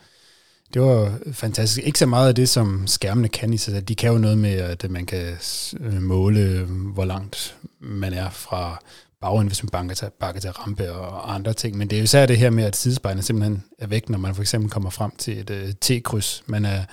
det 0.75 0.83
var 0.83 1.19
fantastisk. 1.33 1.87
Ikke 1.87 1.99
så 1.99 2.07
meget 2.07 2.29
af 2.29 2.35
det, 2.35 2.49
som 2.49 2.87
skærmene 2.87 3.29
kan 3.29 3.53
i 3.53 3.57
sig. 3.57 3.89
De 3.89 3.95
kan 3.95 4.13
jo 4.13 4.19
noget 4.19 4.39
med, 4.39 4.53
at 4.55 4.91
man 4.91 5.07
kan 5.07 5.37
øh, 5.81 6.03
måle, 6.03 6.65
hvor 6.65 7.05
langt 7.05 7.57
man 7.81 8.13
er 8.13 8.31
fra 8.31 8.83
bagenden, 9.25 9.47
hvis 9.47 9.63
man 9.63 9.71
banker 9.71 9.95
til, 9.95 10.09
bakker 10.21 10.41
til 10.41 10.51
rampe 10.51 10.93
og 10.93 11.35
andre 11.35 11.53
ting. 11.53 11.77
Men 11.77 11.91
det 11.91 11.97
er 11.97 12.01
jo 12.01 12.05
især 12.05 12.27
det 12.27 12.39
her 12.39 12.51
med, 12.51 12.65
at 12.65 12.77
sidespejlene 12.77 13.23
simpelthen 13.23 13.65
er 13.79 13.87
væk, 13.87 14.09
når 14.09 14.19
man 14.19 14.35
for 14.35 14.43
eksempel 14.43 14.71
kommer 14.71 14.91
frem 14.91 15.11
til 15.19 15.39
et 15.39 15.51
uh, 15.51 15.71
T-kryds. 15.81 16.43
Man 16.47 16.65
er 16.65 16.85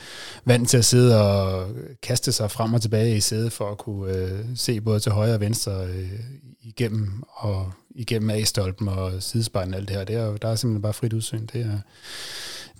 vant 0.45 0.69
til 0.69 0.77
at 0.77 0.85
sidde 0.85 1.21
og 1.21 1.69
kaste 2.03 2.31
sig 2.31 2.51
frem 2.51 2.73
og 2.73 2.81
tilbage 2.81 3.17
i 3.17 3.19
sædet 3.19 3.53
for 3.53 3.71
at 3.71 3.77
kunne 3.77 4.23
uh, 4.23 4.39
se 4.55 4.81
både 4.81 4.99
til 4.99 5.11
højre 5.11 5.33
og 5.33 5.39
venstre 5.39 5.83
uh, 5.83 6.19
igennem 6.61 7.23
og 7.27 7.71
igennem 7.95 8.29
A-stolpen 8.29 8.87
og 8.87 9.23
sidespejlen 9.23 9.73
og 9.73 9.79
alt 9.79 9.87
det 9.87 9.97
her. 9.97 10.03
Det 10.03 10.15
er, 10.15 10.37
der 10.37 10.47
er 10.47 10.55
simpelthen 10.55 10.81
bare 10.81 10.93
frit 10.93 11.13
udsyn. 11.13 11.45
Det 11.45 11.61
er, 11.61 11.79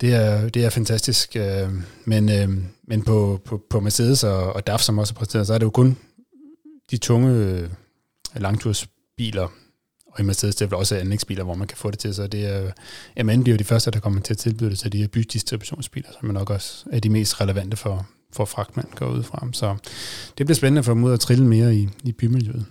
det 0.02 0.14
er, 0.14 0.50
det 0.50 0.66
er 0.66 0.70
fantastisk. 0.70 1.36
Øh, 1.36 1.70
men, 2.06 2.32
øh, 2.32 2.50
men 2.88 3.04
på, 3.04 3.42
på, 3.46 3.62
på 3.70 3.80
Mercedes 3.80 4.24
og, 4.24 4.54
og 4.54 4.68
DAF, 4.68 4.82
som 4.82 4.98
også 4.98 5.14
er 5.14 5.16
præsenteret, 5.16 5.48
så 5.48 5.54
er 5.54 5.58
det 5.58 5.66
jo 5.66 5.70
kun 5.70 5.98
de 6.92 6.98
tunge 6.98 7.32
øh, 7.32 7.70
langtursbiler, 8.36 9.48
og 10.08 10.20
i 10.20 10.24
Mercedes 10.24 10.56
det 10.56 10.72
er 10.72 10.76
også 10.76 10.96
anlægsbiler, 10.96 11.44
hvor 11.44 11.56
man 11.56 11.68
kan 11.68 11.78
få 11.78 11.92
det 11.92 12.00
til. 12.00 12.16
Så 12.16 12.28
det 12.28 12.46
er, 12.46 12.72
MN 13.24 13.44
bliver 13.44 13.56
jo 13.56 13.60
de 13.60 13.64
første, 13.64 13.92
der 13.92 14.00
kommer 14.00 14.22
til 14.22 14.34
at 14.34 14.38
tilbyde 14.38 14.70
det 14.70 14.80
så 14.80 14.90
de 14.90 14.98
her 14.98 15.08
bydistributionsbiler, 15.08 16.10
som 16.20 16.30
er 16.30 16.34
nok 16.34 16.50
også 16.50 16.86
er 16.92 17.00
de 17.00 17.10
mest 17.10 17.42
relevante 17.42 17.78
for, 17.78 18.08
for 18.34 18.46
fragtmand 18.46 18.88
går 18.96 19.08
ud 19.08 19.24
fra. 19.24 19.48
Så 19.54 19.76
det 20.38 20.46
bliver 20.46 20.56
spændende 20.56 20.84
for 20.84 20.94
dem 20.94 21.04
ud 21.04 21.14
at 21.14 21.20
trille 21.20 21.46
mere 21.46 21.76
i, 21.76 21.90
i 22.04 22.12
bymiljøet. 22.12 22.66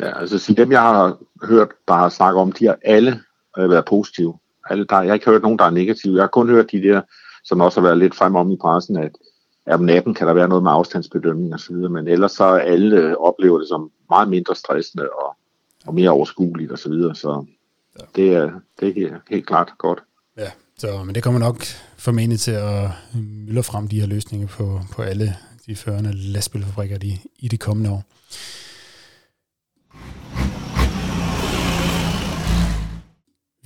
Ja, 0.00 0.20
altså 0.20 0.54
dem 0.56 0.72
jeg 0.72 0.80
har 0.80 1.18
hørt, 1.42 1.68
der 1.88 1.94
har 1.94 2.08
snakket 2.08 2.40
om, 2.40 2.52
de 2.52 2.66
har 2.66 2.78
alle 2.84 3.20
øh, 3.58 3.70
været 3.70 3.84
positive. 3.84 4.38
Alle, 4.70 4.84
der, 4.84 5.00
jeg 5.00 5.08
har 5.08 5.14
ikke 5.14 5.30
hørt 5.30 5.42
nogen, 5.42 5.58
der 5.58 5.64
er 5.64 5.70
negative. 5.70 6.14
Jeg 6.14 6.22
har 6.22 6.28
kun 6.28 6.48
hørt 6.48 6.72
de 6.72 6.82
der, 6.82 7.02
som 7.44 7.60
også 7.60 7.80
har 7.80 7.86
været 7.86 7.98
lidt 7.98 8.14
frem 8.14 8.36
om 8.36 8.50
i 8.50 8.56
pressen, 8.56 8.96
at 8.96 9.12
om 9.66 9.80
natten 9.80 10.14
kan 10.14 10.26
der 10.26 10.32
være 10.32 10.48
noget 10.48 10.62
med 10.62 10.72
afstandsbedømning 10.72 11.54
og 11.54 11.60
så 11.60 11.72
videre, 11.72 11.90
men 11.90 12.08
ellers 12.08 12.32
så 12.32 12.44
alle 12.44 12.96
øh, 12.96 13.14
oplever 13.18 13.58
det 13.58 13.68
som 13.68 13.90
meget 14.10 14.28
mindre 14.28 14.54
stressende 14.56 15.08
og, 15.08 15.36
og 15.86 15.94
mere 15.94 16.10
overskueligt 16.10 16.72
og 16.72 16.78
så 16.78 16.88
videre, 16.88 17.14
så 17.14 17.44
ja. 17.98 18.04
det, 18.16 18.34
er, 18.34 18.50
det 18.80 18.88
er 18.88 18.94
helt, 18.94 19.14
helt 19.30 19.46
klart 19.46 19.72
godt. 19.78 20.02
Ja, 20.36 20.50
så, 20.78 21.04
men 21.04 21.14
det 21.14 21.22
kommer 21.22 21.40
nok 21.40 21.56
formentlig 21.96 22.40
til 22.40 22.50
at 22.50 22.90
mylde 23.46 23.62
frem 23.62 23.88
de 23.88 24.00
her 24.00 24.06
løsninger 24.06 24.46
på, 24.46 24.80
på 24.92 25.02
alle 25.02 25.36
de 25.66 25.76
førende 25.76 26.12
lastbilfabrikker 26.12 26.98
i, 27.02 27.20
i 27.38 27.48
de 27.48 27.58
kommende 27.58 27.90
år. 27.90 28.04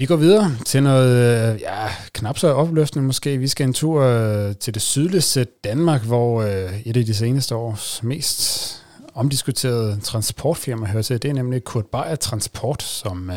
Vi 0.02 0.06
går 0.06 0.16
videre 0.16 0.56
til 0.66 0.82
noget, 0.82 1.52
øh, 1.54 1.60
ja, 1.60 1.88
knap 2.12 2.38
så 2.38 2.48
opløftende 2.48 3.06
måske. 3.06 3.38
Vi 3.38 3.48
skal 3.48 3.66
en 3.66 3.72
tur 3.72 4.02
øh, 4.02 4.56
til 4.56 4.74
det 4.74 4.82
sydligste 4.82 5.46
Danmark, 5.64 6.02
hvor 6.02 6.42
øh, 6.42 6.80
et 6.84 6.96
af 6.96 7.04
de 7.04 7.14
seneste 7.14 7.54
års 7.54 8.02
mest 8.02 8.84
omdiskuterede 9.14 10.00
transportfirma 10.00 10.86
hører 10.86 11.02
til. 11.02 11.22
Det 11.22 11.28
er 11.28 11.34
nemlig 11.34 11.64
Kurt 11.64 11.86
Beyer 11.86 12.14
Transport, 12.14 12.82
som 12.82 13.30
øh, 13.30 13.36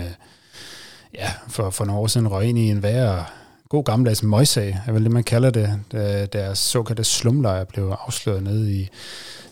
ja, 1.15 1.32
for, 1.49 1.69
for 1.69 1.86
nogle 1.86 2.01
år 2.01 2.08
siden 2.08 2.32
røg 2.32 2.45
ind 2.45 2.58
i 2.58 2.69
en 2.69 2.84
værre 2.84 3.25
god 3.69 3.84
gammeldags 3.84 4.23
møjsag, 4.23 4.80
er 4.88 4.91
vel 4.91 5.04
det, 5.04 5.12
man 5.12 5.23
kalder 5.23 5.49
det, 5.49 5.80
da 5.91 6.25
deres 6.25 6.60
såkaldte 6.60 7.04
slumlejr 7.04 7.63
blev 7.63 7.95
afsløret 8.06 8.43
nede 8.43 8.73
i, 8.73 8.89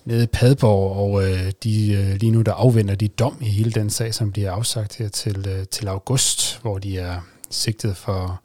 nede 0.06 0.24
i 0.24 0.28
Padborg, 0.28 0.98
og 0.98 1.24
øh, 1.24 1.52
de 1.64 1.94
øh, 1.94 2.16
lige 2.20 2.32
nu 2.32 2.42
der 2.42 2.54
afvender 2.54 2.96
de 2.96 3.08
dom 3.08 3.38
i 3.42 3.50
hele 3.50 3.72
den 3.72 3.90
sag, 3.90 4.14
som 4.14 4.32
bliver 4.32 4.52
afsagt 4.52 4.96
her 4.96 5.10
til, 5.10 5.48
øh, 5.50 5.68
til 5.72 5.88
august, 5.88 6.62
hvor 6.62 6.78
de 6.78 6.98
er 6.98 7.20
sigtet 7.50 7.98
for, 7.98 8.42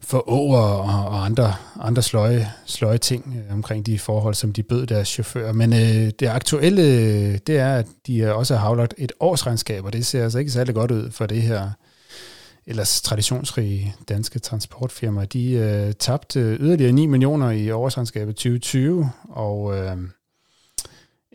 for 0.00 0.28
over 0.28 0.58
og, 0.58 1.08
og 1.08 1.24
andre, 1.24 1.54
andre 1.80 2.02
sløje, 2.02 2.48
sløje 2.66 2.98
ting 2.98 3.36
øh, 3.36 3.54
omkring 3.54 3.86
de 3.86 3.98
forhold, 3.98 4.34
som 4.34 4.52
de 4.52 4.62
bød 4.62 4.86
deres 4.86 5.08
chauffører. 5.08 5.52
Men 5.52 5.72
øh, 5.72 6.10
det 6.20 6.26
aktuelle, 6.26 6.82
øh, 6.82 7.38
det 7.46 7.58
er, 7.58 7.74
at 7.74 7.86
de 8.06 8.18
øh, 8.18 8.36
også 8.36 8.56
har 8.56 8.68
aflagt 8.68 8.94
et 8.98 9.12
årsregnskab, 9.20 9.84
og 9.84 9.92
det 9.92 10.06
ser 10.06 10.22
altså 10.22 10.38
ikke 10.38 10.50
særlig 10.50 10.74
godt 10.74 10.90
ud 10.90 11.10
for 11.10 11.26
det 11.26 11.42
her 11.42 11.70
ellers 12.66 13.02
traditionsrige 13.02 13.94
danske 14.08 14.38
transportfirma. 14.38 15.24
De 15.24 15.52
øh, 15.52 15.92
tabte 15.92 16.40
yderligere 16.40 16.92
9 16.92 17.06
millioner 17.06 17.50
i 17.50 17.70
årsregnskabet 17.70 18.36
2020, 18.36 19.10
og 19.28 19.78
øh, 19.78 19.96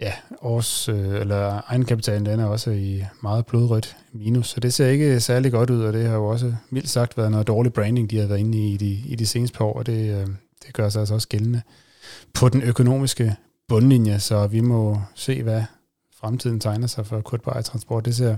ja, 0.02 0.14
års, 0.42 0.90
øh, 0.90 1.16
eller 1.16 1.62
egenkapitalen 1.68 2.26
den 2.26 2.40
er 2.40 2.46
også 2.46 2.72
i 2.72 3.04
meget 3.24 3.46
blodrødt 3.46 3.98
minus, 4.14 4.48
så 4.48 4.60
det 4.60 4.74
ser 4.74 4.88
ikke 4.88 5.20
særlig 5.20 5.52
godt 5.52 5.70
ud, 5.70 5.84
og 5.84 5.94
det 5.94 6.08
har 6.08 6.16
jo 6.16 6.26
også 6.26 6.56
mildt 6.70 6.90
sagt 6.90 7.18
været 7.18 7.32
noget 7.32 7.48
dårlig 7.48 7.74
branding, 7.74 8.10
de 8.10 8.20
har 8.20 8.28
været 8.28 8.40
inde 8.40 8.58
i 8.58 8.74
i 8.74 8.78
de, 8.78 8.92
i 9.06 9.16
de 9.16 9.26
seneste 9.26 9.58
par 9.58 9.66
år, 9.66 9.74
og 9.74 9.86
det, 9.86 10.22
øh, 10.22 10.28
det 10.66 10.74
gør 10.74 10.90
sig 10.90 11.00
altså 11.00 11.14
også 11.14 11.28
gældende 11.28 11.62
på 12.34 12.50
den 12.50 12.62
økonomiske 12.62 13.36
bundlinje, 13.68 14.20
så 14.20 14.48
vi 14.48 14.60
må 14.60 15.02
se, 15.16 15.44
hvad 15.44 15.64
fremtiden 16.20 16.60
tegner 16.60 16.88
sig 16.88 17.06
for 17.06 17.22
Kurt 17.22 17.42
Bayer 17.42 17.62
Transport. 17.62 18.06
Det 18.06 18.16
ser, 18.16 18.36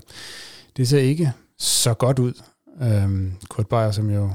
det 0.77 0.87
ser 0.87 0.99
ikke 0.99 1.31
så 1.57 1.93
godt 1.93 2.19
ud. 2.19 2.33
Øhm, 2.81 3.33
Kurt 3.49 3.67
Bayer, 3.67 3.91
som 3.91 4.09
jo 4.09 4.31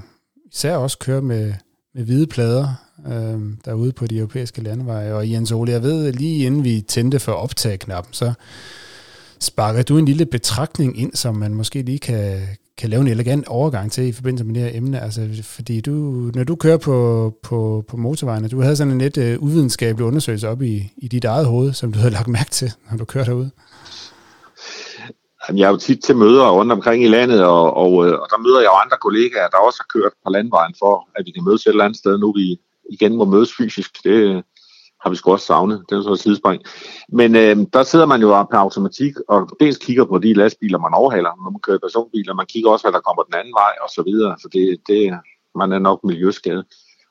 især 0.52 0.76
også 0.76 0.98
kører 0.98 1.20
med, 1.20 1.54
med 1.94 2.04
hvide 2.04 2.26
plader 2.26 2.83
øh, 3.08 3.40
derude 3.64 3.92
på 3.92 4.06
de 4.06 4.18
europæiske 4.18 4.62
landeveje. 4.62 5.14
Og 5.14 5.30
Jens 5.30 5.52
Ole, 5.52 5.72
jeg 5.72 5.82
ved, 5.82 6.12
lige 6.12 6.46
inden 6.46 6.64
vi 6.64 6.80
tændte 6.88 7.20
for 7.20 7.32
optag-knappen, 7.32 8.12
så 8.12 8.32
sparker 9.40 9.82
du 9.82 9.98
en 9.98 10.04
lille 10.04 10.26
betragtning 10.26 11.00
ind, 11.00 11.12
som 11.14 11.36
man 11.36 11.54
måske 11.54 11.82
lige 11.82 11.98
kan, 11.98 12.40
kan 12.78 12.90
lave 12.90 13.00
en 13.00 13.08
elegant 13.08 13.48
overgang 13.48 13.92
til 13.92 14.04
i 14.04 14.12
forbindelse 14.12 14.44
med 14.44 14.54
det 14.54 14.62
her 14.62 14.70
emne. 14.74 15.00
Altså, 15.00 15.28
fordi 15.42 15.80
du, 15.80 15.92
når 16.34 16.44
du 16.44 16.56
kører 16.56 16.76
på, 16.76 17.32
på, 17.42 17.84
på 17.88 17.96
motorvejene, 17.96 18.48
du 18.48 18.60
havde 18.60 18.76
sådan 18.76 18.92
en 18.92 18.98
lidt 18.98 19.18
øh, 19.18 19.42
uvidenskabelig 19.42 20.06
undersøgelse 20.06 20.48
op 20.48 20.62
i, 20.62 20.92
i 20.96 21.08
dit 21.08 21.24
eget 21.24 21.46
hoved, 21.46 21.72
som 21.72 21.92
du 21.92 21.98
havde 21.98 22.12
lagt 22.12 22.28
mærke 22.28 22.50
til, 22.50 22.72
når 22.90 22.98
du 22.98 23.04
kører 23.04 23.24
derude. 23.24 23.50
Jeg 25.54 25.66
er 25.66 25.70
jo 25.70 25.76
tit 25.76 26.00
til 26.04 26.16
møder 26.16 26.50
rundt 26.50 26.72
omkring 26.72 27.04
i 27.04 27.08
landet, 27.08 27.44
og, 27.44 27.76
og, 27.76 28.06
øh, 28.06 28.12
og 28.22 28.26
der 28.30 28.38
møder 28.38 28.60
jeg 28.60 28.66
jo 28.66 28.76
andre 28.84 28.96
kollegaer, 29.02 29.48
der 29.48 29.58
også 29.66 29.78
har 29.82 30.00
kørt 30.00 30.12
på 30.24 30.30
landvejen 30.30 30.74
for, 30.78 31.08
at 31.16 31.22
vi 31.26 31.30
kan 31.30 31.44
mødes 31.44 31.66
et 31.66 31.70
eller 31.70 31.84
andet 31.84 31.98
sted, 31.98 32.18
nu 32.18 32.32
vi 32.32 32.60
igen 32.90 33.16
må 33.16 33.24
mødes 33.24 33.54
fysisk. 33.56 34.04
Det 34.04 34.10
øh, 34.10 34.42
har 35.04 35.10
vi 35.10 35.16
sgu 35.16 35.32
også 35.32 35.46
savnet. 35.46 35.84
Det 35.88 35.98
er 35.98 36.02
så 36.02 36.12
et 36.12 36.18
sidespring. 36.18 36.62
Men 37.08 37.36
øh, 37.36 37.56
der 37.72 37.82
sidder 37.82 38.06
man 38.06 38.20
jo 38.20 38.42
på 38.42 38.56
automatik, 38.56 39.14
og 39.28 39.48
dels 39.60 39.78
kigger 39.78 40.04
på 40.04 40.18
de 40.18 40.34
lastbiler, 40.34 40.78
man 40.78 40.94
overhaler, 40.94 41.30
når 41.44 41.50
man 41.50 41.60
kører 41.60 41.78
personbiler. 41.78 42.34
Man 42.34 42.46
kigger 42.46 42.70
også, 42.70 42.84
hvad 42.84 42.92
der 42.92 43.00
kommer 43.00 43.22
den 43.22 43.34
anden 43.34 43.54
vej, 43.54 43.72
og 43.82 43.88
så 43.90 44.02
videre. 44.06 44.36
Så 44.38 44.48
det, 44.52 44.80
det, 44.88 45.18
man 45.54 45.72
er 45.72 45.78
nok 45.78 46.04
miljøskadet. 46.04 46.64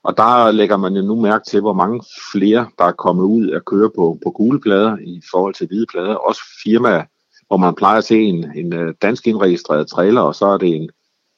Og 0.03 0.17
der 0.17 0.51
lægger 0.51 0.77
man 0.77 0.95
jo 0.95 1.01
nu 1.01 1.21
mærke 1.21 1.45
til, 1.49 1.61
hvor 1.61 1.73
mange 1.73 2.03
flere, 2.31 2.69
der 2.77 2.85
er 2.85 2.91
kommet 2.91 3.23
ud 3.23 3.49
at 3.49 3.65
køre 3.65 3.89
på, 3.95 4.19
på 4.23 4.31
gule 4.31 4.61
plader 4.61 4.97
i 4.97 5.21
forhold 5.31 5.53
til 5.53 5.67
hvide 5.67 5.85
plader. 5.91 6.15
Også 6.15 6.41
firmaer, 6.63 7.03
hvor 7.47 7.57
man 7.57 7.75
plejer 7.75 7.97
at 7.97 8.03
se 8.03 8.21
en, 8.21 8.51
en 8.55 8.73
øh, 8.73 8.93
dansk 9.01 9.27
indregistreret 9.27 9.87
trailer, 9.87 10.21
og 10.21 10.35
så 10.35 10.45
er 10.45 10.57
det 10.57 10.75
en 10.75 10.89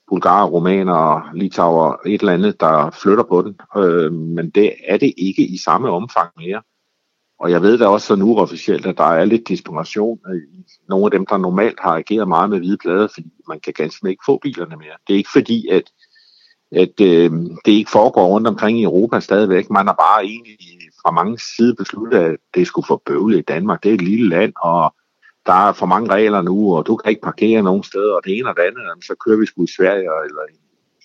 bulgarer, 0.07 0.45
romaner, 0.45 1.31
litauer, 1.33 1.95
et 2.05 2.21
eller 2.21 2.33
andet, 2.33 2.59
der 2.59 2.89
flytter 2.89 3.23
på 3.23 3.41
den. 3.41 3.55
Øh, 3.77 4.13
men 4.13 4.49
det 4.49 4.73
er 4.87 4.97
det 4.97 5.13
ikke 5.17 5.47
i 5.47 5.57
samme 5.57 5.89
omfang 5.89 6.29
mere. 6.37 6.61
Og 7.39 7.51
jeg 7.51 7.61
ved 7.61 7.77
da 7.77 7.87
også 7.87 8.07
sådan 8.07 8.23
uofficielt, 8.23 8.85
at 8.85 8.97
der 8.97 9.03
er 9.03 9.25
lidt 9.25 9.47
desperation 9.47 10.19
øh, 10.27 10.41
i 10.59 10.65
nogle 10.89 11.05
af 11.05 11.11
dem, 11.11 11.25
der 11.25 11.37
normalt 11.37 11.79
har 11.79 11.95
ageret 11.95 12.27
meget 12.27 12.49
med 12.49 12.59
hvide 12.59 12.77
plader, 12.77 13.07
fordi 13.13 13.29
man 13.47 13.59
kan 13.59 13.73
ganske 13.73 14.09
ikke 14.09 14.23
få 14.25 14.39
bilerne 14.41 14.75
mere. 14.75 14.97
Det 15.07 15.13
er 15.13 15.17
ikke 15.17 15.29
fordi, 15.33 15.67
at, 15.67 15.83
at 16.71 17.01
øh, 17.01 17.31
det 17.65 17.71
ikke 17.71 17.91
foregår 17.91 18.27
rundt 18.27 18.47
omkring 18.47 18.79
i 18.79 18.83
Europa 18.83 19.19
stadigvæk. 19.19 19.69
Man 19.69 19.87
har 19.87 19.93
bare 19.93 20.25
egentlig 20.25 20.57
fra 21.01 21.11
mange 21.11 21.39
sider 21.39 21.75
besluttet, 21.75 22.19
at 22.19 22.35
det 22.55 22.67
skulle 22.67 22.87
få 22.87 23.01
bøvle 23.05 23.39
i 23.39 23.41
Danmark. 23.41 23.83
Det 23.83 23.89
er 23.89 23.95
et 23.95 24.01
lille 24.01 24.29
land, 24.29 24.53
og 24.61 24.95
der 25.45 25.67
er 25.67 25.73
for 25.73 25.85
mange 25.85 26.09
regler 26.09 26.41
nu, 26.41 26.75
og 26.75 26.87
du 26.87 26.95
kan 26.95 27.09
ikke 27.09 27.21
parkere 27.21 27.63
nogen 27.63 27.83
steder, 27.83 28.13
og 28.13 28.21
det 28.25 28.37
ene 28.37 28.49
og 28.49 28.55
det 28.55 28.61
andet, 28.61 29.05
så 29.05 29.15
kører 29.25 29.37
vi 29.37 29.45
sgu 29.45 29.63
i 29.63 29.75
Sverige 29.77 30.09
eller 30.29 30.41
i, 30.53 30.55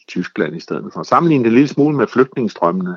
Tyskland 0.09 0.57
i 0.57 0.61
stedet 0.61 0.93
for. 0.93 1.03
Sammenligne 1.03 1.45
det 1.45 1.49
en 1.49 1.55
lille 1.55 1.69
smule 1.69 1.97
med 1.97 2.07
flygtningestrømmene, 2.07 2.97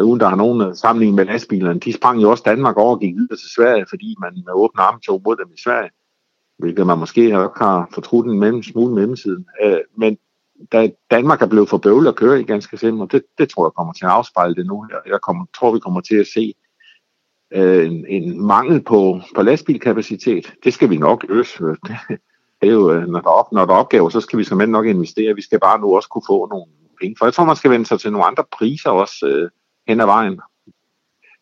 uden 0.00 0.20
der 0.20 0.28
har 0.28 0.36
nogen 0.36 0.60
øh, 0.60 0.74
sammenligning 0.74 1.16
med 1.16 1.24
lastbilerne, 1.24 1.80
de 1.80 1.92
sprang 1.92 2.22
jo 2.22 2.30
også 2.30 2.42
Danmark 2.46 2.76
over 2.76 2.94
og 2.94 3.00
gik 3.00 3.14
videre 3.14 3.36
til 3.36 3.50
Sverige, 3.56 3.86
fordi 3.88 4.16
man 4.20 4.32
med 4.34 4.52
åbne 4.52 4.82
arme 4.82 5.00
tog 5.00 5.22
mod 5.24 5.36
dem 5.36 5.50
i 5.54 5.60
Sverige, 5.64 5.90
hvilket 6.58 6.86
man 6.86 6.98
måske 6.98 7.38
også 7.38 7.52
har 7.56 7.88
fortrudt 7.94 8.26
en 8.26 8.38
mellem, 8.38 8.62
smule 8.62 8.94
mellemtiden. 8.94 9.46
Øh, 9.64 9.80
men 9.96 10.18
da 10.72 10.90
Danmark 11.10 11.42
er 11.42 11.46
blevet 11.46 11.68
for 11.68 11.78
bøvlet 11.78 12.08
at 12.08 12.16
køre 12.16 12.40
i 12.40 12.44
ganske 12.44 12.76
simpelthen, 12.76 13.00
og 13.00 13.12
det, 13.12 13.22
det 13.38 13.48
tror 13.50 13.66
jeg 13.66 13.72
kommer 13.76 13.92
til 13.92 14.04
at 14.04 14.10
afspejle 14.10 14.54
det 14.54 14.66
nu. 14.66 14.86
Jeg, 14.90 14.98
jeg 15.06 15.20
kommer, 15.20 15.44
tror, 15.54 15.72
vi 15.72 15.78
kommer 15.78 16.00
til 16.00 16.16
at 16.16 16.26
se 16.26 16.54
øh, 17.54 17.86
en, 17.86 18.06
en 18.08 18.46
mangel 18.46 18.82
på, 18.82 19.20
på 19.34 19.42
lastbilkapacitet. 19.42 20.54
Det 20.64 20.74
skal 20.74 20.90
vi 20.90 20.96
nok 20.96 21.24
løse. 21.28 21.64
Det 22.60 22.68
er 22.68 22.72
jo, 22.72 22.92
øh, 22.92 23.06
når 23.06 23.20
der, 23.20 23.28
op, 23.28 23.52
når 23.52 23.64
der 23.64 23.74
er 23.74 23.78
opgaver, 23.78 24.08
så 24.08 24.20
skal 24.20 24.38
vi 24.38 24.44
simpelthen 24.44 24.72
nok 24.72 24.86
investere. 24.86 25.34
Vi 25.34 25.42
skal 25.42 25.60
bare 25.60 25.80
nu 25.80 25.96
også 25.96 26.08
kunne 26.08 26.22
få 26.28 26.46
nogle 26.46 26.66
penge. 27.00 27.16
For 27.18 27.26
jeg 27.26 27.34
tror, 27.34 27.44
man 27.44 27.56
skal 27.56 27.70
vende 27.70 27.86
sig 27.86 28.00
til 28.00 28.12
nogle 28.12 28.26
andre 28.26 28.44
priser 28.58 28.90
også 28.90 29.26
øh, 29.26 29.50
hen 29.88 30.00
ad 30.00 30.06
vejen. 30.06 30.40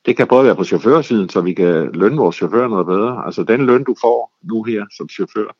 Det 0.06 0.16
kan 0.16 0.26
både 0.26 0.44
være 0.44 0.56
på 0.56 0.64
chaufførsiden, 0.64 1.28
så 1.28 1.40
vi 1.40 1.54
kan 1.54 1.92
lønne 1.92 2.16
vores 2.16 2.36
chauffører 2.36 2.68
noget 2.68 2.86
bedre. 2.86 3.26
Altså 3.26 3.42
den 3.42 3.66
løn, 3.66 3.84
du 3.84 3.94
får 4.00 4.38
nu 4.42 4.62
her 4.62 4.84
som 4.96 5.08
chauffør, 5.08 5.56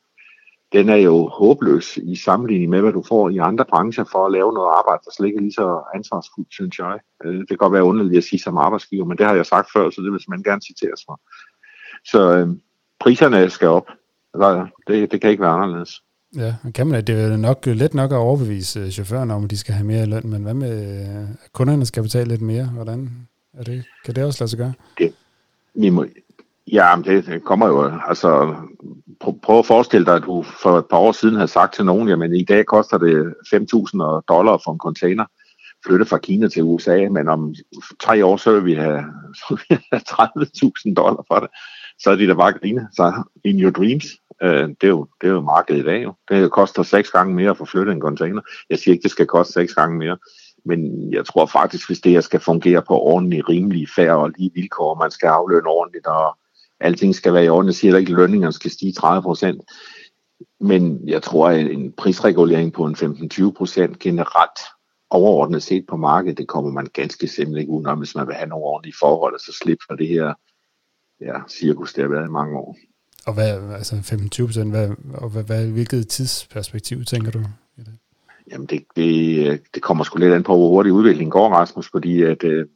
den 0.73 0.89
er 0.89 0.97
jo 0.97 1.29
håbløs 1.29 1.97
i 1.97 2.17
sammenligning 2.17 2.71
med, 2.71 2.81
hvad 2.81 2.93
du 2.93 3.03
får 3.09 3.29
i 3.29 3.39
andre 3.39 3.65
brancher 3.65 4.05
for 4.13 4.27
at 4.27 4.33
lave 4.33 4.53
noget 4.53 4.75
arbejde, 4.79 5.03
der 5.05 5.11
slet 5.11 5.27
ikke 5.27 5.37
er 5.37 5.41
lige 5.41 5.53
så 5.53 5.83
ansvarsfuldt, 5.95 6.53
synes 6.53 6.79
jeg. 6.79 6.99
Øh, 7.25 7.39
det 7.39 7.49
kan 7.49 7.57
godt 7.57 7.73
være 7.73 7.85
underligt 7.85 8.19
at 8.19 8.25
sige 8.25 8.41
som 8.41 8.57
arbejdsgiver, 8.59 9.05
men 9.05 9.19
det 9.19 9.27
har 9.27 9.35
jeg 9.35 9.47
sagt 9.47 9.69
før, 9.75 9.91
så 9.91 10.01
det 10.03 10.13
vil 10.13 10.21
man 10.29 10.43
gerne 10.43 10.63
citeres 10.63 11.01
for. 11.07 11.21
Så 12.05 12.37
øh, 12.37 12.49
priserne 13.01 13.51
skal 13.51 13.69
op. 13.69 13.87
Det, 14.89 15.13
det 15.13 15.21
kan 15.21 15.31
ikke 15.31 15.43
være 15.43 15.53
anderledes. 15.53 16.03
Ja, 16.37 16.55
kan 16.75 16.87
man, 16.87 17.05
det 17.05 17.21
er 17.21 17.37
nok 17.37 17.67
let 17.67 17.95
nok 17.95 18.13
at 18.13 18.17
overbevise 18.17 18.81
øh, 18.81 18.91
chaufførerne 18.91 19.35
om, 19.35 19.45
at 19.45 19.51
de 19.51 19.59
skal 19.59 19.75
have 19.75 19.87
mere 19.87 20.07
løn, 20.07 20.31
men 20.31 20.43
hvad 20.43 20.55
med 20.55 20.75
øh, 21.01 21.29
kunderne 21.53 21.87
skal 21.87 22.03
betale 22.03 22.29
lidt 22.29 22.43
mere? 22.43 22.67
Hvordan 22.67 23.11
er 23.53 23.65
det? 23.65 23.85
Kan 24.05 24.15
det 24.15 24.25
også 24.25 24.43
lade 24.43 24.51
sig 24.51 24.59
gøre? 24.59 24.73
Det, 24.99 25.15
vi 25.75 25.91
må, 25.91 26.05
Ja, 26.73 26.97
det, 27.05 27.27
det 27.27 27.45
kommer 27.45 27.67
jo, 27.67 27.93
altså 28.09 28.55
prøv, 29.43 29.59
at 29.59 29.67
forestille 29.67 30.07
dig, 30.07 30.15
at 30.15 30.23
du 30.23 30.43
for 30.43 30.79
et 30.79 30.87
par 30.91 30.99
år 30.99 31.13
siden 31.13 31.35
havde 31.35 31.49
sagt 31.49 31.75
til 31.75 31.85
nogen, 31.85 32.09
jamen 32.09 32.35
i 32.35 32.45
dag 32.45 32.67
koster 32.67 32.99
det 32.99 33.35
5.000 33.55 34.23
dollar 34.29 34.61
for 34.65 34.73
en 34.73 34.79
container 34.79 35.25
flytte 35.87 36.07
fra 36.07 36.19
Kina 36.19 36.49
til 36.49 36.63
USA, 36.63 37.09
men 37.11 37.29
om 37.29 37.55
tre 38.01 38.25
år, 38.25 38.37
så 38.37 38.53
vil 38.53 38.65
vi 38.65 38.75
have, 38.75 38.99
have 39.93 40.03
30.000 40.11 40.95
dollar 40.95 41.25
for 41.29 41.41
det. 41.41 41.49
Så 41.99 42.11
er 42.11 42.17
de 42.17 42.27
der 42.27 42.35
bare 42.35 42.53
grine. 42.53 42.89
Så 42.93 43.23
in 43.45 43.61
your 43.61 43.71
dreams, 43.71 44.07
øh, 44.43 44.69
det, 44.69 44.85
er 44.85 44.89
jo, 44.89 45.07
det 45.21 45.27
er 45.27 45.33
jo 45.33 45.41
markedet 45.41 45.81
i 45.81 45.85
dag. 45.85 46.03
Jo. 46.05 46.15
Det 46.29 46.51
koster 46.51 46.83
seks 46.83 47.11
gange 47.11 47.35
mere 47.35 47.51
at 47.51 47.57
få 47.57 47.65
flyttet 47.65 47.93
en 47.93 48.01
container. 48.01 48.43
Jeg 48.71 48.79
siger 48.79 48.93
ikke, 48.93 49.03
det 49.03 49.11
skal 49.11 49.27
koste 49.27 49.53
seks 49.53 49.75
gange 49.75 49.99
mere. 49.99 50.19
Men 50.65 51.13
jeg 51.13 51.27
tror 51.27 51.47
faktisk, 51.47 51.89
hvis 51.89 52.01
det 52.01 52.13
her 52.13 52.21
skal 52.21 52.41
fungere 52.41 52.83
på 52.83 53.01
ordentlige, 53.01 53.43
rimelige, 53.49 53.89
færre 53.97 54.17
og 54.17 54.33
lige 54.39 54.51
vilkår, 54.55 54.95
man 54.95 55.11
skal 55.11 55.27
aflønne 55.27 55.69
ordentligt, 55.69 56.07
og 56.07 56.37
alting 56.81 57.15
skal 57.15 57.35
være 57.35 57.45
i 57.45 57.49
orden. 57.49 57.67
Jeg 57.67 57.75
siger 57.75 57.97
ikke, 57.97 58.11
at 58.11 58.17
lønningerne 58.17 58.53
skal 58.53 58.71
stige 58.71 58.93
30 58.93 59.23
procent. 59.23 59.63
Men 60.61 61.09
jeg 61.09 61.23
tror, 61.23 61.49
at 61.49 61.71
en 61.71 61.93
prisregulering 61.93 62.73
på 62.73 62.85
en 62.85 62.95
15-20 62.95 63.51
procent 63.51 63.99
generelt 63.99 64.61
overordnet 65.11 65.63
set 65.63 65.85
på 65.89 65.97
markedet, 65.97 66.39
det 66.39 66.49
kommer 66.49 66.71
man 66.71 66.87
ganske 66.93 67.29
simpelthen 67.29 67.61
ikke 67.61 67.73
udenom, 67.73 67.99
hvis 67.99 68.15
man 68.15 68.27
vil 68.27 68.35
have 68.35 68.49
nogle 68.49 68.65
ordentlige 68.65 68.97
forhold, 69.01 69.35
og 69.35 69.41
så 69.41 69.53
slippe 69.53 69.85
for 69.89 69.97
det 69.97 70.09
her 70.09 70.35
ja, 71.21 71.33
cirkus, 71.49 71.93
det 71.93 72.03
har 72.03 72.11
været 72.11 72.29
i 72.29 72.31
mange 72.31 72.59
år. 72.59 72.77
Og 73.27 73.35
hvad, 73.35 73.73
altså 73.73 73.95
15-20 73.97 74.47
procent, 74.47 74.71
hvad, 74.71 74.91
og 75.15 75.31
hvad, 75.31 75.43
hvad, 75.43 75.67
hvilket 75.67 76.09
tidsperspektiv 76.09 77.05
tænker 77.05 77.31
du? 77.31 77.41
Jamen 78.51 78.67
det, 78.67 78.85
det, 78.97 79.63
det 79.75 79.83
kommer 79.83 80.05
sgu 80.05 80.19
lidt 80.19 80.35
an 80.35 80.43
på, 80.43 80.57
hvor 80.57 80.69
hurtigt 80.69 80.93
udviklingen 80.93 81.31
går, 81.31 81.49
Rasmus, 81.49 81.91
fordi 81.91 82.23
at, 82.23 82.45
øh, 82.45 82.67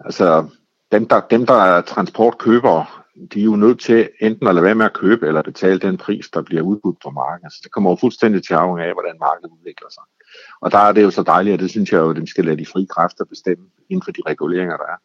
altså, 0.00 0.48
dem, 0.92 1.08
der, 1.08 1.20
dem, 1.20 1.46
der 1.46 1.54
er 1.54 1.80
transportkøbere, 1.80 2.86
de 3.32 3.40
er 3.40 3.44
jo 3.44 3.56
nødt 3.56 3.80
til 3.80 4.10
enten 4.20 4.46
at 4.48 4.54
lade 4.54 4.64
være 4.64 4.74
med 4.74 4.86
at 4.86 4.92
købe, 4.92 5.26
eller 5.26 5.42
betale 5.42 5.78
den 5.78 5.96
pris, 5.96 6.28
der 6.30 6.42
bliver 6.42 6.62
udbudt 6.62 6.98
på 7.02 7.10
markedet. 7.10 7.52
Så 7.52 7.60
det 7.62 7.72
kommer 7.72 7.90
jo 7.90 7.96
fuldstændig 7.96 8.42
til 8.44 8.54
afhængig 8.54 8.86
af, 8.86 8.92
hvordan 8.92 9.16
markedet 9.20 9.50
udvikler 9.58 9.88
sig. 9.90 10.02
Og 10.60 10.70
der 10.72 10.78
er 10.78 10.92
det 10.92 11.02
jo 11.02 11.10
så 11.10 11.22
dejligt, 11.22 11.54
og 11.54 11.58
det 11.58 11.70
synes 11.70 11.92
jeg 11.92 11.98
jo, 11.98 12.10
at 12.10 12.16
de 12.16 12.26
skal 12.26 12.44
lade 12.44 12.56
de 12.56 12.66
frie 12.66 12.86
kræfter 12.86 13.24
bestemme 13.24 13.66
inden 13.88 14.04
for 14.04 14.12
de 14.12 14.22
reguleringer, 14.26 14.76
der 14.76 14.84
er. 14.84 14.96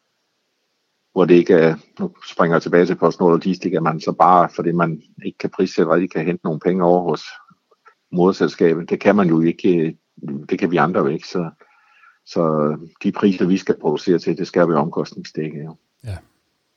Hvor 1.12 1.24
det 1.24 1.34
ikke 1.34 1.54
er, 1.54 1.76
nu 1.98 2.14
springer 2.30 2.54
jeg 2.54 2.62
tilbage 2.62 2.86
til 2.86 2.94
PostNord 2.94 3.32
Logistik, 3.32 3.74
at 3.74 3.82
man 3.82 4.00
så 4.00 4.12
bare, 4.12 4.48
fordi 4.48 4.72
man 4.72 5.02
ikke 5.24 5.38
kan 5.38 5.50
prissætte, 5.50 5.90
og 5.90 6.00
kan 6.12 6.24
hente 6.24 6.44
nogle 6.44 6.60
penge 6.60 6.84
over 6.84 7.02
hos 7.10 7.24
moderselskabet. 8.12 8.90
Det 8.90 9.00
kan 9.00 9.16
man 9.16 9.28
jo 9.28 9.40
ikke, 9.40 9.96
det 10.48 10.58
kan 10.58 10.70
vi 10.70 10.76
andre 10.76 11.00
jo 11.00 11.06
ikke. 11.06 11.28
Så 11.28 11.50
Så 12.26 12.76
de 13.02 13.12
priser, 13.12 13.46
vi 13.46 13.56
skal 13.56 13.80
producere 13.80 14.18
til, 14.18 14.38
det 14.38 14.46
skal 14.46 14.68
vi 14.68 14.72
omkostningsdække. 14.72 15.58
jo. 15.58 15.76
ja, 16.04 16.16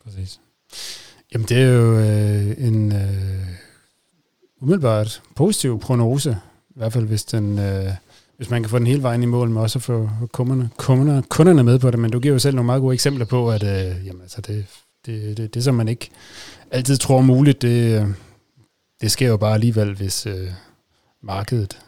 præcis. 0.03 0.39
Jamen 1.33 1.47
det 1.47 1.57
er 1.57 1.67
jo 1.67 1.99
øh, 1.99 2.67
en 2.67 2.91
øh, 2.91 3.47
umiddelbart 4.61 5.21
positiv 5.35 5.79
prognose, 5.79 6.37
i 6.69 6.73
hvert 6.75 6.93
fald 6.93 7.05
hvis 7.05 7.23
den... 7.23 7.59
Øh, 7.59 7.89
hvis 8.37 8.49
man 8.49 8.63
kan 8.63 8.69
få 8.69 8.79
den 8.79 8.87
hele 8.87 9.03
vejen 9.03 9.23
i 9.23 9.25
mål, 9.25 9.49
med 9.49 9.61
også 9.61 9.79
at 9.79 9.83
få 9.83 10.09
kunderne, 10.31 10.69
kunderne, 10.77 11.23
kunderne 11.23 11.63
med 11.63 11.79
på 11.79 11.91
det. 11.91 11.99
Men 11.99 12.11
du 12.11 12.19
giver 12.19 12.33
jo 12.33 12.39
selv 12.39 12.55
nogle 12.55 12.65
meget 12.65 12.81
gode 12.81 12.93
eksempler 12.93 13.25
på, 13.25 13.51
at 13.51 13.63
øh, 13.63 14.07
jamen, 14.07 14.21
altså 14.21 14.41
det, 14.41 14.65
det, 15.05 15.37
det, 15.37 15.53
det, 15.53 15.63
som 15.63 15.75
man 15.75 15.87
ikke 15.87 16.09
altid 16.71 16.97
tror 16.97 17.21
muligt, 17.21 17.61
det, 17.61 18.01
øh, 18.01 18.07
det 19.01 19.11
sker 19.11 19.27
jo 19.27 19.37
bare 19.37 19.53
alligevel, 19.53 19.93
hvis 19.93 20.25
øh, 20.25 20.49
markedet 21.21 21.79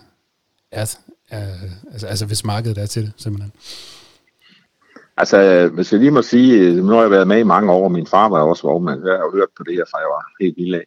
er, 0.72 0.96
er 1.30 1.54
altså, 1.91 2.08
altså 2.08 2.26
hvis 2.26 2.43
markedet 2.43 2.78
er 2.78 2.86
til 2.86 3.04
det, 3.04 3.12
simpelthen. 3.18 3.52
Altså, 5.18 5.70
hvis 5.74 5.91
jeg 5.91 5.99
lige 5.99 6.11
må 6.11 6.22
sige, 6.22 6.59
øh, 6.59 6.76
nu 6.76 6.93
har 6.93 7.01
jeg 7.01 7.11
været 7.11 7.28
med 7.28 7.39
i 7.39 7.43
mange 7.43 7.72
år, 7.72 7.89
min 7.89 8.07
far 8.07 8.30
var 8.30 8.41
også 8.41 8.68
vognmand, 8.68 9.05
jeg 9.05 9.18
har 9.18 9.24
jo 9.24 9.32
hørt 9.32 9.49
på 9.57 9.63
det 9.63 9.74
her, 9.74 9.84
fra 9.91 9.99
jeg 9.99 10.07
var 10.07 10.26
helt 10.41 10.57
lille 10.57 10.78
af. 10.78 10.86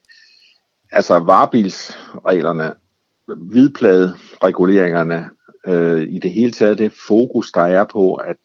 Altså, 0.93 1.19
varebilsreglerne, 1.19 2.75
hvidpladereguleringerne, 3.27 5.31
øh, 5.67 6.03
i 6.03 6.19
det 6.19 6.31
hele 6.31 6.53
taget 6.53 6.79
det 6.79 6.93
fokus, 7.09 7.53
der 7.53 7.61
er 7.61 7.85
på 7.85 8.15
at 8.15 8.37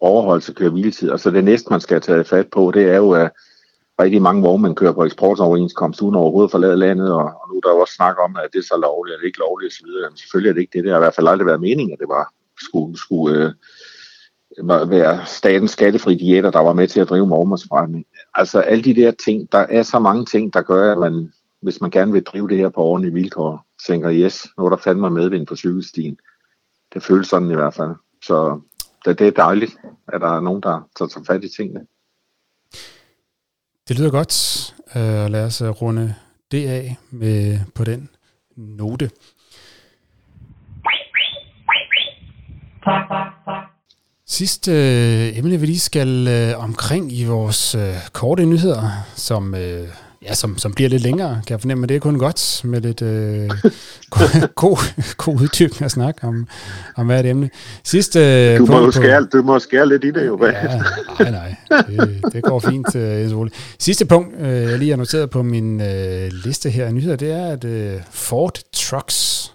overholdelse 0.00 0.54
kører 0.54 0.70
hviletid. 0.70 1.18
så 1.18 1.30
det 1.30 1.44
næste, 1.44 1.70
man 1.70 1.80
skal 1.80 2.00
tage 2.00 2.24
fat 2.24 2.48
på, 2.52 2.70
det 2.74 2.90
er 2.90 2.96
jo, 2.96 3.10
at 3.10 3.30
rigtig 4.00 4.22
mange 4.22 4.42
vognmænd 4.42 4.76
kører 4.76 4.92
på 4.92 5.04
eksportoverenskomst 5.04 6.02
uden 6.02 6.14
overhovedet 6.14 6.50
forlade 6.50 6.76
landet, 6.76 7.12
og, 7.12 7.24
og 7.24 7.48
nu 7.48 7.56
er 7.56 7.60
der 7.60 7.70
jo 7.70 7.80
også 7.80 7.94
snak 7.94 8.16
om, 8.24 8.36
at 8.36 8.48
det 8.52 8.58
er 8.58 8.62
så 8.62 8.78
lovligt, 8.82 9.14
eller 9.14 9.26
ikke 9.26 9.38
lovligt 9.38 9.72
osv. 9.72 9.86
Men 10.10 10.16
selvfølgelig 10.16 10.50
er 10.50 10.54
det 10.54 10.60
ikke 10.60 10.72
det. 10.72 10.84
Det 10.84 10.92
har 10.92 10.98
i 10.98 11.06
hvert 11.06 11.14
fald 11.14 11.28
aldrig 11.28 11.46
været 11.46 11.60
meningen, 11.60 11.92
at 11.92 11.98
det 11.98 12.08
var 12.08 12.32
skulle, 12.66 12.98
skulle 12.98 13.44
øh, 13.44 13.52
være 14.66 15.26
statens 15.26 15.70
skattefri 15.70 16.14
diæter, 16.14 16.50
der 16.50 16.60
var 16.60 16.72
med 16.72 16.88
til 16.88 17.00
at 17.00 17.08
drive 17.08 17.26
morgenmadsforretning. 17.26 18.04
Altså 18.34 18.60
alle 18.60 18.84
de 18.84 18.94
der 18.94 19.12
ting, 19.24 19.52
der 19.52 19.58
er 19.58 19.82
så 19.82 19.98
mange 19.98 20.24
ting, 20.24 20.54
der 20.54 20.62
gør, 20.62 20.92
at 20.92 20.98
man, 20.98 21.32
hvis 21.62 21.80
man 21.80 21.90
gerne 21.90 22.12
vil 22.12 22.24
drive 22.24 22.48
det 22.48 22.56
her 22.56 22.68
på 22.68 22.80
ordentlige 22.80 23.14
vilkår, 23.14 23.66
tænker, 23.86 24.12
yes, 24.12 24.46
nu 24.58 24.64
er 24.64 24.68
der 24.68 24.76
fandme 24.76 25.10
medvind 25.10 25.46
på 25.46 25.56
cykelstien 25.56 26.18
det 26.94 27.02
føles 27.02 27.28
sådan 27.28 27.50
i 27.50 27.54
hvert 27.54 27.74
fald. 27.74 27.94
Så 28.22 28.60
det, 29.04 29.18
det 29.18 29.26
er 29.26 29.30
dejligt, 29.30 29.76
at 30.08 30.20
der 30.20 30.36
er 30.36 30.40
nogen, 30.40 30.62
der 30.62 30.88
tager, 30.98 31.08
tager 31.08 31.24
fat 31.24 31.44
i 31.44 31.48
tingene. 31.48 31.86
Det 33.88 33.98
lyder 33.98 34.10
godt. 34.10 34.74
Uh, 34.94 35.32
lad 35.32 35.44
os 35.44 35.62
uh, 35.62 35.68
runde 35.68 36.14
det 36.50 36.68
af 36.68 36.96
med, 37.10 37.58
på 37.74 37.84
den 37.84 38.10
note. 38.56 39.10
Sidste 44.28 44.70
uh, 44.70 45.38
emne, 45.38 45.60
vi 45.60 45.66
lige 45.66 45.80
skal 45.80 46.28
uh, 46.54 46.64
omkring 46.64 47.12
i 47.12 47.24
vores 47.24 47.74
uh, 47.74 47.82
korte 48.12 48.46
nyheder, 48.46 48.90
som 49.16 49.54
uh, 49.54 49.88
Ja, 50.22 50.34
som, 50.34 50.58
som 50.58 50.72
bliver 50.72 50.90
lidt 50.90 51.02
længere, 51.02 51.30
kan 51.46 51.54
jeg 51.54 51.60
fornemme, 51.60 51.80
men 51.80 51.88
det 51.88 51.96
er 51.96 52.00
kun 52.00 52.18
godt 52.18 52.60
med 52.64 52.80
lidt 52.80 53.02
øh, 53.02 53.50
god, 54.10 54.48
god, 54.62 54.78
god 55.16 55.34
uddybning 55.34 55.82
at 55.82 55.90
snakke 55.90 56.26
om, 56.26 56.48
om 56.96 57.06
hvert 57.06 57.26
emne. 57.26 57.50
Sidste 57.84 58.20
øh, 58.20 58.58
du, 58.58 58.66
må 58.66 58.80
punkt 58.80 58.94
skære, 58.94 59.26
du 59.32 59.42
må 59.42 59.58
skære 59.58 59.88
lidt 59.88 60.04
i 60.04 60.10
det 60.10 60.26
jo. 60.26 60.46
Ja, 60.46 60.52
nej, 61.20 61.30
nej, 61.30 61.54
det, 61.70 62.24
det 62.32 62.42
går 62.42 62.58
fint, 62.58 62.96
øh, 62.96 63.50
Sidste 63.78 64.06
punkt, 64.06 64.34
øh, 64.40 64.62
jeg 64.62 64.78
lige 64.78 64.90
har 64.90 64.96
noteret 64.96 65.30
på 65.30 65.42
min 65.42 65.80
øh, 65.80 66.30
liste 66.32 66.70
her 66.70 66.86
af 66.86 66.94
nyheder, 66.94 67.16
det 67.16 67.32
er, 67.32 67.46
at 67.46 67.64
øh, 67.64 68.00
Ford 68.10 68.58
Trucks, 68.72 69.52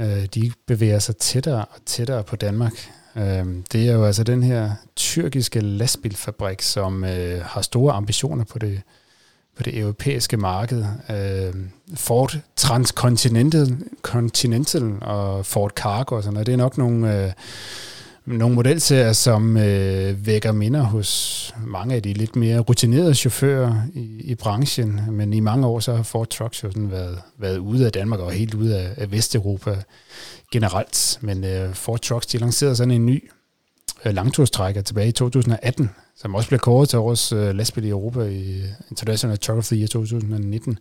øh, 0.00 0.24
de 0.34 0.52
bevæger 0.66 0.98
sig 0.98 1.16
tættere 1.16 1.64
og 1.64 1.78
tættere 1.86 2.22
på 2.22 2.36
Danmark. 2.36 2.72
Øh, 3.16 3.46
det 3.72 3.88
er 3.88 3.92
jo 3.92 4.04
altså 4.04 4.24
den 4.24 4.42
her 4.42 4.70
tyrkiske 4.96 5.60
lastbilfabrik, 5.60 6.62
som 6.62 7.04
øh, 7.04 7.42
har 7.44 7.62
store 7.62 7.92
ambitioner 7.92 8.44
på 8.44 8.58
det 8.58 8.82
på 9.56 9.62
det 9.62 9.78
europæiske 9.78 10.36
marked. 10.36 10.84
Øh, 11.10 11.54
Ford 11.94 12.36
Transcontinental 12.56 13.76
Continental 14.02 14.92
og 15.00 15.46
Ford 15.46 15.70
Cargo 15.70 16.16
og 16.16 16.22
sådan 16.22 16.34
noget. 16.34 16.46
Det 16.46 16.52
er 16.52 16.56
nok 16.56 16.78
nogle, 16.78 17.24
øh, 17.24 17.32
nogle 18.26 18.54
modelserier, 18.54 19.12
som 19.12 19.56
øh, 19.56 20.26
vækker 20.26 20.52
minder 20.52 20.82
hos 20.82 21.54
mange 21.66 21.94
af 21.94 22.02
de 22.02 22.12
lidt 22.12 22.36
mere 22.36 22.58
rutinerede 22.58 23.14
chauffører 23.14 23.82
i, 23.94 24.20
i 24.24 24.34
branchen. 24.34 25.00
Men 25.10 25.32
i 25.32 25.40
mange 25.40 25.66
år 25.66 25.80
så 25.80 25.94
har 25.94 26.02
Ford 26.02 26.28
Trucks 26.28 26.62
jo 26.62 26.70
sådan 26.70 26.90
været, 26.90 27.18
været 27.38 27.58
ude 27.58 27.86
af 27.86 27.92
Danmark 27.92 28.20
og 28.20 28.32
helt 28.32 28.54
ude 28.54 28.78
af, 28.78 28.94
af 28.96 29.12
Vesteuropa 29.12 29.76
generelt. 30.52 31.18
Men 31.20 31.44
øh, 31.44 31.74
Ford 31.74 32.00
Trucks 32.00 32.26
de 32.26 32.38
lancerede 32.38 32.76
sådan 32.76 32.90
en 32.90 33.06
ny 33.06 33.30
øh, 34.04 34.14
langturstrækker 34.14 34.82
tilbage 34.82 35.08
i 35.08 35.12
2018, 35.12 35.90
som 36.16 36.34
også 36.34 36.48
blev 36.48 36.60
kåret 36.60 36.88
til 36.88 36.98
årets 36.98 37.32
øh, 37.32 37.54
lastbil 37.54 37.84
i 37.84 37.88
Europa 37.88 38.20
i 38.20 38.62
International 38.90 39.38
Truck 39.38 39.58
of 39.58 39.66
the 39.66 39.76
Year 39.76 39.88
2019. 39.88 40.78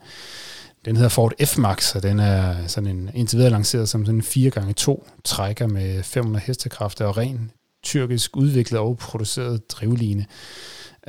Den 0.86 0.96
hedder 0.96 1.10
Ford 1.10 1.34
F-Max, 1.42 1.96
og 1.96 2.04
den 2.04 2.20
er 2.20 2.68
sådan 2.68 2.90
en, 2.90 3.10
indtil 3.14 3.38
videre 3.38 3.52
lanceret 3.52 3.90
som 3.90 4.06
sådan 4.06 4.24
en 4.36 4.52
4x2 4.52 5.04
trækker 5.24 5.68
med 5.68 6.04
500 6.04 6.44
hestekræfter 6.46 7.06
og 7.06 7.18
ren 7.18 7.52
tyrkisk 7.84 8.38
udviklet 8.38 8.80
og 8.80 8.98
produceret 8.98 9.72
drivline. 9.72 10.26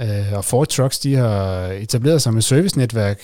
Uh, 0.02 0.32
og 0.32 0.44
Ford 0.44 0.68
Trucks 0.68 0.98
de 0.98 1.14
har 1.14 1.66
etableret 1.66 2.22
sig 2.22 2.34
med 2.34 2.42
servicenetværk 2.42 3.22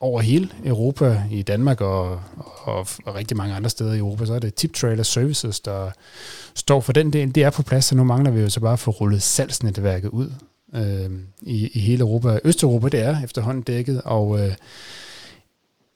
over 0.00 0.20
hele 0.20 0.48
Europa, 0.64 1.22
i 1.30 1.42
Danmark 1.42 1.80
og, 1.80 2.20
og, 2.64 2.86
og 3.06 3.14
rigtig 3.14 3.36
mange 3.36 3.54
andre 3.54 3.70
steder 3.70 3.92
i 3.92 3.98
Europa, 3.98 4.26
så 4.26 4.34
er 4.34 4.38
det 4.38 4.54
Tip 4.54 4.74
Trailer 4.74 5.02
Services, 5.02 5.60
der 5.60 5.90
står 6.54 6.80
for 6.80 6.92
den 6.92 7.12
del. 7.12 7.34
Det 7.34 7.42
er 7.42 7.50
på 7.50 7.62
plads, 7.62 7.84
så 7.84 7.94
nu 7.94 8.04
mangler 8.04 8.30
vi 8.30 8.40
jo 8.40 8.48
så 8.48 8.60
bare 8.60 8.72
at 8.72 8.78
få 8.78 8.90
rullet 8.90 9.22
salgsnetværket 9.22 10.08
ud 10.08 10.32
øh, 10.74 11.10
i, 11.42 11.70
i 11.74 11.80
hele 11.80 12.00
Europa. 12.00 12.38
Østeuropa, 12.44 12.88
det 12.88 13.00
er 13.00 13.24
efterhånden 13.24 13.62
dækket, 13.62 14.02
og 14.04 14.40
øh, 14.40 14.54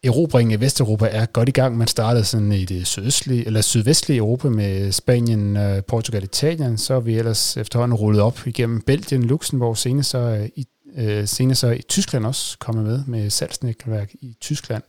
erobringen 0.05 0.53
af 0.53 0.61
Vesteuropa 0.61 1.07
er 1.07 1.27
godt 1.27 1.49
i 1.49 1.53
gang. 1.53 1.77
Man 1.77 1.89
startede 1.89 2.25
sådan 2.25 2.53
i 2.53 2.65
det 2.65 2.87
sydøstlige, 2.87 3.47
eller 3.47 3.61
sydvestlige 3.61 4.19
Europa 4.19 4.49
med 4.49 4.93
Spanien, 4.93 5.57
øh, 5.57 5.83
Portugal, 5.83 6.25
Italien. 6.25 6.79
Så 6.79 6.95
er 6.95 7.01
vi 7.01 7.19
ellers 7.19 7.57
efterhånden 7.57 7.99
rullet 7.99 8.23
op 8.23 8.47
igennem 8.47 8.81
Belgien, 8.81 9.23
Luxembourg, 9.23 9.79
senere 9.79 10.05
så 10.05 10.19
øh, 10.19 10.49
i 10.57 10.67
Øh, 10.97 11.29
senere 11.29 11.55
så 11.55 11.71
i 11.71 11.83
Tyskland 11.89 12.27
også 12.27 12.59
kommet 12.59 12.85
med 12.85 13.05
med 13.07 13.31
salgsnetværk 13.31 14.11
i 14.21 14.37
Tyskland. 14.41 14.83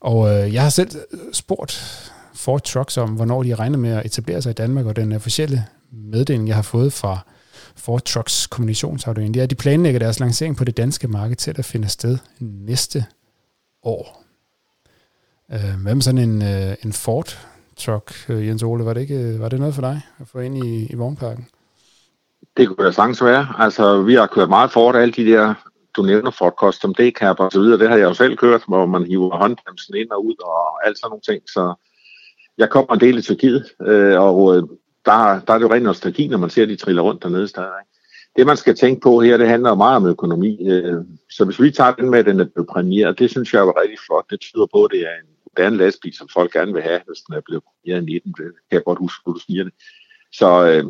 Og 0.00 0.30
øh, 0.30 0.54
jeg 0.54 0.62
har 0.62 0.70
selv 0.70 0.90
øh, 1.12 1.18
spurgt 1.32 1.72
Ford 2.34 2.62
Trucks 2.62 2.96
om, 2.96 3.10
hvornår 3.10 3.42
de 3.42 3.54
regner 3.54 3.78
med 3.78 3.90
at 3.90 4.06
etablere 4.06 4.42
sig 4.42 4.50
i 4.50 4.54
Danmark, 4.54 4.86
og 4.86 4.96
den 4.96 5.12
officielle 5.12 5.64
meddeling, 5.92 6.48
jeg 6.48 6.56
har 6.56 6.62
fået 6.62 6.92
fra 6.92 7.18
Ford 7.76 8.04
Trucks 8.04 8.46
kommunikationsafdeling, 8.46 9.34
det 9.34 9.40
er, 9.40 9.44
at 9.44 9.50
de 9.50 9.54
planlægger 9.54 9.98
deres 9.98 10.20
lancering 10.20 10.56
på 10.56 10.64
det 10.64 10.76
danske 10.76 11.08
marked 11.08 11.36
til 11.36 11.54
at 11.58 11.64
finde 11.64 11.88
sted 11.88 12.18
næste 12.40 13.04
år. 13.88 14.24
Øh, 15.52 15.82
hvad 15.82 15.94
med 15.94 16.02
sådan 16.02 16.28
en, 16.28 16.42
øh, 16.42 16.76
en 16.84 16.92
Ford 16.92 17.38
truck, 17.76 18.30
øh, 18.30 18.46
Jens 18.46 18.62
Ole, 18.62 18.84
var 18.84 18.92
det, 18.92 19.00
ikke, 19.00 19.14
øh, 19.14 19.40
var 19.40 19.48
det 19.48 19.58
noget 19.58 19.74
for 19.74 19.82
dig 19.82 20.00
at 20.20 20.28
få 20.28 20.38
ind 20.38 20.64
i, 20.64 20.86
i 20.92 20.94
vognparken? 20.94 21.48
Det 22.56 22.68
kunne 22.68 22.86
da 22.86 22.92
sagtens 22.92 23.24
være. 23.24 23.46
Altså, 23.58 24.02
vi 24.02 24.14
har 24.14 24.26
kørt 24.26 24.48
meget 24.48 24.72
Ford, 24.72 24.96
alle 24.96 25.12
de 25.12 25.24
der, 25.24 25.54
du 25.96 26.02
nævner 26.02 26.30
Ford 26.30 26.54
Custom 26.58 26.94
D-cap 26.94 27.40
og 27.40 27.52
så 27.52 27.60
videre. 27.60 27.78
Det 27.78 27.88
har 27.88 27.96
jeg 27.96 28.04
jo 28.04 28.14
selv 28.14 28.36
kørt, 28.36 28.62
hvor 28.68 28.86
man 28.86 29.06
hiver 29.06 29.36
håndbremsen 29.36 29.96
ind 29.96 30.10
og 30.10 30.24
ud 30.24 30.34
og 30.44 30.86
alt 30.86 30.98
sådan 30.98 31.10
nogle 31.10 31.22
ting. 31.28 31.42
Så 31.46 31.74
jeg 32.58 32.70
kommer 32.70 32.94
en 32.94 33.00
del 33.00 33.18
i 33.18 33.22
Tyrkiet, 33.22 33.64
øh, 33.82 34.20
og 34.20 34.56
øh, 34.56 34.62
der, 35.04 35.40
der 35.40 35.52
er 35.52 35.58
det 35.58 35.64
jo 35.64 35.72
ren 35.72 35.82
nostalgi, 35.82 36.28
når 36.28 36.38
man 36.38 36.50
ser, 36.50 36.66
de 36.66 36.76
triller 36.76 37.02
rundt 37.02 37.22
dernede 37.22 37.48
stadig. 37.48 37.84
Det, 38.38 38.46
man 38.46 38.56
skal 38.56 38.76
tænke 38.76 39.00
på 39.00 39.20
her, 39.20 39.36
det 39.36 39.48
handler 39.48 39.74
meget 39.74 39.96
om 39.96 40.06
økonomi. 40.06 40.68
Øh, 40.70 41.04
så 41.30 41.44
hvis 41.44 41.60
vi 41.60 41.70
tager 41.70 41.94
den 41.94 42.10
med, 42.10 42.18
at 42.18 42.26
den 42.26 42.40
er 42.40 42.44
blevet 42.44 42.68
præmieret, 42.68 43.18
det 43.18 43.30
synes 43.30 43.54
jeg 43.54 43.66
var 43.66 43.80
rigtig 43.80 43.98
flot. 44.06 44.30
Det 44.30 44.40
tyder 44.40 44.66
på, 44.74 44.84
at 44.84 44.90
det 44.90 45.00
er 45.00 45.14
en 45.22 45.28
moderne 45.44 45.76
lastbil, 45.76 46.14
som 46.16 46.28
folk 46.28 46.52
gerne 46.52 46.72
vil 46.72 46.82
have, 46.82 47.00
hvis 47.06 47.20
den 47.26 47.34
er 47.34 47.40
blevet 47.40 47.62
præmieret 47.64 48.02
i 48.02 48.04
19. 48.04 48.32
Det 48.32 48.44
kan 48.70 48.76
jeg 48.78 48.84
godt 48.84 48.98
huske, 48.98 49.22
hvor 49.24 49.32
du 49.32 49.38
siger 49.38 49.64
det. 49.64 49.72
Så 50.32 50.66
øh, 50.66 50.84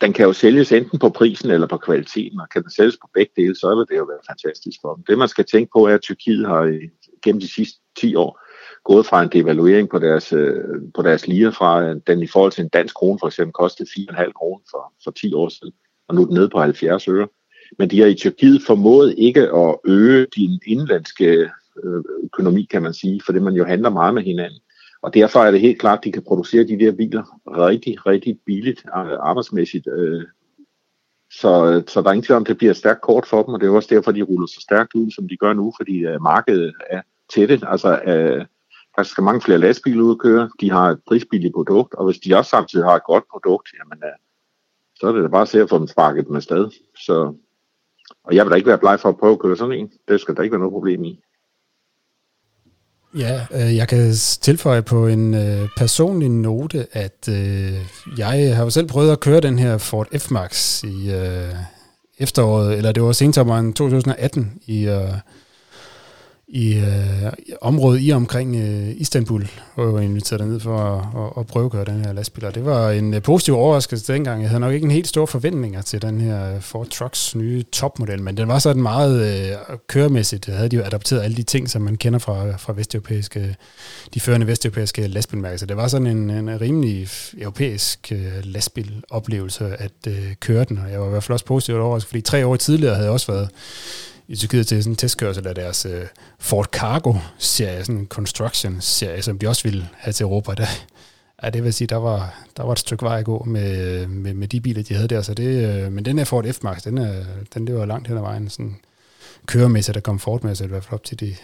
den 0.00 0.12
kan 0.12 0.26
jo 0.26 0.32
sælges 0.32 0.72
enten 0.72 0.98
på 0.98 1.08
prisen 1.08 1.50
eller 1.50 1.66
på 1.66 1.76
kvaliteten, 1.76 2.40
og 2.40 2.48
kan 2.48 2.62
den 2.62 2.70
sælges 2.70 2.96
på 2.96 3.08
begge 3.14 3.32
dele, 3.36 3.56
så 3.56 3.74
vil 3.74 3.86
det 3.90 3.96
jo 3.96 4.04
være 4.04 4.26
fantastisk 4.30 4.78
for 4.82 4.94
dem. 4.94 5.04
Det 5.04 5.18
man 5.18 5.28
skal 5.28 5.44
tænke 5.44 5.70
på 5.74 5.86
er, 5.86 5.94
at 5.94 6.02
Tyrkiet 6.02 6.46
har 6.46 6.60
øh, 6.60 6.88
gennem 7.24 7.40
de 7.40 7.54
sidste 7.54 7.78
10 8.00 8.14
år 8.14 8.40
gået 8.84 9.06
fra 9.06 9.22
en 9.22 9.32
devaluering 9.32 9.90
på 9.90 9.98
deres, 9.98 10.32
øh, 10.32 10.64
på 10.94 11.02
deres 11.02 11.26
lire, 11.26 11.52
fra 11.52 11.94
den 11.94 12.22
i 12.22 12.26
forhold 12.26 12.52
til 12.52 12.62
en 12.62 12.68
dansk 12.68 12.94
krone 12.94 13.18
for 13.18 13.26
eksempel 13.26 13.52
kostede 13.52 13.88
4,5 13.88 14.32
kroner 14.32 14.60
for, 14.70 14.92
for 15.04 15.10
10 15.10 15.34
år 15.34 15.48
siden, 15.48 15.72
og 16.08 16.14
nu 16.14 16.22
er 16.22 16.26
den 16.26 16.34
nede 16.34 16.48
på 16.48 16.60
70 16.60 17.08
øre. 17.08 17.28
Men 17.78 17.90
de 17.90 18.00
har 18.00 18.06
i 18.06 18.14
Tyrkiet 18.14 18.62
formået 18.66 19.14
ikke 19.18 19.40
at 19.40 19.76
øge 19.84 20.26
din 20.36 20.60
indlandske 20.66 21.50
øh, 21.84 22.04
økonomi, 22.24 22.68
kan 22.70 22.82
man 22.82 22.94
sige, 22.94 23.20
for 23.26 23.32
det 23.32 23.42
man 23.42 23.54
jo 23.54 23.64
handler 23.64 23.90
meget 23.90 24.14
med 24.14 24.22
hinanden. 24.22 24.60
Og 25.02 25.14
derfor 25.14 25.40
er 25.40 25.50
det 25.50 25.60
helt 25.60 25.80
klart, 25.80 25.98
at 25.98 26.04
de 26.04 26.12
kan 26.12 26.24
producere 26.24 26.64
de 26.64 26.78
der 26.78 26.92
biler 26.92 27.40
rigtig, 27.46 28.06
rigtig 28.06 28.38
billigt 28.46 28.84
øh, 28.86 29.16
arbejdsmæssigt. 29.20 29.88
Øh. 29.96 30.22
Så, 31.30 31.82
så 31.86 32.02
der 32.02 32.08
er 32.08 32.12
ingen 32.12 32.24
tvivl 32.24 32.36
om, 32.36 32.44
det 32.44 32.58
bliver 32.58 32.70
et 32.70 32.76
stærkt 32.76 33.00
kort 33.00 33.26
for 33.26 33.42
dem, 33.42 33.54
og 33.54 33.60
det 33.60 33.66
er 33.66 33.70
også 33.70 33.94
derfor, 33.94 34.12
de 34.12 34.22
ruller 34.22 34.46
så 34.46 34.60
stærkt 34.60 34.94
ud, 34.94 35.10
som 35.10 35.28
de 35.28 35.36
gør 35.36 35.52
nu, 35.52 35.72
fordi 35.78 36.04
markedet 36.20 36.74
er 36.90 37.02
tætte. 37.34 37.60
Altså, 37.62 38.00
der 38.96 39.02
skal 39.02 39.24
mange 39.24 39.40
flere 39.40 39.58
lastbiler 39.58 40.02
ud 40.02 40.10
at 40.10 40.18
køre, 40.18 40.50
de 40.60 40.70
har 40.70 40.90
et 40.90 41.00
prisbilligt 41.08 41.54
produkt, 41.54 41.94
og 41.94 42.04
hvis 42.04 42.18
de 42.18 42.36
også 42.36 42.50
samtidig 42.50 42.84
har 42.84 42.96
et 42.96 43.04
godt 43.04 43.24
produkt, 43.30 43.68
jamen, 43.78 44.02
så 45.00 45.06
er 45.06 45.12
det 45.12 45.22
da 45.22 45.28
bare 45.28 45.42
at 45.42 45.48
se 45.48 45.60
at 45.60 45.68
få 45.68 45.78
dem 45.78 45.86
sparket 45.86 46.30
med 46.30 46.40
sted. 46.40 46.70
Så, 46.98 47.34
og 48.24 48.34
jeg 48.34 48.44
vil 48.44 48.50
da 48.50 48.56
ikke 48.56 48.68
være 48.68 48.78
bleg 48.78 49.00
for 49.00 49.08
at 49.08 49.16
prøve 49.16 49.32
at 49.32 49.38
køre 49.38 49.56
sådan 49.56 49.78
en. 49.78 49.90
Det 50.08 50.20
skal 50.20 50.36
der 50.36 50.42
ikke 50.42 50.52
være 50.52 50.60
noget 50.60 50.72
problem 50.72 51.04
i. 51.04 51.20
Ja, 53.18 53.46
øh, 53.54 53.76
jeg 53.76 53.88
kan 53.88 54.12
tilføje 54.40 54.82
på 54.82 55.06
en 55.06 55.34
øh, 55.34 55.68
personlig 55.76 56.30
note, 56.30 56.86
at 56.92 57.28
øh, 57.28 57.72
jeg 58.18 58.56
har 58.56 58.64
jo 58.64 58.70
selv 58.70 58.88
prøvet 58.88 59.12
at 59.12 59.20
køre 59.20 59.40
den 59.40 59.58
her 59.58 59.78
Ford 59.78 60.06
F-Max 60.14 60.84
i 60.86 61.10
øh, 61.10 61.54
efteråret, 62.18 62.76
eller 62.76 62.92
det 62.92 63.02
var 63.02 63.12
sensommeren 63.12 63.72
2018 63.72 64.60
i, 64.66 64.86
øh, 64.88 65.12
i 66.48 66.74
øh, 66.74 67.32
området 67.60 68.00
i 68.02 68.12
omkring 68.12 68.56
øh, 68.56 68.88
Istanbul, 68.96 69.48
hvor 69.74 69.98
jeg 69.98 70.04
inviteret 70.04 70.48
ned 70.48 70.60
for 70.60 70.78
at, 70.78 71.24
at, 71.24 71.32
at 71.40 71.46
prøve 71.46 71.64
at 71.64 71.72
køre 71.72 71.84
den 71.84 72.04
her 72.04 72.12
lastbil. 72.12 72.44
Og 72.44 72.54
det 72.54 72.64
var 72.64 72.90
en 72.90 73.14
øh, 73.14 73.22
positiv 73.22 73.54
overraskelse 73.54 74.12
dengang. 74.12 74.42
Jeg 74.42 74.50
havde 74.50 74.60
nok 74.60 74.74
ikke 74.74 74.84
en 74.84 74.90
helt 74.90 75.08
stor 75.08 75.26
forventninger 75.26 75.82
til 75.82 76.02
den 76.02 76.20
her 76.20 76.54
øh, 76.54 76.60
Ford 76.60 76.86
Trucks 76.86 77.34
nye 77.34 77.62
topmodel, 77.62 78.22
men 78.22 78.36
den 78.36 78.48
var 78.48 78.58
sådan 78.58 78.82
meget 78.82 79.48
øh, 79.50 79.56
køremæssigt. 79.86 80.46
Der 80.46 80.52
havde 80.52 80.68
de 80.68 80.76
jo 80.76 80.82
adopteret 80.82 81.22
alle 81.22 81.36
de 81.36 81.42
ting, 81.42 81.70
som 81.70 81.82
man 81.82 81.96
kender 81.96 82.18
fra, 82.18 82.56
fra 82.56 82.72
vesteuropæiske, 82.72 83.56
de 84.14 84.20
førende 84.20 84.46
vesteuropæiske 84.46 85.06
lastbilmærker. 85.06 85.56
Så 85.56 85.66
det 85.66 85.76
var 85.76 85.88
sådan 85.88 86.06
en, 86.06 86.30
en 86.30 86.60
rimelig 86.60 87.08
europæisk 87.38 88.12
øh, 88.12 88.32
lastbiloplevelse 88.42 89.76
at 89.78 89.92
øh, 90.08 90.34
køre 90.40 90.64
den, 90.64 90.78
og 90.78 90.90
jeg 90.92 91.00
var 91.00 91.06
i 91.06 91.10
hvert 91.10 91.22
fald 91.22 91.32
også 91.32 91.44
positivt 91.44 91.78
overrasket, 91.78 92.08
fordi 92.08 92.20
tre 92.20 92.46
år 92.46 92.56
tidligere 92.56 92.94
havde 92.94 93.06
jeg 93.06 93.12
også 93.12 93.32
været 93.32 93.48
i 94.28 94.36
Tyrkiet 94.36 94.66
til 94.66 94.82
sådan 94.82 94.92
en 94.92 94.96
testkørsel 94.96 95.46
af 95.46 95.54
deres 95.54 95.86
øh, 95.86 96.06
Ford 96.38 96.66
Cargo-serie, 96.66 97.84
sådan 97.84 98.00
en 98.00 98.06
construction-serie, 98.06 99.22
som 99.22 99.38
de 99.38 99.48
også 99.48 99.62
ville 99.62 99.88
have 99.94 100.12
til 100.12 100.24
Europa. 100.24 100.54
Der, 100.54 100.66
ja, 101.42 101.50
det 101.50 101.64
vil 101.64 101.72
sige, 101.72 101.88
der 101.88 101.96
var, 101.96 102.34
der 102.56 102.62
var 102.62 102.72
et 102.72 102.78
stykke 102.78 103.04
vej 103.04 103.18
at 103.18 103.24
gå 103.24 103.44
med, 103.44 104.06
med, 104.06 104.34
med 104.34 104.48
de 104.48 104.60
biler, 104.60 104.82
de 104.82 104.94
havde 104.94 105.08
der. 105.08 105.22
Så 105.22 105.34
det, 105.34 105.84
øh, 105.84 105.92
men 105.92 106.04
den 106.04 106.18
her 106.18 106.24
Ford 106.24 106.46
F-Max, 106.46 106.80
den, 106.84 106.98
er, 106.98 107.24
den 107.54 107.66
det 107.66 107.74
var 107.74 107.84
langt 107.84 108.08
hen 108.08 108.16
ad 108.16 108.22
vejen 108.22 108.50
sådan 108.50 108.76
køremæssigt 109.46 109.96
og 109.96 110.02
komfortmæssigt, 110.02 110.66
i 110.66 110.70
hvert 110.70 110.84
fald 110.84 110.94
op 110.94 111.04
til 111.04 111.20
de 111.20 111.36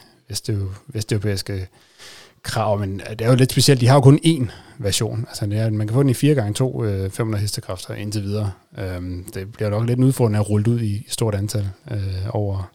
vesteuropæiske 0.88 1.68
krav, 2.42 2.78
men 2.78 3.00
det 3.10 3.20
er 3.20 3.28
jo 3.28 3.34
lidt 3.34 3.52
specielt. 3.52 3.80
De 3.80 3.86
har 3.86 3.94
jo 3.94 4.00
kun 4.00 4.20
én 4.26 4.50
version. 4.78 5.24
Altså, 5.28 5.46
det 5.46 5.58
er, 5.58 5.70
man 5.70 5.86
kan 5.86 5.94
få 5.94 6.02
den 6.02 6.10
i 6.10 6.12
4x2 6.12 6.84
øh, 6.84 7.10
500 7.10 7.40
hestekræfter 7.40 7.94
indtil 7.94 8.22
videre. 8.22 8.52
Øhm, 8.78 9.24
det 9.34 9.52
bliver 9.52 9.70
nok 9.70 9.86
lidt 9.86 9.98
en 9.98 10.04
udfordring 10.04 10.36
at 10.36 10.50
rulle 10.50 10.70
ud 10.70 10.80
i 10.80 11.06
stort 11.08 11.34
antal 11.34 11.68
øh, 11.90 12.26
over, 12.30 12.70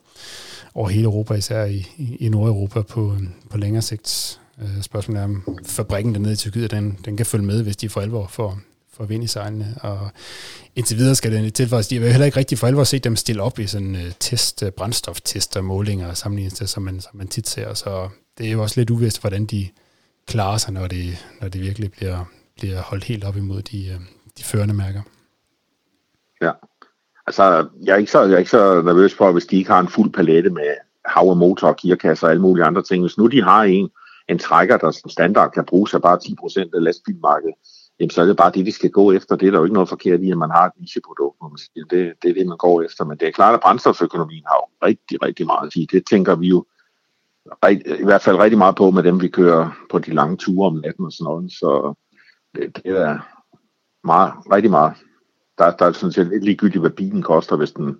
over 0.73 0.89
hele 0.89 1.03
Europa, 1.03 1.33
især 1.33 1.65
i, 1.65 1.87
i, 1.97 2.15
i 2.19 2.29
Nordeuropa 2.29 2.81
på, 2.81 3.17
på 3.49 3.57
længere 3.57 3.81
sigt. 3.81 4.39
Øh, 4.61 4.81
spørgsmålet 4.81 5.19
er, 5.19 5.23
om 5.23 5.57
fabrikken 5.65 6.13
dernede 6.13 6.33
i 6.33 6.35
Tyrkiet, 6.35 6.71
den, 6.71 6.99
den 7.05 7.17
kan 7.17 7.25
følge 7.25 7.45
med, 7.45 7.63
hvis 7.63 7.77
de 7.77 7.89
for 7.89 8.01
alvor 8.01 8.27
får, 8.27 8.59
får 8.93 9.05
vind 9.05 9.23
i 9.23 9.27
sejlene. 9.27 9.75
Og 9.81 10.09
indtil 10.75 10.97
videre 10.97 11.15
skal 11.15 11.31
den 11.31 11.51
tilføjes. 11.51 11.87
De 11.87 11.99
har 11.99 12.09
heller 12.09 12.25
ikke 12.25 12.37
rigtig 12.37 12.57
for 12.57 12.67
alvor 12.67 12.83
set 12.83 13.03
dem 13.03 13.15
stille 13.15 13.41
op 13.41 13.59
i 13.59 13.67
sådan 13.67 13.95
øh, 13.95 14.11
test, 14.19 14.63
øh, 14.63 14.71
brændstoftester, 14.71 15.61
målinger 15.61 16.07
og 16.07 16.17
sammenligninger, 16.17 16.65
som 16.65 16.83
man, 16.83 17.01
som 17.01 17.11
man 17.15 17.27
tit 17.27 17.49
ser. 17.49 17.73
Så 17.73 18.09
det 18.37 18.47
er 18.47 18.51
jo 18.51 18.61
også 18.61 18.79
lidt 18.79 18.89
uvist, 18.89 19.21
hvordan 19.21 19.45
de 19.45 19.67
klarer 20.27 20.57
sig, 20.57 20.73
når 20.73 20.87
det, 20.87 21.25
når 21.41 21.47
det 21.49 21.61
virkelig 21.61 21.91
bliver, 21.91 22.25
bliver 22.59 22.81
holdt 22.81 23.03
helt 23.03 23.23
op 23.23 23.37
imod 23.37 23.61
de, 23.61 23.87
øh, 23.87 23.99
de 24.37 24.43
førende 24.43 24.73
mærker. 24.73 25.01
Ja, 26.41 26.51
altså 27.27 27.67
jeg 27.83 27.93
er, 27.93 27.97
ikke 27.97 28.11
så, 28.11 28.23
jeg 28.23 28.33
er 28.33 28.37
ikke 28.37 28.51
så 28.51 28.81
nervøs 28.81 29.13
for, 29.13 29.31
hvis 29.31 29.45
de 29.45 29.57
ikke 29.57 29.71
har 29.71 29.79
en 29.79 29.87
fuld 29.87 30.13
palette 30.13 30.49
med 30.49 30.75
hav 31.05 31.29
og 31.29 31.37
motor, 31.37 31.75
gearkasser 31.81 32.27
og 32.27 32.31
alle 32.31 32.41
mulige 32.41 32.65
andre 32.65 32.83
ting. 32.83 33.03
Hvis 33.03 33.17
nu 33.17 33.27
de 33.27 33.43
har 33.43 33.63
en, 33.63 33.89
en 34.29 34.39
trækker, 34.39 34.77
der 34.77 34.91
som 34.91 35.09
standard 35.09 35.51
kan 35.51 35.65
bruges 35.65 35.93
af 35.93 36.01
bare 36.01 36.19
10% 36.23 36.69
af 36.75 36.83
lastbilmarkedet, 36.83 37.55
jamen 37.99 38.09
så 38.09 38.21
er 38.21 38.25
det 38.25 38.37
bare 38.37 38.51
det, 38.51 38.65
de 38.65 38.71
skal 38.71 38.89
gå 38.89 39.11
efter. 39.11 39.35
Det 39.35 39.47
er 39.47 39.51
der 39.51 39.57
jo 39.57 39.63
ikke 39.63 39.73
noget 39.73 39.89
forkert 39.89 40.21
i, 40.21 40.31
at 40.31 40.37
man 40.37 40.51
har 40.51 40.65
et 40.65 40.71
nicheprodukt, 40.79 41.37
man 41.41 41.57
siger, 41.57 41.85
Det, 41.89 42.13
det 42.21 42.29
er 42.29 42.33
det, 42.33 42.47
man 42.47 42.57
går 42.57 42.81
efter. 42.81 43.05
Men 43.05 43.17
det 43.17 43.27
er 43.27 43.31
klart, 43.31 43.53
at 43.53 43.61
brændstoføkonomien 43.61 44.43
har 44.47 44.57
jo 44.61 44.87
rigtig, 44.87 45.21
rigtig 45.21 45.45
meget 45.45 45.67
at 45.67 45.73
sige. 45.73 45.87
Det 45.91 46.03
tænker 46.09 46.35
vi 46.35 46.47
jo 46.47 46.65
i 47.99 48.03
hvert 48.03 48.21
fald 48.21 48.37
rigtig 48.37 48.57
meget 48.57 48.75
på 48.75 48.91
med 48.91 49.03
dem, 49.03 49.21
vi 49.21 49.27
kører 49.27 49.87
på 49.89 49.99
de 49.99 50.13
lange 50.13 50.37
ture 50.37 50.67
om 50.67 50.75
natten 50.75 51.05
og 51.05 51.11
sådan 51.11 51.23
noget. 51.23 51.51
Så 51.51 51.93
det, 52.55 52.75
det 52.75 53.01
er 53.01 53.19
meget, 54.03 54.33
rigtig 54.51 54.71
meget. 54.71 54.93
Der, 55.57 55.71
der 55.71 55.85
er 55.85 55.91
sådan 55.91 56.11
set 56.11 56.27
lidt 56.27 56.43
ligegyldigt, 56.43 56.81
hvad 56.81 56.91
bilen 56.91 57.21
koster, 57.21 57.55
hvis 57.55 57.71
den, 57.71 57.97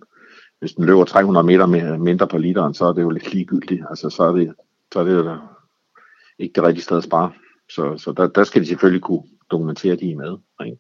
hvis 0.60 0.74
den 0.74 0.86
løber 0.86 1.06
300 1.06 1.45
meter 1.45 1.66
med, 1.66 1.98
mindre 1.98 2.28
på 2.28 2.38
literen, 2.38 2.74
så 2.74 2.86
er 2.86 2.93
det 2.93 3.02
jo 3.02 3.10
lidt 3.10 3.34
ligegyldigt. 3.34 3.84
Altså, 3.89 4.10
så 4.10 4.24
er 4.24 4.32
det, 4.32 4.54
så 4.93 5.00
er 5.00 5.04
det 5.04 5.14
jo 5.14 5.38
ikke 6.39 6.54
det 6.54 6.64
rigtige 6.64 6.84
sted 6.84 6.98
at 6.98 7.04
spare. 7.04 7.32
Så, 7.70 7.98
så 7.98 8.12
der, 8.12 8.28
der 8.28 8.43
skal 8.43 8.62
de 8.62 8.68
selvfølgelig 8.68 9.02
kunne 9.02 9.24
dokumentere, 9.52 9.93
at 9.93 10.00
de 10.00 10.12
er 10.12 10.18
med. 10.18 10.38
Ikke? 10.66 10.78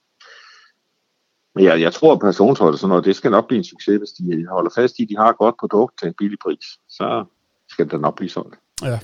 Men 1.55 1.65
jeg, 1.65 1.81
jeg 1.81 1.93
tror, 1.93 2.13
at 2.27 2.35
tror 2.35 2.49
og 2.49 2.77
sådan 2.77 2.89
noget, 2.89 3.05
det 3.05 3.15
skal 3.15 3.31
nok 3.31 3.47
blive 3.47 3.57
en 3.57 3.63
succes, 3.63 3.97
hvis 3.97 4.09
de 4.09 4.47
holder 4.49 4.71
fast 4.75 4.99
i, 4.99 5.03
at 5.03 5.09
de 5.09 5.17
har 5.17 5.29
et 5.29 5.37
godt 5.37 5.55
produkt 5.59 5.99
til 5.99 6.07
en 6.07 6.13
billig 6.17 6.39
pris. 6.43 6.65
Så, 6.89 7.25
skal 7.77 7.91
den 7.91 8.01
nok 8.01 8.15
blive 8.15 8.29
solgt. 8.29 8.55
Ja. 8.83 8.99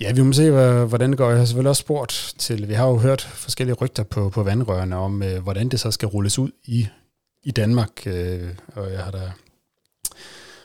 Ja, 0.00 0.12
vi 0.12 0.22
må 0.22 0.32
se, 0.32 0.50
hvordan 0.84 1.10
det 1.10 1.18
går. 1.18 1.28
Jeg 1.28 1.38
har 1.38 1.44
selvfølgelig 1.44 1.70
også 1.70 1.80
spurgt 1.80 2.34
til, 2.38 2.68
vi 2.68 2.74
har 2.74 2.86
jo 2.86 2.96
hørt 2.96 3.22
forskellige 3.22 3.74
rygter 3.74 4.02
på, 4.02 4.30
på 4.30 4.42
vandrørene 4.42 4.96
om, 4.96 5.22
øh, 5.22 5.42
hvordan 5.42 5.68
det 5.68 5.80
så 5.80 5.90
skal 5.90 6.08
rulles 6.08 6.38
ud 6.38 6.50
i, 6.64 6.88
i 7.42 7.50
Danmark. 7.50 8.06
Øh, 8.06 8.48
og 8.74 8.92
jeg 8.92 9.00
har 9.00 9.10
da 9.10 9.32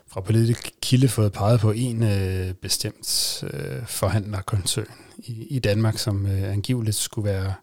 fra 0.08 0.22
politisk 0.22 0.72
kilde 0.82 1.08
fået 1.08 1.32
peget 1.32 1.60
på 1.60 1.72
en 1.72 2.04
øh, 2.04 2.54
bestemt 2.54 3.44
øh, 3.54 3.86
forhandlerkoncern 3.88 4.88
i, 5.18 5.48
i 5.50 5.60
Danmark, 5.60 5.98
som 5.98 6.26
øh, 6.26 6.52
angiveligt 6.52 6.96
skulle 6.96 7.30
være 7.30 7.54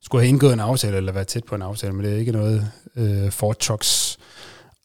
skulle 0.00 0.22
have 0.22 0.28
indgået 0.28 0.52
en 0.52 0.60
aftale, 0.60 0.96
eller 0.96 1.12
være 1.12 1.24
tæt 1.24 1.44
på 1.44 1.54
en 1.54 1.62
aftale, 1.62 1.92
men 1.92 2.04
det 2.04 2.14
er 2.14 2.18
ikke 2.18 2.32
noget 2.32 2.72
øh, 2.96 3.30
Ford 3.30 3.58
Trucks 3.58 4.18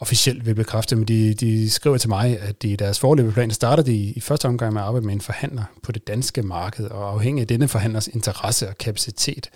officielt 0.02 0.46
vil 0.46 0.56
bekræfte, 0.56 0.96
men 0.96 1.06
de, 1.06 1.34
de 1.34 1.70
skriver 1.70 1.98
til 1.98 2.10
mig, 2.10 2.40
at 2.40 2.62
de 2.62 2.68
i 2.68 2.76
deres 2.76 3.00
forløbeplan 3.00 3.52
starter 3.52 3.84
de 3.84 3.96
i 3.96 4.20
første 4.20 4.46
omgang 4.46 4.74
med 4.74 4.82
at 4.82 4.88
arbejde 4.88 5.06
med 5.06 5.14
en 5.14 5.22
forhandler 5.22 5.64
på 5.84 5.92
det 5.92 6.08
danske 6.08 6.42
marked, 6.42 6.86
og 6.86 7.14
afhængig 7.14 7.42
af 7.42 7.48
denne 7.48 7.68
forhandlers 7.68 8.08
interesse 8.08 8.70
og 8.70 8.78
kapacitet, 8.78 9.50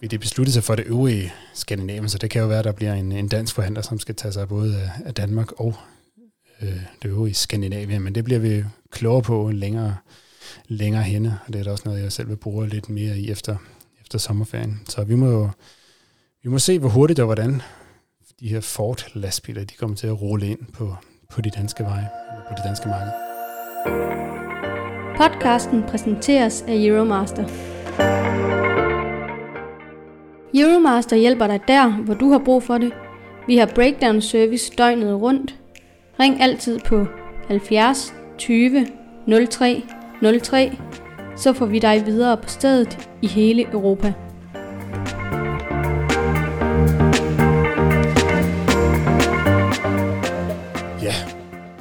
vil 0.00 0.10
det 0.10 0.20
beslutte 0.20 0.52
sig 0.52 0.64
for 0.64 0.74
det 0.74 0.86
øvrige 0.86 1.32
Skandinavien, 1.54 2.08
så 2.08 2.18
det 2.18 2.30
kan 2.30 2.42
jo 2.42 2.48
være, 2.48 2.58
at 2.58 2.64
der 2.64 2.72
bliver 2.72 2.94
en, 2.94 3.12
en 3.12 3.28
dansk 3.28 3.54
forhandler, 3.54 3.82
som 3.82 3.98
skal 3.98 4.14
tage 4.14 4.32
sig 4.32 4.48
både 4.48 4.80
af, 4.80 4.90
af 5.04 5.14
Danmark 5.14 5.52
og 5.52 5.74
øh, 6.62 6.80
det 7.02 7.08
øvrige 7.08 7.34
Skandinavien, 7.34 8.02
men 8.02 8.14
det 8.14 8.24
bliver 8.24 8.40
vi 8.40 8.64
klogere 8.90 9.22
på 9.22 9.50
længere, 9.50 9.96
længere 10.68 11.02
henne, 11.02 11.38
og 11.46 11.52
det 11.52 11.60
er 11.60 11.64
da 11.64 11.70
også 11.70 11.84
noget, 11.86 12.02
jeg 12.02 12.12
selv 12.12 12.28
vil 12.28 12.36
bruge 12.36 12.68
lidt 12.68 12.88
mere 12.88 13.18
i 13.18 13.30
efter, 13.30 13.56
efter 14.00 14.18
sommerferien. 14.18 14.80
Så 14.88 15.04
vi 15.04 15.14
må 15.14 15.30
jo 15.30 15.50
vi 16.42 16.50
må 16.50 16.58
se, 16.58 16.78
hvor 16.78 16.88
hurtigt 16.88 17.20
og 17.20 17.24
hvordan 17.24 17.62
de 18.40 18.48
her 18.48 18.60
Ford-lastbiler, 18.60 19.64
de 19.64 19.74
kommer 19.74 19.96
til 19.96 20.06
at 20.06 20.20
rulle 20.22 20.46
ind 20.46 20.58
på, 20.72 20.96
på 21.30 21.40
de 21.40 21.50
danske 21.50 21.84
veje, 21.84 22.08
på 22.48 22.54
det 22.56 22.64
danske 22.64 22.88
marked. 22.88 23.12
Podcasten 25.16 25.82
præsenteres 25.82 26.62
af 26.62 26.74
Euromaster. 26.74 27.44
Euromaster 30.54 31.16
hjælper 31.16 31.46
dig 31.46 31.60
der, 31.68 31.90
hvor 31.90 32.14
du 32.14 32.30
har 32.30 32.38
brug 32.44 32.62
for 32.62 32.78
det. 32.78 32.92
Vi 33.46 33.56
har 33.56 33.66
breakdown 33.74 34.20
service 34.20 34.72
døgnet 34.78 35.20
rundt. 35.20 35.54
Ring 36.20 36.42
altid 36.42 36.78
på 36.80 37.06
70 37.48 38.14
20 38.38 38.86
03 39.50 39.82
03, 40.42 40.78
så 41.36 41.52
får 41.52 41.66
vi 41.66 41.78
dig 41.78 42.06
videre 42.06 42.36
på 42.36 42.48
stedet 42.48 43.08
i 43.22 43.26
hele 43.26 43.62
Europa. 43.62 44.12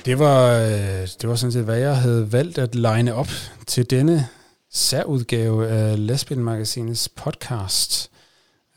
Det 0.06 0.20
var, 0.20 0.60
øh, 0.60 1.08
det 1.22 1.30
var 1.30 1.36
sådan 1.36 1.52
set, 1.52 1.64
hvad 1.64 1.78
jeg 1.78 1.98
havde 1.98 2.32
valgt 2.32 2.58
at 2.58 2.76
line 2.76 3.14
op 3.14 3.28
til 3.68 3.90
denne 3.90 4.28
særudgave 4.72 5.68
af 5.68 6.08
Lesbian-magasinets 6.08 7.10
podcast. 7.16 8.12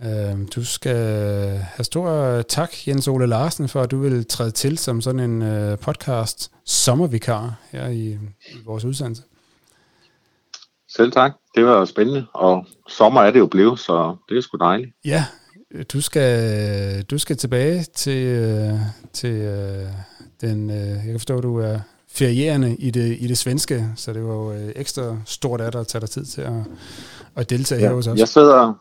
Øhm, 0.04 0.48
du 0.48 0.64
skal 0.64 0.96
have 1.58 1.84
stor 1.84 2.42
tak, 2.42 2.70
Jens 2.88 3.08
Ole 3.08 3.26
Larsen, 3.26 3.68
for 3.68 3.82
at 3.82 3.90
du 3.90 3.98
vil 3.98 4.26
træde 4.26 4.50
til 4.50 4.78
som 4.78 5.00
sådan 5.00 5.20
en 5.20 5.42
øh, 5.42 5.78
podcast 5.78 6.50
sommervikar 6.64 7.54
her 7.70 7.88
i, 7.88 8.18
i 8.48 8.58
vores 8.64 8.84
udsendelse. 8.84 9.22
Selv 10.88 11.12
tak. 11.12 11.32
Det 11.54 11.64
var 11.64 11.84
spændende, 11.84 12.26
og 12.34 12.66
sommer 12.88 13.20
er 13.20 13.30
det 13.30 13.38
jo 13.38 13.46
blevet, 13.46 13.78
så 13.78 14.16
det 14.28 14.36
er 14.36 14.40
sgu 14.40 14.56
dejligt. 14.56 14.90
Ja, 15.04 15.24
du 15.92 16.00
skal, 16.00 17.02
du 17.02 17.18
skal 17.18 17.36
tilbage 17.36 17.82
til, 17.82 18.26
øh, 18.26 18.74
til 19.12 19.42
den, 20.40 20.70
øh, 20.70 20.76
jeg 20.76 21.02
kan 21.04 21.14
forstå, 21.14 21.36
at 21.36 21.42
du 21.42 21.58
er 21.58 21.78
ferierende 22.08 22.76
i 22.76 22.90
det, 22.90 23.16
i 23.20 23.26
det 23.26 23.38
svenske, 23.38 23.86
så 23.96 24.12
det 24.12 24.24
var 24.24 24.34
jo 24.34 24.52
øh, 24.52 24.72
ekstra 24.76 25.16
stort 25.24 25.60
af 25.60 25.72
dig 25.72 25.80
at 25.80 25.86
tage 25.86 26.00
dig 26.00 26.10
tid 26.10 26.24
til 26.24 26.40
at, 26.40 26.52
at 27.36 27.50
deltage 27.50 27.80
ja, 27.80 27.86
her 27.86 27.94
hos 27.94 28.06
os. 28.06 28.18
Jeg 28.18 28.28
sidder, 28.28 28.72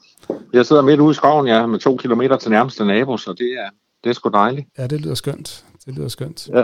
jeg 0.54 0.66
sidder 0.66 0.82
midt 0.82 1.00
ude 1.00 1.12
i 1.12 1.14
skoven, 1.14 1.48
ja, 1.48 1.66
med 1.66 1.80
to 1.80 1.98
kilometer 1.98 2.38
til 2.38 2.52
nærmeste 2.52 2.86
nabo, 2.86 3.18
så 3.18 3.34
det 3.34 3.48
er, 3.48 3.70
det 4.04 4.10
er 4.10 4.14
sgu 4.14 4.30
dejligt. 4.30 4.68
Ja, 4.78 4.88
det 4.88 5.02
lyder 5.02 5.16
skønt. 5.16 5.64
Det 5.86 5.96
lyder 5.96 6.08
skønt. 6.08 6.48
Ja. 6.48 6.64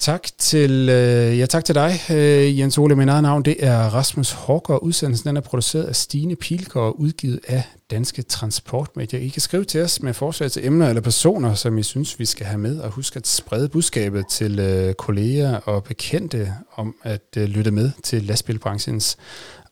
Tak 0.00 0.28
til, 0.38 0.88
øh, 0.88 1.38
ja, 1.38 1.46
tak 1.46 1.64
til 1.64 1.74
dig, 1.74 1.92
øh, 2.10 2.58
Jens 2.58 2.78
Ole. 2.78 2.96
Min 2.96 3.08
eget 3.08 3.22
navn 3.22 3.42
det 3.42 3.56
er 3.58 3.78
Rasmus 3.78 4.32
Hårgaard. 4.32 4.82
Udsendelsen 4.82 5.28
den 5.28 5.36
er 5.36 5.40
produceret 5.40 5.84
af 5.84 5.96
Stine 5.96 6.36
Pilker 6.36 6.80
og 6.80 7.00
udgivet 7.00 7.40
af 7.48 7.62
Danske 7.90 8.22
Transportmedier. 8.22 9.20
I 9.20 9.28
kan 9.28 9.42
skrive 9.42 9.64
til 9.64 9.82
os 9.82 10.02
med 10.02 10.14
forslag 10.14 10.50
til 10.50 10.66
emner 10.66 10.88
eller 10.88 11.02
personer, 11.02 11.54
som 11.54 11.78
I 11.78 11.82
synes, 11.82 12.18
vi 12.18 12.24
skal 12.24 12.46
have 12.46 12.58
med. 12.58 12.80
Og 12.80 12.90
husk 12.90 13.16
at 13.16 13.26
sprede 13.26 13.68
budskabet 13.68 14.24
til 14.30 14.58
øh, 14.58 14.94
kolleger 14.94 15.56
og 15.56 15.84
bekendte 15.84 16.54
om 16.76 16.94
at 17.02 17.36
øh, 17.36 17.44
lytte 17.44 17.70
med 17.70 17.90
til 18.02 18.22
lastbilbranchens 18.22 19.16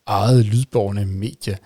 eget 0.07 0.45
lydborgende 0.45 1.07
medie. 1.07 1.57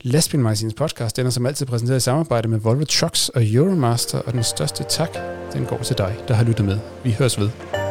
Lastbilmagasinets 0.00 0.76
podcast 0.76 1.16
den 1.16 1.26
er 1.26 1.30
som 1.30 1.46
altid 1.46 1.66
præsenteret 1.66 1.96
i 1.96 2.00
samarbejde 2.00 2.48
med 2.48 2.58
Volvo 2.58 2.84
Trucks 2.84 3.28
og 3.28 3.52
Euromaster, 3.52 4.18
og 4.18 4.32
den 4.32 4.44
største 4.44 4.84
tak, 4.88 5.18
den 5.52 5.64
går 5.64 5.78
til 5.78 5.98
dig, 5.98 6.16
der 6.28 6.34
har 6.34 6.44
lyttet 6.44 6.64
med. 6.64 6.78
Vi 7.04 7.10
høres 7.10 7.38
ved. 7.38 7.83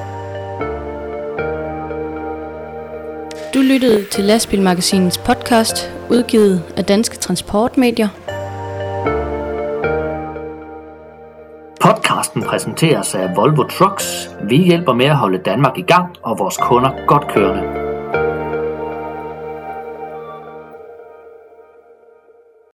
Du 3.54 3.60
lyttede 3.62 4.06
til 4.06 4.24
Lastbilmagasinets 4.24 5.18
podcast, 5.18 5.92
udgivet 6.10 6.64
af 6.78 6.86
Danske 6.86 7.18
Transportmedier. 7.18 8.08
Podcasten 11.82 12.44
præsenteres 12.44 13.16
af 13.16 13.36
Volvo 13.36 13.64
Trucks. 13.64 14.30
Vi 14.50 14.58
hjælper 14.58 14.94
med 14.94 15.06
at 15.06 15.16
holde 15.16 15.38
Danmark 15.38 15.78
i 15.78 15.82
gang 15.82 16.16
og 16.22 16.40
vores 16.40 16.58
kunder 16.58 17.06
godt 17.08 17.28
kørende. 17.28 17.83